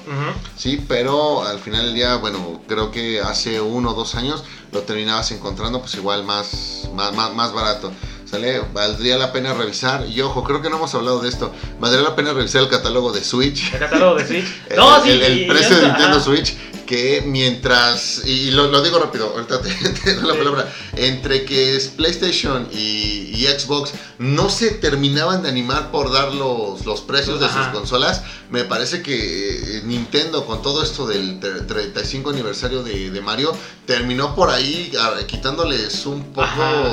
Sí, 0.57 0.85
pero 0.87 1.45
al 1.45 1.59
final 1.59 1.87
del 1.87 1.95
día, 1.95 2.17
bueno, 2.17 2.61
creo 2.69 2.91
que 2.91 3.21
hace 3.21 3.61
uno 3.61 3.91
o 3.93 3.95
dos 3.95 4.15
años 4.15 4.45
lo 4.73 4.81
terminabas 4.81 5.31
encontrando 5.33 5.81
pues 5.81 5.95
igual 5.95 6.25
más, 6.25 6.89
más, 6.95 7.15
más, 7.15 7.35
más 7.35 7.53
barato. 7.53 7.93
¿Sale? 8.29 8.61
Valdría 8.75 9.17
la 9.19 9.33
pena 9.33 9.55
revisar. 9.55 10.05
Y 10.09 10.21
ojo, 10.21 10.43
creo 10.43 10.61
que 10.61 10.69
no 10.69 10.77
hemos 10.79 10.93
hablado 10.97 11.21
de 11.21 11.29
esto. 11.29 11.53
Valdría 11.79 12.03
la 12.03 12.17
pena 12.17 12.33
revisar 12.33 12.61
el 12.63 12.69
catálogo 12.69 13.13
de 13.13 13.23
Switch. 13.23 13.73
El 13.73 13.79
catálogo 13.79 14.17
de 14.17 14.27
Switch. 14.27 14.47
El- 14.69 14.77
No, 14.77 15.03
sí. 15.05 15.11
el, 15.11 15.47
precio 15.47 15.77
de 15.77 15.83
Nintendo 15.87 16.17
ajá. 16.17 16.21
Switch, 16.21 16.57
que 16.87 17.23
mientras, 17.27 18.23
y 18.25 18.51
lo, 18.53 18.69
lo 18.69 18.81
digo 18.83 18.99
rápido, 18.99 19.33
ahorita 19.35 19.61
te, 19.61 19.71
te 20.05 20.15
doy 20.15 20.27
la 20.27 20.35
palabra, 20.35 20.73
entre 20.97 21.45
que 21.45 21.77
es 21.77 21.89
PlayStation 21.89 22.69
y, 22.73 23.33
y 23.35 23.47
Xbox 23.47 23.93
no 24.19 24.49
se 24.49 24.71
terminaban 24.71 25.43
de 25.43 25.49
animar 25.49 25.91
por 25.91 26.13
dar 26.13 26.33
los, 26.33 26.87
los 26.87 27.01
precios 27.03 27.41
de 27.41 27.49
sus 27.49 27.67
consolas, 27.73 28.23
me 28.51 28.65
parece 28.65 29.03
que 29.03 29.79
eh, 29.79 29.83
Nintendo 29.85 30.47
con 30.47 30.63
todo 30.63 30.83
esto 30.83 31.07
del 31.07 31.41
tre- 31.41 31.67
35 31.67 32.31
aniversario 32.31 32.83
de, 32.83 33.11
de 33.11 33.21
Mario 33.21 33.53
terminó 33.85 34.35
por 34.35 34.51
ahí 34.51 34.93
ah, 34.99 35.15
quitándoles 35.27 36.07
un 36.07 36.23
poco, 36.33 36.43
Ajá. 36.43 36.85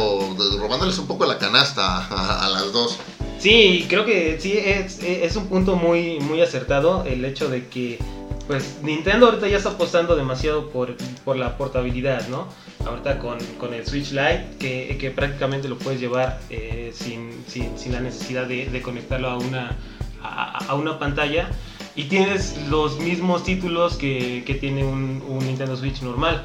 robándoles 0.60 0.98
un 0.98 1.08
poco 1.08 1.26
la 1.26 1.38
canasta 1.38 2.06
a, 2.08 2.46
a 2.46 2.50
las 2.50 2.72
dos. 2.74 2.98
Sí, 3.40 3.86
creo 3.90 4.06
que 4.06 4.38
sí, 4.42 4.54
es, 4.58 5.00
es 5.04 5.36
un 5.36 5.48
punto 5.48 5.76
muy, 5.76 6.20
muy 6.22 6.42
acertado 6.42 7.04
el 7.06 7.26
hecho 7.26 7.50
de 7.50 7.68
que 7.68 8.00
pues 8.48 8.80
Nintendo 8.84 9.28
ahorita 9.28 9.48
ya 9.48 9.58
está 9.58 9.70
apostando 9.70 10.16
demasiado 10.16 10.70
por, 10.70 10.96
por 11.24 11.38
la 11.38 11.58
portabilidad, 11.58 12.28
¿no? 12.28 12.48
Ahorita 12.86 13.20
con, 13.20 13.38
con 13.60 13.74
el 13.74 13.86
Switch 13.86 14.12
Lite, 14.12 14.58
que, 14.60 14.98
que 15.00 15.12
prácticamente 15.12 15.70
lo 15.70 15.78
puedes 15.78 16.00
llevar 16.00 16.40
eh, 16.50 16.92
sin, 16.94 17.44
sin, 17.48 17.92
la 17.92 18.02
necesidad 18.02 18.46
de, 18.46 18.70
de 18.70 18.82
conectarlo 18.82 19.30
a 19.30 19.38
una, 19.38 19.78
a, 20.22 20.66
a 20.66 20.76
una 20.76 21.00
pantalla. 21.00 21.50
Y 21.96 22.06
tienes 22.06 22.58
los 22.70 23.00
mismos 23.00 23.44
títulos 23.44 23.96
que, 23.96 24.44
que 24.46 24.56
tiene 24.56 24.84
un, 24.84 25.24
un 25.28 25.46
Nintendo 25.46 25.78
Switch 25.78 26.02
normal. 26.02 26.44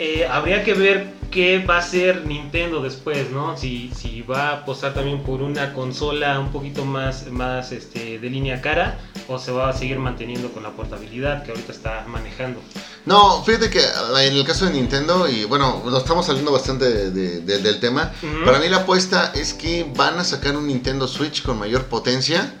Eh, 0.00 0.26
habría 0.30 0.62
que 0.62 0.74
ver 0.74 1.08
qué 1.32 1.58
va 1.58 1.76
a 1.76 1.78
hacer 1.80 2.24
Nintendo 2.24 2.80
después, 2.80 3.30
¿no? 3.32 3.56
Si, 3.56 3.90
si 3.94 4.22
va 4.22 4.50
a 4.50 4.52
apostar 4.58 4.94
también 4.94 5.24
por 5.24 5.42
una 5.42 5.74
consola 5.74 6.38
un 6.38 6.52
poquito 6.52 6.84
más, 6.84 7.26
más 7.32 7.72
este, 7.72 8.18
de 8.20 8.30
línea 8.30 8.60
cara 8.62 8.98
o 9.26 9.38
se 9.40 9.50
va 9.50 9.68
a 9.68 9.72
seguir 9.72 9.98
manteniendo 9.98 10.50
con 10.52 10.62
la 10.62 10.70
portabilidad 10.70 11.42
que 11.42 11.50
ahorita 11.50 11.72
está 11.72 12.04
manejando. 12.06 12.60
No, 13.06 13.42
fíjate 13.42 13.70
que 13.70 13.80
ah, 13.80 14.22
en 14.22 14.34
el 14.34 14.44
caso 14.44 14.66
de 14.66 14.72
Nintendo, 14.72 15.28
y 15.28 15.44
bueno, 15.44 15.82
nos 15.84 15.98
estamos 16.02 16.26
saliendo 16.26 16.52
bastante 16.52 16.84
de- 16.88 17.10
de- 17.10 17.40
de- 17.40 17.58
del 17.58 17.80
tema, 17.80 18.12
para 18.44 18.58
mí 18.60 18.68
la 18.68 18.78
apuesta 18.78 19.32
es 19.34 19.52
que 19.52 19.84
van 19.96 20.18
a 20.20 20.24
sacar 20.24 20.56
un 20.56 20.66
Nintendo 20.68 21.08
Switch 21.08 21.42
con 21.42 21.58
mayor 21.58 21.86
potencia. 21.86 22.54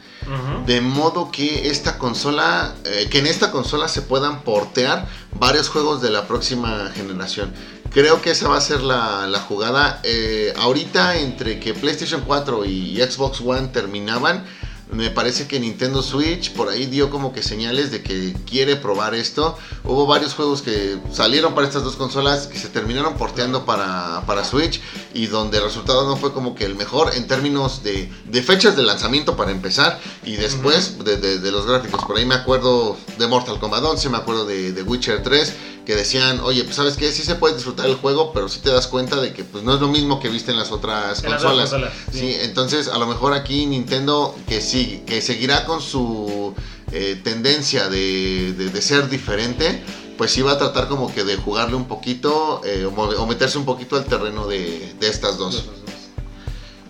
De 0.66 0.80
modo 0.80 1.30
que 1.30 1.70
esta 1.70 1.98
consola, 1.98 2.74
eh, 2.84 3.08
que 3.10 3.18
en 3.18 3.26
esta 3.26 3.50
consola 3.50 3.88
se 3.88 4.02
puedan 4.02 4.42
portear 4.42 5.06
varios 5.38 5.68
juegos 5.68 6.02
de 6.02 6.10
la 6.10 6.26
próxima 6.26 6.90
generación. 6.94 7.54
Creo 7.90 8.20
que 8.20 8.32
esa 8.32 8.48
va 8.48 8.58
a 8.58 8.60
ser 8.60 8.82
la, 8.82 9.26
la 9.26 9.40
jugada. 9.40 10.00
Eh, 10.02 10.52
ahorita 10.58 11.16
entre 11.16 11.58
que 11.58 11.72
PlayStation 11.72 12.22
4 12.26 12.66
y 12.66 12.96
Xbox 12.96 13.40
One 13.40 13.68
terminaban, 13.68 14.44
me 14.90 15.10
parece 15.10 15.46
que 15.46 15.60
Nintendo 15.60 16.02
Switch 16.02 16.52
por 16.54 16.68
ahí 16.68 16.86
dio 16.86 17.10
como 17.10 17.32
que 17.32 17.42
señales 17.42 17.90
de 17.90 18.02
que 18.02 18.34
quiere 18.48 18.76
probar 18.76 19.14
esto. 19.14 19.56
Hubo 19.84 20.06
varios 20.06 20.34
juegos 20.34 20.62
que 20.62 20.98
salieron 21.12 21.54
para 21.54 21.66
estas 21.66 21.84
dos 21.84 21.96
consolas 21.96 22.46
que 22.46 22.58
se 22.58 22.68
terminaron 22.68 23.14
porteando 23.16 23.64
para, 23.66 24.22
para 24.26 24.44
Switch 24.44 24.80
y 25.14 25.26
donde 25.26 25.58
el 25.58 25.64
resultado 25.64 26.08
no 26.08 26.16
fue 26.16 26.32
como 26.32 26.54
que 26.54 26.64
el 26.64 26.74
mejor 26.74 27.14
en 27.14 27.26
términos 27.26 27.82
de, 27.82 28.10
de 28.24 28.42
fechas 28.42 28.76
de 28.76 28.82
lanzamiento 28.82 29.36
para 29.36 29.50
empezar 29.50 30.00
y 30.24 30.36
después 30.36 31.04
de, 31.04 31.16
de- 31.18 31.38
de 31.38 31.52
los 31.52 31.66
gráficos. 31.66 32.04
Por 32.04 32.16
ahí 32.16 32.24
me 32.24 32.34
acuerdo 32.36 32.96
de 33.18 33.26
Mortal 33.26 33.58
Kombat 33.60 33.84
11, 33.84 34.08
me 34.08 34.16
acuerdo 34.16 34.46
de, 34.46 34.72
de 34.72 34.82
Witcher 34.82 35.22
3 35.22 35.52
que 35.88 35.96
decían, 35.96 36.40
oye, 36.40 36.64
pues 36.64 36.76
sabes 36.76 36.98
qué, 36.98 37.10
sí 37.12 37.22
se 37.22 37.34
puede 37.36 37.54
disfrutar 37.54 37.86
el 37.86 37.94
juego, 37.94 38.30
pero 38.34 38.46
sí 38.50 38.60
te 38.62 38.68
das 38.70 38.86
cuenta 38.88 39.16
de 39.22 39.32
que 39.32 39.42
pues 39.42 39.64
no 39.64 39.72
es 39.74 39.80
lo 39.80 39.88
mismo 39.88 40.20
que 40.20 40.28
viste 40.28 40.50
en 40.50 40.58
las 40.58 40.70
otras 40.70 41.24
En 41.24 41.30
las 41.30 41.40
dos 41.42 41.52
consolas. 41.58 41.92
Sí, 42.12 42.18
sí. 42.18 42.36
entonces 42.42 42.88
a 42.88 42.98
lo 42.98 43.06
mejor 43.06 43.32
aquí 43.32 43.64
Nintendo 43.64 44.36
que 44.46 44.60
sí, 44.60 45.02
que 45.06 45.22
seguirá 45.22 45.64
con 45.64 45.80
su 45.80 46.54
eh, 46.92 47.18
tendencia 47.24 47.88
de, 47.88 48.52
de- 48.52 48.68
de 48.68 48.82
ser 48.82 49.08
diferente, 49.08 49.82
pues 50.18 50.30
sí 50.30 50.42
va 50.42 50.52
a 50.52 50.58
tratar 50.58 50.88
como 50.88 51.10
que 51.10 51.24
de 51.24 51.36
jugarle 51.36 51.74
un 51.76 51.86
poquito 51.88 52.60
eh, 52.66 52.84
o, 52.84 53.26
meterse 53.26 53.56
un 53.56 53.64
poquito 53.64 53.96
al 53.96 54.04
terreno 54.04 54.46
de, 54.46 54.92
de 55.00 55.08
estas 55.08 55.38
dos. 55.38 55.70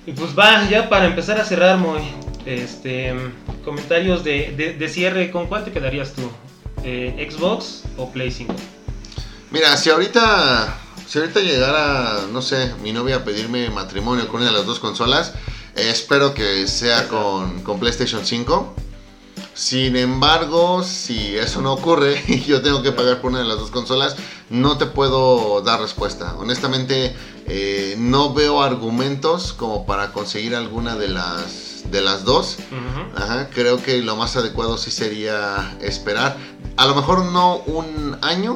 Y 0.06 0.10
pues 0.12 0.36
va, 0.36 0.68
ya 0.68 0.88
para 0.88 1.06
empezar 1.06 1.40
a 1.40 1.44
cerrar, 1.44 1.78
Moy, 1.78 2.00
este, 2.46 3.14
comentarios 3.64 4.24
de, 4.24 4.54
de- 4.56 4.72
de 4.72 4.88
cierre, 4.88 5.30
¿con 5.30 5.46
cuál 5.46 5.64
te 5.64 5.70
quedarías 5.70 6.14
tú? 6.14 6.22
Eh, 6.82 7.28
¿Xbox 7.30 7.84
o 7.96 8.10
Play 8.10 8.32
5? 8.32 8.54
Mira, 9.50 9.74
si 9.78 9.88
ahorita, 9.88 10.78
si 11.06 11.18
ahorita 11.18 11.40
llegara, 11.40 12.26
no 12.30 12.42
sé, 12.42 12.74
mi 12.82 12.92
novia 12.92 13.16
a 13.16 13.24
pedirme 13.24 13.70
matrimonio 13.70 14.28
con 14.28 14.42
una 14.42 14.50
de 14.50 14.56
las 14.56 14.66
dos 14.66 14.78
consolas, 14.78 15.32
eh, 15.74 15.88
espero 15.90 16.34
que 16.34 16.66
sea 16.68 17.08
con, 17.08 17.62
con 17.62 17.80
PlayStation 17.80 18.26
5. 18.26 18.74
Sin 19.54 19.96
embargo, 19.96 20.84
si 20.84 21.36
eso 21.36 21.62
no 21.62 21.72
ocurre 21.72 22.22
y 22.28 22.42
yo 22.42 22.60
tengo 22.60 22.82
que 22.82 22.92
pagar 22.92 23.22
por 23.22 23.30
una 23.30 23.40
de 23.40 23.46
las 23.46 23.58
dos 23.58 23.70
consolas, 23.70 24.16
no 24.50 24.76
te 24.76 24.84
puedo 24.84 25.62
dar 25.62 25.80
respuesta. 25.80 26.36
Honestamente, 26.36 27.16
eh, 27.46 27.96
no 27.98 28.34
veo 28.34 28.62
argumentos 28.62 29.54
como 29.54 29.86
para 29.86 30.12
conseguir 30.12 30.54
alguna 30.54 30.94
de 30.96 31.08
las, 31.08 31.84
de 31.90 32.02
las 32.02 32.24
dos. 32.24 32.58
Ujú. 32.70 33.22
Ajá, 33.22 33.48
creo 33.48 33.82
que 33.82 34.02
lo 34.02 34.14
más 34.14 34.36
adecuado 34.36 34.76
sí 34.76 34.90
sería 34.90 35.74
esperar. 35.80 36.36
A 36.76 36.86
lo 36.86 36.94
mejor 36.94 37.24
no 37.24 37.56
un 37.66 38.18
año, 38.20 38.54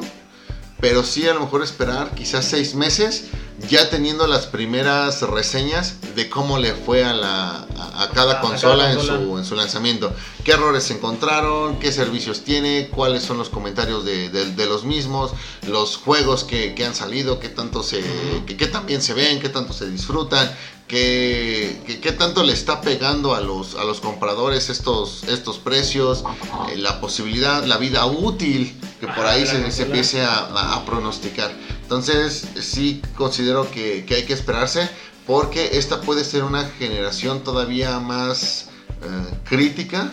pero 0.79 1.03
sí 1.03 1.27
a 1.27 1.33
lo 1.33 1.41
mejor 1.41 1.63
esperar 1.63 2.11
quizás 2.15 2.45
seis 2.45 2.75
meses, 2.75 3.25
ya 3.69 3.89
teniendo 3.89 4.27
las 4.27 4.45
primeras 4.47 5.21
reseñas 5.21 5.95
de 6.15 6.29
cómo 6.29 6.57
le 6.57 6.73
fue 6.73 7.03
a, 7.05 7.13
la, 7.13 7.65
a, 7.77 8.03
a 8.03 8.09
cada 8.09 8.33
A- 8.39 8.41
consola, 8.41 8.77
cada 8.83 8.91
en, 8.91 8.97
consola. 8.97 9.19
su, 9.23 9.37
en 9.37 9.45
su 9.45 9.55
lanzamiento. 9.55 10.13
¿Qué 10.43 10.51
errores 10.51 10.83
se 10.83 10.93
encontraron? 10.93 11.79
¿Qué 11.79 11.91
servicios 11.91 12.41
tiene? 12.43 12.89
¿Cuáles 12.89 13.23
son 13.23 13.37
los 13.37 13.49
comentarios 13.49 14.03
de, 14.05 14.29
de- 14.29 14.51
de 14.51 14.65
los 14.65 14.83
mismos? 14.83 15.31
¿Los 15.67 15.97
juegos 15.97 16.43
que, 16.43 16.75
que 16.75 16.85
han 16.85 16.95
salido? 16.95 17.39
¿Qué 17.39 17.49
tanto 17.49 17.83
se, 17.83 18.03
que, 18.45 18.57
qué 18.57 18.67
tan 18.67 18.85
bien 18.85 19.01
se 19.01 19.13
ven? 19.13 19.39
¿Qué 19.39 19.49
tanto 19.49 19.71
se 19.73 19.89
disfrutan? 19.89 20.51
¿Qué, 20.87 21.81
qué, 21.87 21.99
qué 21.99 22.11
tanto 22.11 22.43
le 22.43 22.53
está 22.53 22.81
pegando 22.81 23.33
a 23.33 23.41
los, 23.41 23.75
a 23.75 23.83
los 23.83 23.99
compradores 23.99 24.69
estos, 24.69 25.23
estos 25.23 25.57
precios? 25.57 26.23
Eh, 26.71 26.77
la 26.77 26.99
posibilidad, 27.01 27.63
la 27.65 27.77
vida 27.77 28.05
útil 28.05 28.77
que 28.99 29.07
por 29.07 29.25
ahí 29.25 29.45
se, 29.47 29.71
se 29.71 29.83
empiece 29.83 30.21
a- 30.21 30.73
a 30.75 30.85
pronosticar. 30.85 31.51
Entonces, 31.97 32.47
sí 32.59 33.01
considero 33.15 33.69
que, 33.69 34.03
que 34.05 34.15
hay 34.15 34.23
que 34.23 34.33
esperarse 34.33 34.89
porque 35.27 35.77
esta 35.77 36.01
puede 36.01 36.23
ser 36.23 36.43
una 36.43 36.65
generación 36.79 37.43
todavía 37.43 37.99
más 37.99 38.69
eh, 39.03 39.35
crítica. 39.47 40.11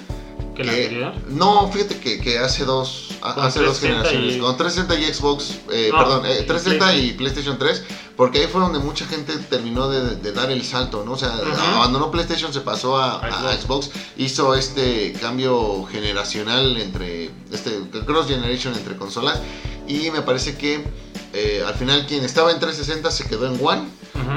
¿Que 0.55 0.65
la 0.65 0.73
anterior? 0.73 1.15
no, 1.29 1.71
fíjate 1.73 1.99
que, 2.01 2.21
que 2.21 2.39
hace 2.39 2.65
dos, 2.65 3.09
a- 3.23 3.47
hace 3.47 3.61
dos 3.61 3.79
360 3.81 3.87
generaciones, 4.11 4.37
y- 4.37 4.39
con 4.41 4.57
360 4.57 4.95
y 5.11 5.15
Xbox, 5.15 5.51
eh, 5.73 5.91
Ah, 5.95 5.99
perdón, 5.99 6.27
eh, 6.27 6.41
y 6.43 6.47
360 6.47 6.95
y 6.95 6.99
Play- 6.99 7.13
PlayStation 7.17 7.59
3, 7.59 7.83
porque 8.17 8.41
ahí 8.41 8.47
fue 8.47 8.61
donde 8.61 8.79
mucha 8.79 9.07
gente 9.07 9.37
terminó 9.39 9.89
de, 9.89 10.17
de 10.17 10.33
dar 10.33 10.51
el 10.51 10.63
salto, 10.65 11.03
¿no? 11.05 11.13
O 11.13 11.19
sea, 11.19 11.33
abandonó 11.77 12.11
PlayStation, 12.11 12.53
se 12.53 12.61
pasó 12.61 12.97
a, 12.99 13.21
A 13.21 13.51
a 13.51 13.57
Xbox, 13.57 13.91
hizo 14.19 14.55
este 14.55 15.13
cambio 15.21 15.85
generacional 15.87 16.77
entre, 16.77 17.31
este 17.53 17.81
cross 18.05 18.27
generation 18.29 18.75
entre 18.75 18.97
consolas, 18.97 19.41
y 19.89 20.11
me 20.11 20.21
parece 20.23 20.57
que 20.59 20.85
eh, 21.33 21.63
al 21.67 21.75
final 21.75 22.07
quien 22.07 22.25
estaba 22.25 22.51
en 22.51 22.59
360 22.59 23.11
se 23.11 23.29
quedó 23.29 23.47
en 23.47 23.65
One, 23.65 23.89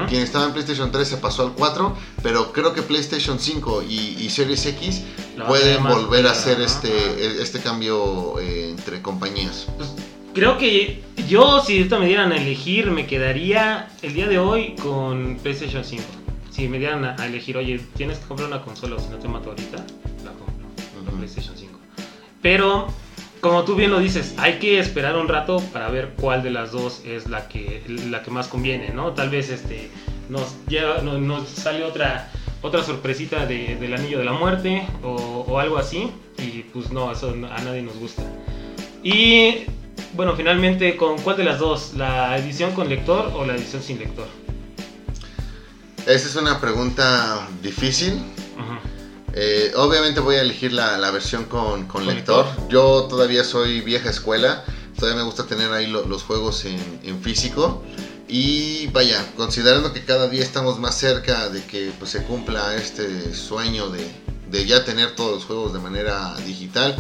quien 0.08 0.22
estaba 0.22 0.46
en 0.46 0.52
PlayStation 0.52 0.92
3 0.92 1.08
se 1.08 1.18
pasó 1.18 1.44
al 1.44 1.54
4, 1.54 1.96
pero 2.22 2.52
creo 2.52 2.74
que 2.74 2.82
PlayStation 2.82 3.40
5 3.40 3.84
y, 3.84 4.18
y 4.20 4.30
Series 4.30 4.66
X 4.66 5.02
pueden 5.48 5.84
volver 5.84 6.28
a 6.28 6.32
hacer 6.32 6.60
¿no? 6.60 6.66
este, 6.66 7.42
este 7.42 7.60
cambio 7.60 8.40
eh, 8.40 8.70
entre 8.70 9.02
compañías. 9.02 9.68
Pues, 9.78 9.90
creo 10.34 10.58
que 10.58 11.04
yo, 11.28 11.62
si 11.62 11.78
ahorita 11.78 12.00
me 12.00 12.08
dieran 12.08 12.32
a 12.32 12.38
elegir, 12.38 12.92
me 12.92 13.08
quedaría 13.08 13.90
el 14.02 14.14
día 14.14 14.28
de 14.28 14.40
hoy 14.40 14.76
con 14.82 15.38
PlayStation 15.42 15.84
5. 15.84 16.04
Si 16.52 16.68
me 16.68 16.78
dieran 16.78 17.04
a, 17.04 17.26
elegir, 17.26 17.58
oye, 17.58 17.80
tienes 17.96 18.20
que 18.20 18.28
comprar 18.28 18.48
una 18.48 18.62
consola 18.62 18.96
o 18.96 19.00
si 19.00 19.10
no 19.10 19.18
te 19.18 19.28
mato 19.28 19.50
ahorita, 19.50 19.78
la 20.24 20.32
compro, 20.34 20.68
la 21.04 21.10
Ujú. 21.10 21.18
PlayStation 21.18 21.56
5. 21.58 21.80
Pero, 22.42 22.88
como 23.44 23.66
tú 23.66 23.76
bien 23.76 23.92
lo 23.92 24.00
dices, 24.00 24.34
hay 24.38 24.58
que 24.58 24.80
esperar 24.80 25.18
un 25.18 25.28
rato 25.28 25.60
para 25.74 25.90
ver 25.90 26.14
cuál 26.20 26.42
de 26.44 26.50
las 26.50 26.72
dos 26.72 27.02
es 27.06 27.28
la 27.28 27.50
que, 27.50 27.84
la 28.10 28.24
que 28.24 28.32
más 28.32 28.48
conviene, 28.48 28.90
¿no? 28.92 29.12
Tal 29.12 29.30
vez 29.30 29.50
este, 29.50 29.90
nos, 30.30 30.56
lleva, 30.70 31.00
no- 31.02 31.18
nos 31.20 31.50
sale 31.50 31.84
otra, 31.84 32.32
otra 32.62 32.82
sorpresita 32.84 33.46
de- 33.46 33.76
del 33.76 33.94
anillo 33.96 34.18
de 34.20 34.24
la 34.26 34.32
muerte 34.32 34.88
o, 35.04 35.46
o 35.46 35.60
algo 35.60 35.78
así. 35.78 36.10
Y 36.38 36.64
pues 36.74 36.90
no, 36.92 37.12
eso 37.12 37.30
a 37.52 37.62
nadie 37.62 37.82
nos 37.82 37.98
gusta. 37.98 38.24
Y 39.04 39.66
bueno, 40.14 40.36
finalmente, 40.38 40.96
¿con 40.96 41.18
cuál 41.22 41.36
de 41.36 41.44
las 41.44 41.60
dos? 41.60 41.96
¿La 41.96 42.38
edición 42.38 42.72
con 42.72 42.88
lector 42.88 43.34
o 43.36 43.46
la 43.46 43.56
edición 43.56 43.84
sin 43.84 44.00
lector? 44.00 44.28
Esa 46.08 46.28
es 46.30 46.36
una 46.38 46.62
pregunta 46.62 47.46
difícil. 47.62 48.14
Ujú. 48.14 48.93
Eh, 49.36 49.72
obviamente 49.76 50.20
voy 50.20 50.36
a 50.36 50.42
elegir 50.42 50.74
la, 50.74 50.98
la 50.98 51.12
versión 51.12 51.46
con, 51.46 51.88
con 51.88 52.06
lector. 52.06 52.46
Yo 52.70 53.08
todavía 53.10 53.44
soy 53.44 53.82
vieja 53.82 54.10
escuela. 54.10 54.64
Todavía 54.98 55.22
me 55.22 55.26
gusta 55.26 55.46
tener 55.46 55.72
ahí 55.72 55.88
lo- 55.88 56.06
los 56.06 56.24
juegos 56.24 56.66
en, 56.66 57.00
en 57.04 57.22
físico. 57.22 57.82
Y 58.28 58.88
vaya, 58.88 59.26
considerando 59.36 59.92
que 59.94 60.04
cada 60.06 60.28
día 60.28 60.44
estamos 60.44 60.80
más 60.80 60.96
cerca 60.98 61.50
de 61.50 61.64
que 61.66 61.92
pues, 62.00 62.12
se 62.12 62.24
cumpla 62.24 62.76
este 62.76 63.34
sueño 63.36 63.90
de, 63.90 64.08
de 64.50 64.66
ya 64.66 64.86
tener 64.86 65.16
todos 65.16 65.32
los 65.32 65.46
juegos 65.46 65.74
de 65.74 65.80
manera 65.80 66.36
digital, 66.46 66.96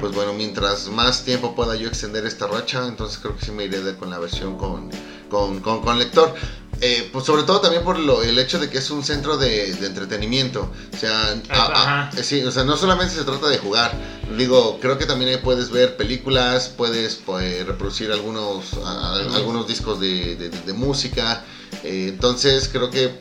pues 0.00 0.12
bueno, 0.14 0.32
mientras 0.34 0.88
más 0.88 1.24
tiempo 1.24 1.54
pueda 1.54 1.74
yo 1.74 1.88
extender 1.88 2.26
esta 2.26 2.46
racha, 2.46 2.86
entonces 2.86 3.18
creo 3.18 3.36
que 3.36 3.44
sí 3.46 3.50
me 3.50 3.64
iré 3.64 3.80
de- 3.82 3.96
con 3.96 4.08
la 4.10 4.18
versión 4.18 4.56
con, 4.56 4.90
con, 5.30 5.60
con- 5.60 5.80
con 5.82 5.98
lector. 5.98 6.34
Eh, 6.80 7.08
pues 7.12 7.24
sobre 7.24 7.42
todo 7.42 7.60
también 7.60 7.82
por 7.82 7.98
lo, 7.98 8.22
el 8.22 8.38
hecho 8.38 8.58
de 8.60 8.70
que 8.70 8.78
es 8.78 8.90
un 8.90 9.02
centro 9.04 9.36
de, 9.36 9.74
de 9.74 9.86
entretenimiento. 9.86 10.70
O 10.94 10.96
sea, 10.96 11.30
a- 11.48 11.56
a- 11.56 12.06
Ajá. 12.06 12.22
sí, 12.22 12.42
o 12.44 12.50
sea, 12.52 12.62
no 12.64 12.76
solamente 12.76 13.14
se 13.14 13.24
trata 13.24 13.48
de 13.48 13.58
jugar. 13.58 13.92
Digo, 14.36 14.78
creo 14.80 14.96
que 14.98 15.06
también 15.06 15.30
ahí 15.30 15.38
puedes 15.38 15.70
ver 15.70 15.96
películas, 15.96 16.68
puedes 16.76 17.16
pues, 17.16 17.66
reproducir 17.66 18.12
algunos, 18.12 18.74
a- 18.84 19.14
algunos 19.34 19.66
discos 19.66 19.98
de, 19.98 20.36
de- 20.36 20.50
de- 20.50 20.60
de 20.60 20.72
música. 20.72 21.42
Eh, 21.82 22.06
entonces 22.10 22.68
creo 22.70 22.90
que 22.90 23.04
eh, 23.04 23.20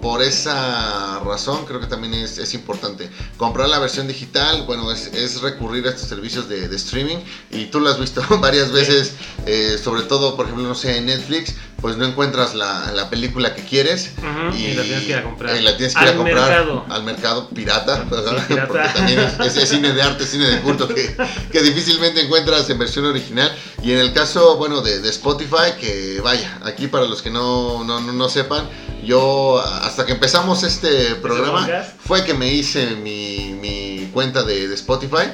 por 0.00 0.22
esa 0.22 1.18
razón 1.20 1.64
creo 1.66 1.80
que 1.80 1.86
también 1.86 2.14
es, 2.14 2.38
es 2.38 2.54
importante. 2.54 3.10
Comprar 3.36 3.68
la 3.68 3.78
versión 3.78 4.06
digital, 4.06 4.64
bueno, 4.66 4.90
es, 4.92 5.08
es 5.08 5.40
recurrir 5.40 5.86
a 5.86 5.90
estos 5.90 6.08
servicios 6.08 6.48
de, 6.48 6.68
de 6.68 6.76
streaming 6.76 7.16
y 7.50 7.66
tú 7.66 7.80
lo 7.80 7.90
has 7.90 7.98
visto 7.98 8.22
varias 8.40 8.70
veces, 8.72 9.12
eh, 9.46 9.76
sobre 9.82 10.02
todo, 10.02 10.36
por 10.36 10.46
ejemplo, 10.46 10.66
no 10.68 10.74
sé, 10.74 10.96
en 10.98 11.06
Netflix, 11.06 11.54
pues 11.80 11.96
no 11.96 12.04
encuentras 12.04 12.54
la, 12.56 12.90
la 12.92 13.08
película 13.08 13.54
que 13.54 13.62
quieres 13.64 14.12
Ujú, 14.18 14.56
y 14.56 14.74
la 14.74 14.82
tienes 14.82 15.02
que 15.04 15.10
ir 15.10 15.16
a 15.16 15.22
comprar. 15.22 15.56
y 15.56 15.62
la 15.62 15.76
tienes 15.76 15.94
que 15.94 16.02
ir 16.02 16.08
Al 16.08 16.14
a 16.14 16.16
comprar 16.16 16.48
mercado. 16.50 16.84
al 16.88 17.02
mercado 17.04 17.48
pirata, 17.50 18.04
¿verdad? 18.10 18.46
pirata. 18.48 18.66
porque 18.68 18.88
también 18.94 19.18
es, 19.20 19.38
es- 19.40 19.56
es 19.62 19.68
cine 19.68 19.92
de 19.92 20.02
arte, 20.02 20.26
cine 20.26 20.46
de 20.46 20.60
culto 20.60 20.88
que, 20.88 21.16
que 21.52 21.62
difícilmente 21.62 22.20
encuentras 22.20 22.68
en 22.70 22.78
versión 22.78 23.04
original. 23.06 23.54
Y 23.82 23.92
en 23.92 23.98
el 23.98 24.12
caso, 24.12 24.56
bueno, 24.56 24.80
de, 24.80 25.00
de 25.00 25.08
Spotify, 25.10 25.72
que 25.80 26.20
vaya, 26.22 26.58
aquí 26.64 26.88
para 26.88 27.04
los 27.06 27.22
que 27.22 27.30
no, 27.30 27.84
no, 27.84 28.00
no, 28.00 28.12
no 28.12 28.28
sepan, 28.28 28.68
yo 29.04 29.58
hasta 29.60 30.06
que 30.06 30.12
empezamos 30.12 30.62
este 30.62 31.14
programa 31.16 31.66
fue 32.04 32.24
que 32.24 32.34
me 32.34 32.52
hice 32.52 32.96
mi, 32.96 33.56
mi 33.60 34.10
cuenta 34.12 34.42
de, 34.42 34.68
de 34.68 34.74
Spotify. 34.74 35.28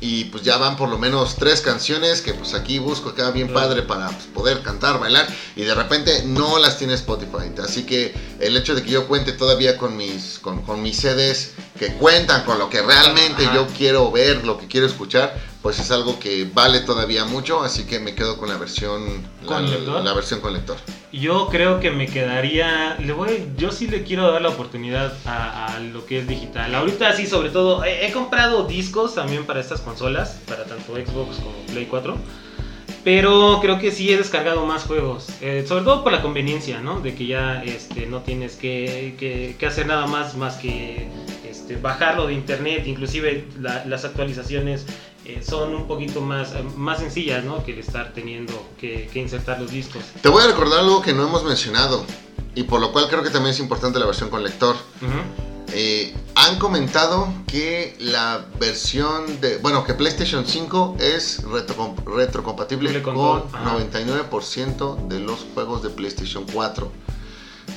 Y 0.00 0.26
pues 0.26 0.44
ya 0.44 0.58
van 0.58 0.76
por 0.76 0.88
lo 0.88 0.96
menos 0.96 1.34
tres 1.34 1.60
canciones 1.60 2.22
que 2.22 2.32
pues 2.32 2.54
aquí 2.54 2.78
busco 2.78 3.08
acá 3.08 3.32
bien 3.32 3.52
padre 3.52 3.82
para 3.82 4.06
pues, 4.06 4.26
poder 4.26 4.62
cantar, 4.62 5.00
bailar 5.00 5.26
y 5.56 5.62
de 5.62 5.74
repente 5.74 6.22
no 6.24 6.60
las 6.60 6.78
tiene 6.78 6.94
Spotify. 6.94 7.50
Así 7.60 7.82
que 7.82 8.14
el 8.38 8.56
hecho 8.56 8.76
de 8.76 8.84
que 8.84 8.90
yo 8.90 9.08
cuente 9.08 9.32
todavía 9.32 9.76
con 9.76 9.96
mis, 9.96 10.38
con, 10.38 10.62
con 10.62 10.82
mis 10.82 10.98
CDs 10.98 11.50
que 11.80 11.94
cuentan 11.94 12.44
con 12.44 12.60
lo 12.60 12.70
que 12.70 12.80
realmente 12.80 13.46
Ajá. 13.46 13.56
yo 13.56 13.66
quiero 13.76 14.12
ver, 14.12 14.44
lo 14.44 14.56
que 14.56 14.68
quiero 14.68 14.86
escuchar, 14.86 15.34
pues 15.62 15.78
es 15.80 15.90
algo 15.90 16.18
que 16.20 16.48
vale 16.54 16.80
todavía 16.80 17.24
mucho, 17.24 17.62
así 17.62 17.84
que 17.84 17.98
me 17.98 18.14
quedo 18.14 18.38
con 18.38 18.48
la 18.48 18.56
versión 18.56 19.22
¿Con 19.44 19.64
la, 19.64 19.70
lector? 19.76 20.04
la 20.04 20.12
versión 20.14 20.40
con 20.40 20.52
lector. 20.52 20.76
Yo 21.12 21.48
creo 21.48 21.80
que 21.80 21.90
me 21.90 22.06
quedaría. 22.06 22.96
Le 23.00 23.12
voy, 23.12 23.48
yo 23.56 23.72
sí 23.72 23.86
le 23.88 24.02
quiero 24.04 24.30
dar 24.30 24.42
la 24.42 24.50
oportunidad 24.50 25.12
a, 25.24 25.74
a 25.74 25.80
lo 25.80 26.04
que 26.06 26.18
es 26.20 26.28
digital. 26.28 26.74
Ahorita 26.74 27.12
sí, 27.14 27.26
sobre 27.26 27.48
todo, 27.50 27.82
he, 27.84 28.06
he 28.06 28.12
comprado 28.12 28.64
discos 28.64 29.14
también 29.14 29.44
para 29.46 29.58
estas 29.60 29.80
consolas, 29.80 30.38
para 30.46 30.64
tanto 30.64 30.94
Xbox 30.94 31.36
como 31.38 31.56
Play 31.72 31.86
4. 31.86 32.16
Pero 33.04 33.58
creo 33.62 33.78
que 33.78 33.90
sí 33.90 34.10
he 34.12 34.16
descargado 34.18 34.66
más 34.66 34.84
juegos. 34.84 35.28
eh, 35.40 35.64
sobre 35.66 35.84
todo 35.84 36.02
por 36.02 36.12
la 36.12 36.20
conveniencia, 36.20 36.80
¿no? 36.80 37.00
De 37.00 37.14
que 37.14 37.26
ya 37.26 37.62
este, 37.64 38.06
no 38.06 38.20
tienes 38.20 38.56
que, 38.56 39.14
que- 39.18 39.56
que 39.58 39.66
hacer 39.66 39.86
nada 39.86 40.06
más 40.06 40.36
más 40.36 40.56
que 40.56 41.08
este, 41.48 41.76
bajarlo 41.76 42.26
de 42.26 42.34
internet. 42.34 42.86
Inclusive 42.86 43.46
la- 43.60 43.84
las 43.86 44.04
actualizaciones 44.04 44.84
eh, 45.28 45.42
son 45.46 45.74
un 45.74 45.86
poquito 45.86 46.20
más, 46.20 46.52
eh, 46.52 46.64
más 46.76 46.98
sencillas, 46.98 47.44
¿no? 47.44 47.62
Que 47.64 47.72
el 47.72 47.78
estar 47.78 48.12
teniendo 48.12 48.52
que, 48.80 49.08
que 49.12 49.20
insertar 49.20 49.60
los 49.60 49.70
discos. 49.70 50.02
Te 50.22 50.28
voy 50.28 50.42
a 50.42 50.46
recordar 50.48 50.80
algo 50.80 51.00
que 51.02 51.12
no 51.12 51.22
hemos 51.26 51.44
mencionado 51.44 52.04
y 52.54 52.64
por 52.64 52.80
lo 52.80 52.92
cual 52.92 53.08
creo 53.08 53.22
que 53.22 53.30
también 53.30 53.52
es 53.54 53.60
importante 53.60 53.98
la 53.98 54.06
versión 54.06 54.30
con 54.30 54.42
lector. 54.42 54.74
Ujú. 55.02 55.46
Eh, 55.74 56.14
han 56.34 56.58
comentado 56.58 57.28
que 57.46 57.94
la 58.00 58.46
versión 58.58 59.38
de. 59.42 59.58
Bueno, 59.58 59.84
que 59.84 59.92
PlayStation 59.92 60.46
5 60.46 60.96
es 60.98 61.42
retro- 61.44 61.94
retrocompatible 62.06 62.90
Con 63.02 63.14
con 63.14 63.14
todo, 63.14 63.48
ajá. 63.52 63.76
99% 63.76 65.08
de 65.08 65.20
los 65.20 65.44
juegos 65.54 65.82
de 65.82 65.90
PlayStation 65.90 66.46
4. 66.50 66.90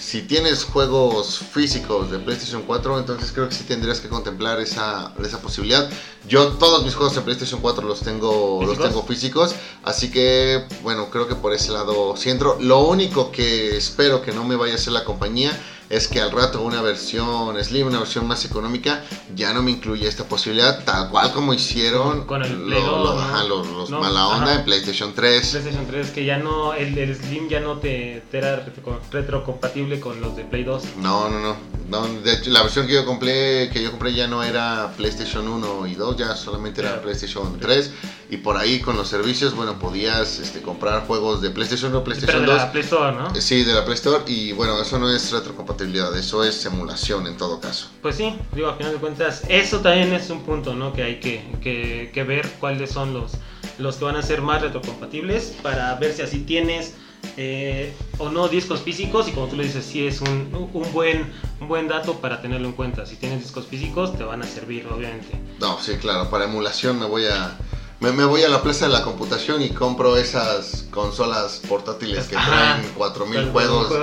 Si 0.02 0.24
tienes 0.24 0.64
juegos 0.64 1.38
físicos 1.38 2.10
de 2.10 2.18
PlayStation 2.18 2.64
4, 2.64 2.98
entonces 3.00 3.32
creo 3.32 3.48
que 3.48 3.54
sí 3.54 3.66
tendrías 3.66 4.02
que 4.02 4.10
contemplar 4.10 4.60
esa, 4.60 5.14
esa 5.24 5.40
posibilidad. 5.40 5.88
Yo 6.28 6.54
todos 6.54 6.84
mis 6.84 6.96
juegos 6.96 7.14
de 7.14 7.22
PlayStation 7.22 7.62
4 7.62 7.88
los 7.88 8.00
tengo, 8.02 8.62
los 8.62 8.72
¿Físicos? 8.72 8.90
tengo 8.90 9.04
físicos, 9.04 9.56
así 9.84 10.10
que 10.10 10.66
bueno, 10.82 11.12
creo 11.12 11.28
que 11.28 11.36
por 11.36 11.54
ese 11.54 11.72
lado 11.72 12.16
sí 12.18 12.32
entro. 12.32 12.58
Lo 12.60 12.80
único 12.80 13.32
que 13.32 13.78
espero 13.78 14.24
que 14.24 14.32
no 14.32 14.44
me 14.44 14.56
vaya 14.56 14.74
a 14.74 14.78
hacer 14.78 14.92
la 14.92 15.04
compañía 15.04 15.56
es 15.92 16.08
que 16.08 16.22
al 16.22 16.32
rato 16.32 16.62
una 16.62 16.82
versión 16.82 17.62
Slim, 17.64 17.88
una 17.88 18.00
versión 18.00 18.26
más 18.26 18.46
económica, 18.46 19.04
ya 19.36 19.54
no 19.54 19.62
me 19.62 19.72
incluye 19.72 20.08
esta 20.08 20.24
posibilidad, 20.24 20.84
tal 20.86 21.10
cual 21.10 21.32
como 21.34 21.54
hicieron 21.54 22.26
Con 22.26 22.42
el 22.44 22.56
Play 22.64 22.82
lo- 22.82 22.98
2, 22.98 23.16
¿no? 23.16 23.22
ajá, 23.22 23.44
los, 23.44 23.68
los 23.68 23.90
No, 23.90 24.00
mala 24.00 24.28
onda 24.28 24.46
ajá. 24.52 24.60
en 24.60 24.66
PlayStation 24.66 25.14
3. 25.14 25.48
PlayStation 25.52 25.86
3 25.88 26.12
que 26.12 26.24
ya 26.26 26.38
no, 26.38 26.74
el, 26.74 26.98
el 26.98 27.14
Slim 27.16 27.50
ya 27.50 27.60
no 27.60 27.78
te, 27.80 28.24
te 28.32 28.38
era 28.38 28.66
retro- 28.66 29.00
retrocompatible 29.12 30.00
con 30.00 30.22
los 30.22 30.36
de 30.36 30.46
Play 30.46 30.64
2. 30.64 30.84
No, 30.98 31.30
no, 31.30 31.40
no, 31.40 31.56
no. 31.90 32.08
De 32.22 32.34
hecho, 32.34 32.50
la 32.52 32.62
versión 32.64 32.88
que 32.88 32.94
yo 32.94 33.06
compré, 33.06 33.70
que 33.72 33.84
yo 33.84 33.92
compré 33.92 34.14
ya 34.14 34.28
no 34.28 34.44
era 34.44 34.94
PlayStation 34.96 35.48
1 35.48 35.88
y 35.88 35.96
2, 35.96 36.16
ya 36.18 36.36
solamente 36.36 36.82
era. 36.82 37.02
PlayStation 37.02 37.60
3. 37.60 37.92
Y 38.32 38.38
por 38.38 38.56
ahí 38.56 38.80
con 38.80 38.96
los 38.96 39.10
servicios, 39.10 39.54
bueno, 39.56 39.78
podías 39.78 40.40
este, 40.40 40.62
comprar 40.62 41.06
juegos 41.06 41.42
de 41.42 41.50
PlayStation 41.50 41.92
1, 41.92 42.02
Pero 42.02 42.06
PlayStation 42.16 42.42
de 42.46 42.52
2. 42.54 42.62
la 42.62 42.72
Play 42.72 42.84
Store, 42.86 43.12
¿no? 43.18 43.36
Sí, 43.36 43.64
de 43.66 43.74
la 43.74 43.84
Play 43.84 43.96
Store. 43.96 44.24
Y 44.26 44.54
bueno, 44.54 44.82
eso 44.82 44.98
no 45.00 45.10
es 45.14 45.32
retrocompatibilidad, 45.34 46.16
eso 46.18 46.42
es 46.46 46.66
emulación 46.66 47.28
en 47.28 47.36
todo 47.36 47.60
caso. 47.60 47.90
Pues 48.02 48.16
sí, 48.16 48.34
digo, 48.56 48.70
a 48.70 48.76
final 48.76 48.94
de 48.94 49.00
cuentas, 49.00 49.44
eso 49.50 49.82
también 49.82 50.14
es 50.14 50.30
un 50.30 50.44
punto, 50.44 50.74
¿no? 50.74 50.94
Que 50.94 51.04
hay 51.04 51.20
que, 51.20 51.44
que- 51.62 52.10
que 52.14 52.24
ver 52.24 52.50
cuáles 52.62 52.90
son 52.92 53.14
los, 53.14 53.34
los 53.78 53.98
que 53.98 54.06
van 54.06 54.16
a 54.16 54.22
ser 54.24 54.42
más 54.42 54.62
retrocompatibles 54.62 55.58
para 55.62 55.94
ver 55.96 56.14
si 56.14 56.22
así 56.22 56.40
tienes 56.40 56.94
eh, 57.36 57.94
o 58.18 58.30
no 58.30 58.48
discos 58.48 58.80
físicos 58.82 59.28
y 59.28 59.32
como 59.34 59.48
tú 59.48 59.58
le 59.58 59.66
dices, 59.66 59.86
sí 59.86 60.08
es 60.08 60.22
un, 60.22 60.70
un, 60.74 60.94
buen, 60.94 61.32
un 61.60 61.68
buen 61.68 61.90
dato 61.90 62.22
para 62.22 62.42
tenerlo 62.42 62.68
en 62.70 62.74
cuenta. 62.76 63.06
Si 63.06 63.18
tienes 63.18 63.42
discos 63.42 63.68
físicos 63.68 64.18
te 64.18 64.24
van 64.24 64.42
a 64.42 64.46
servir, 64.46 64.88
obviamente. 64.88 65.38
No, 65.60 65.78
sí, 65.82 65.96
claro, 66.00 66.30
para 66.30 66.46
emulación 66.46 66.98
me 66.98 67.06
voy 67.06 67.26
a... 67.26 67.58
Me, 68.02 68.12
me 68.12 68.26
voy 68.26 68.42
a 68.42 68.50
la 68.50 68.62
plaza 68.64 68.88
de 68.88 68.94
la 68.94 69.04
computación 69.04 69.62
y 69.62 69.70
compro 69.70 70.18
esas 70.18 70.86
consolas 70.90 71.62
portátiles 71.70 72.28
que 72.28 72.36
traen 72.36 72.82
4000 72.98 73.42
Los 73.44 73.52
juegos. 73.52 73.94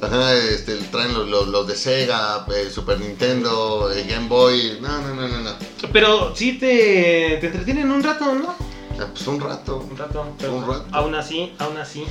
Ajá, 0.00 0.32
este, 0.34 0.76
traen 0.92 1.12
los, 1.12 1.26
los- 1.28 1.48
los 1.48 1.66
de 1.66 1.74
Sega, 1.74 2.46
eh, 2.54 2.70
Super 2.70 3.00
Nintendo, 3.00 3.90
eh, 3.92 4.06
Game 4.08 4.28
Boy. 4.28 4.78
No, 4.80 5.00
no, 5.02 5.12
no, 5.14 5.26
no, 5.26 5.38
no. 5.40 5.50
Pero 5.92 6.34
sí 6.36 6.52
te, 6.58 7.38
te 7.40 7.46
entretienen 7.48 7.90
un 7.90 8.00
rato, 8.02 8.32
¿no? 8.32 8.54
Ah, 9.00 9.06
pues 9.12 9.26
un 9.26 9.40
rato. 9.40 9.84
Un 9.90 9.96
rato, 9.96 10.24
pero 10.38 10.54
Un 10.54 10.66
rato. 10.68 10.84
aún 10.92 11.14
así, 11.16 11.52
aún 11.58 11.76
así. 11.78 12.04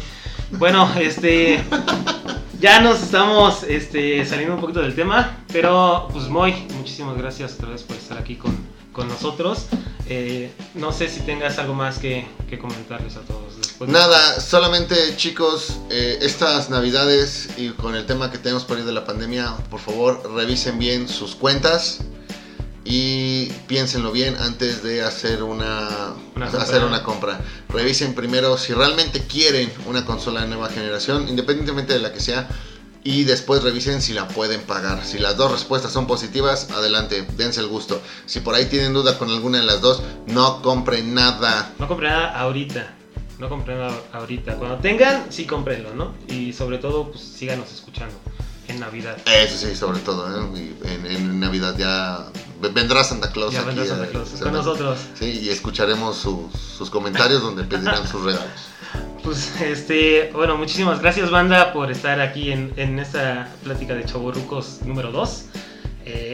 Bueno, 0.52 0.90
este 1.00 1.64
ya 2.60 2.82
nos 2.82 3.02
estamos 3.02 3.64
este, 3.64 4.26
saliendo 4.26 4.56
un 4.56 4.62
poquito 4.62 4.82
del 4.82 4.96
tema, 4.96 5.46
pero 5.52 6.10
pues 6.12 6.28
Moy, 6.28 6.54
muchísimas 6.78 7.18
gracias 7.18 7.54
otra 7.56 7.70
vez 7.70 7.84
por 7.84 7.96
estar 7.96 8.18
aquí 8.18 8.36
con, 8.36 8.54
con 8.98 9.08
nosotros. 9.08 9.68
Eh, 10.10 10.52
no 10.74 10.92
sé 10.92 11.08
si 11.10 11.20
tengas 11.22 11.58
algo 11.60 11.74
más 11.76 12.00
que, 12.00 12.28
que 12.50 12.58
comentarles 12.58 13.16
a 13.16 13.22
todos 13.22 13.56
después. 13.58 13.88
de- 13.88 13.94
Nada, 13.94 14.40
solamente 14.42 14.96
chicos, 15.18 15.78
eh, 15.90 16.18
estas 16.22 16.70
navidades 16.70 17.50
y 17.58 17.70
con 17.70 17.96
el 17.96 18.06
tema 18.06 18.32
que 18.32 18.38
tenemos 18.40 18.66
por 18.66 18.78
ahí 18.78 18.84
de 18.84 18.92
la 18.94 19.06
pandemia, 19.06 19.56
por 19.70 19.80
favor 19.80 20.30
revisen 20.34 20.80
bien 20.80 21.08
sus 21.08 21.36
cuentas 21.36 22.00
y 22.84 23.48
piénsenlo 23.68 24.12
bien 24.14 24.36
antes 24.40 24.82
de 24.82 25.04
hacer 25.04 25.44
una, 25.44 26.14
Una 26.36 26.48
hacer 26.48 26.84
una 26.84 27.04
compra. 27.04 27.42
Revisen 27.70 28.16
primero 28.16 28.58
si 28.58 28.74
realmente 28.74 29.22
quieren 29.28 29.72
una 29.88 30.06
consola 30.06 30.42
de 30.42 30.48
nueva 30.48 30.70
generación, 30.70 31.28
independientemente 31.28 31.94
de 31.94 32.00
la 32.00 32.14
que 32.14 32.22
sea, 32.22 32.48
y 33.10 33.24
después 33.24 33.64
revisen 33.64 34.02
si 34.02 34.12
la 34.14 34.28
pueden 34.28 34.62
pagar. 34.64 35.06
Si 35.06 35.18
las 35.18 35.38
dos 35.38 35.50
respuestas 35.52 35.94
son 35.94 36.08
positivas, 36.08 36.70
adelante, 36.72 37.26
dense 37.38 37.62
el 37.62 37.68
gusto. 37.68 38.02
Si 38.26 38.42
por 38.42 38.54
ahí 38.54 38.66
tienen 38.66 38.92
duda 38.94 39.18
con 39.18 39.30
alguna 39.30 39.60
de 39.60 39.64
las 39.66 39.80
dos, 39.80 40.02
no 40.26 40.62
compren 40.62 41.14
nada. 41.14 41.72
No 41.80 41.88
compré 41.88 42.10
nada 42.10 42.38
ahorita. 42.38 42.96
No 43.40 43.48
compré 43.48 43.76
nada 43.76 43.94
ahorita. 44.12 44.56
Cuando 44.56 44.78
tengan, 44.80 45.28
sí 45.32 45.46
cómprenlo, 45.46 45.94
¿no? 45.94 46.16
Y 46.28 46.52
sobre 46.52 46.80
todo, 46.80 47.12
pues 47.12 47.24
síganos 47.24 47.72
escuchando 47.72 48.14
en 48.68 48.82
Navidad. 48.82 49.18
Eso 49.26 49.58
sí, 49.68 49.74
sobre 49.74 50.00
todo, 50.00 50.28
¿eh? 50.54 50.74
En, 50.84 51.06
en 51.06 51.40
Navidad 51.40 51.78
ya 51.78 52.26
vendrá 52.74 53.06
Santa 53.06 53.32
Claus. 53.32 53.54
Ya 53.54 53.60
aquí, 53.62 53.68
vendrá 53.68 53.86
Santa 53.86 54.04
eh, 54.06 54.10
Claus 54.10 54.28
Santa- 54.30 54.44
con 54.44 54.54
nosotros. 54.54 55.00
Sí, 55.18 55.40
y 55.44 55.50
escucharemos 55.50 56.18
sus 56.18 56.90
comentarios 56.90 57.42
donde 57.42 57.64
pedirán 57.64 58.06
sus 58.12 58.22
regalos. 58.24 58.50
Pues 59.28 59.60
este, 59.60 60.32
bueno, 60.32 60.56
muchísimas 60.56 61.02
gracias 61.02 61.30
banda 61.30 61.74
por 61.74 61.92
estar 61.92 62.22
aquí 62.22 62.50
en, 62.50 62.72
en 62.78 62.98
esta 62.98 63.54
plática 63.62 63.94
de 63.94 64.06
Choborrucos 64.06 64.84
número 64.84 65.12
2. 65.12 65.46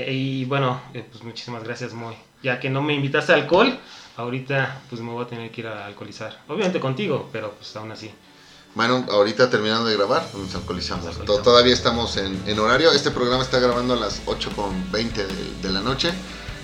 y 0.09 0.45
bueno, 0.45 0.79
eh, 0.93 1.03
pues 1.11 1.23
muchísimas 1.23 1.63
gracias 1.63 1.93
Moy. 1.93 2.13
Ya 2.43 2.59
que 2.59 2.69
no 2.69 2.83
me 2.83 2.93
invitaste 2.93 3.31
a 3.31 3.35
alcohol, 3.35 3.79
ahorita 4.15 4.83
pues 4.91 5.01
me 5.01 5.11
voy 5.11 5.25
a 5.25 5.27
tener 5.27 5.49
que 5.49 5.61
ir 5.61 5.67
a 5.69 5.87
alcoholizar. 5.87 6.39
Obviamente 6.47 6.79
contigo, 6.79 7.29
pero 7.33 7.53
pues 7.53 7.75
aún 7.75 7.91
así. 7.91 8.11
Bueno, 8.75 9.03
ahorita 9.09 9.49
terminando 9.49 9.85
de 9.85 9.97
grabar, 9.97 10.27
nos 10.35 10.53
alcoholizamos. 10.53 11.03
Nos 11.03 11.17
alcoholizamos. 11.17 11.43
Todavía 11.43 11.73
estamos 11.73 12.17
en, 12.17 12.39
en 12.45 12.59
horario. 12.59 12.91
Este 12.91 13.09
programa 13.09 13.41
está 13.41 13.57
grabando 13.57 13.95
a 13.95 13.97
las 13.97 14.23
8.20 14.27 15.13
de, 15.13 15.25
de 15.63 15.69
la 15.73 15.81
noche. 15.81 16.11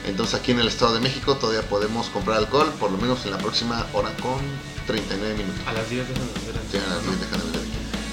Entonces 0.05 0.39
aquí 0.39 0.51
en 0.51 0.59
el 0.59 0.67
Estado 0.67 0.93
de 0.93 0.99
México 0.99 1.37
todavía 1.37 1.67
podemos 1.67 2.09
comprar 2.09 2.37
alcohol, 2.37 2.71
por 2.79 2.91
lo 2.91 2.99
menos 2.99 3.25
en 3.25 3.31
la 3.31 3.39
próxima 3.39 3.83
hora 3.93 4.11
con 4.21 4.39
39 4.89 5.35
minutos. 5.37 5.61
A 5.67 5.73
las 5.73 5.89
10 5.89 6.07
dejan 6.07 6.27
de 6.27 6.33
vender. 6.33 6.61
Sí, 6.71 6.77
a 6.77 6.89
las 6.89 7.03
10 7.05 7.19
dejan 7.21 7.39
de 7.39 7.45
vender. 7.45 7.61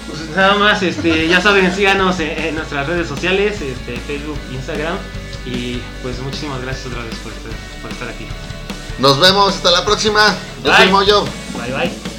Pues 0.07 0.29
nada 0.35 0.55
más, 0.55 0.83
este, 0.83 1.27
ya 1.27 1.41
saben, 1.41 1.75
síganos 1.75 2.19
en, 2.19 2.29
en 2.29 2.55
nuestras 2.55 2.87
redes 2.87 3.07
sociales, 3.07 3.59
este, 3.61 3.97
Facebook, 4.05 4.37
Instagram. 4.53 4.97
Y 5.45 5.81
pues 6.03 6.19
muchísimas 6.19 6.61
gracias 6.61 6.85
otra 6.87 7.03
vez 7.03 7.15
por 7.23 7.31
estar, 7.31 7.51
por 7.81 7.91
estar 7.91 8.09
aquí. 8.09 8.27
Nos 8.99 9.19
vemos 9.19 9.55
hasta 9.55 9.71
la 9.71 9.83
próxima. 9.85 10.35
Yo 10.63 10.71
Bye. 10.71 10.83
soy 10.83 10.91
Moyo. 10.91 11.23
Bye 11.57 11.73
bye. 11.73 12.16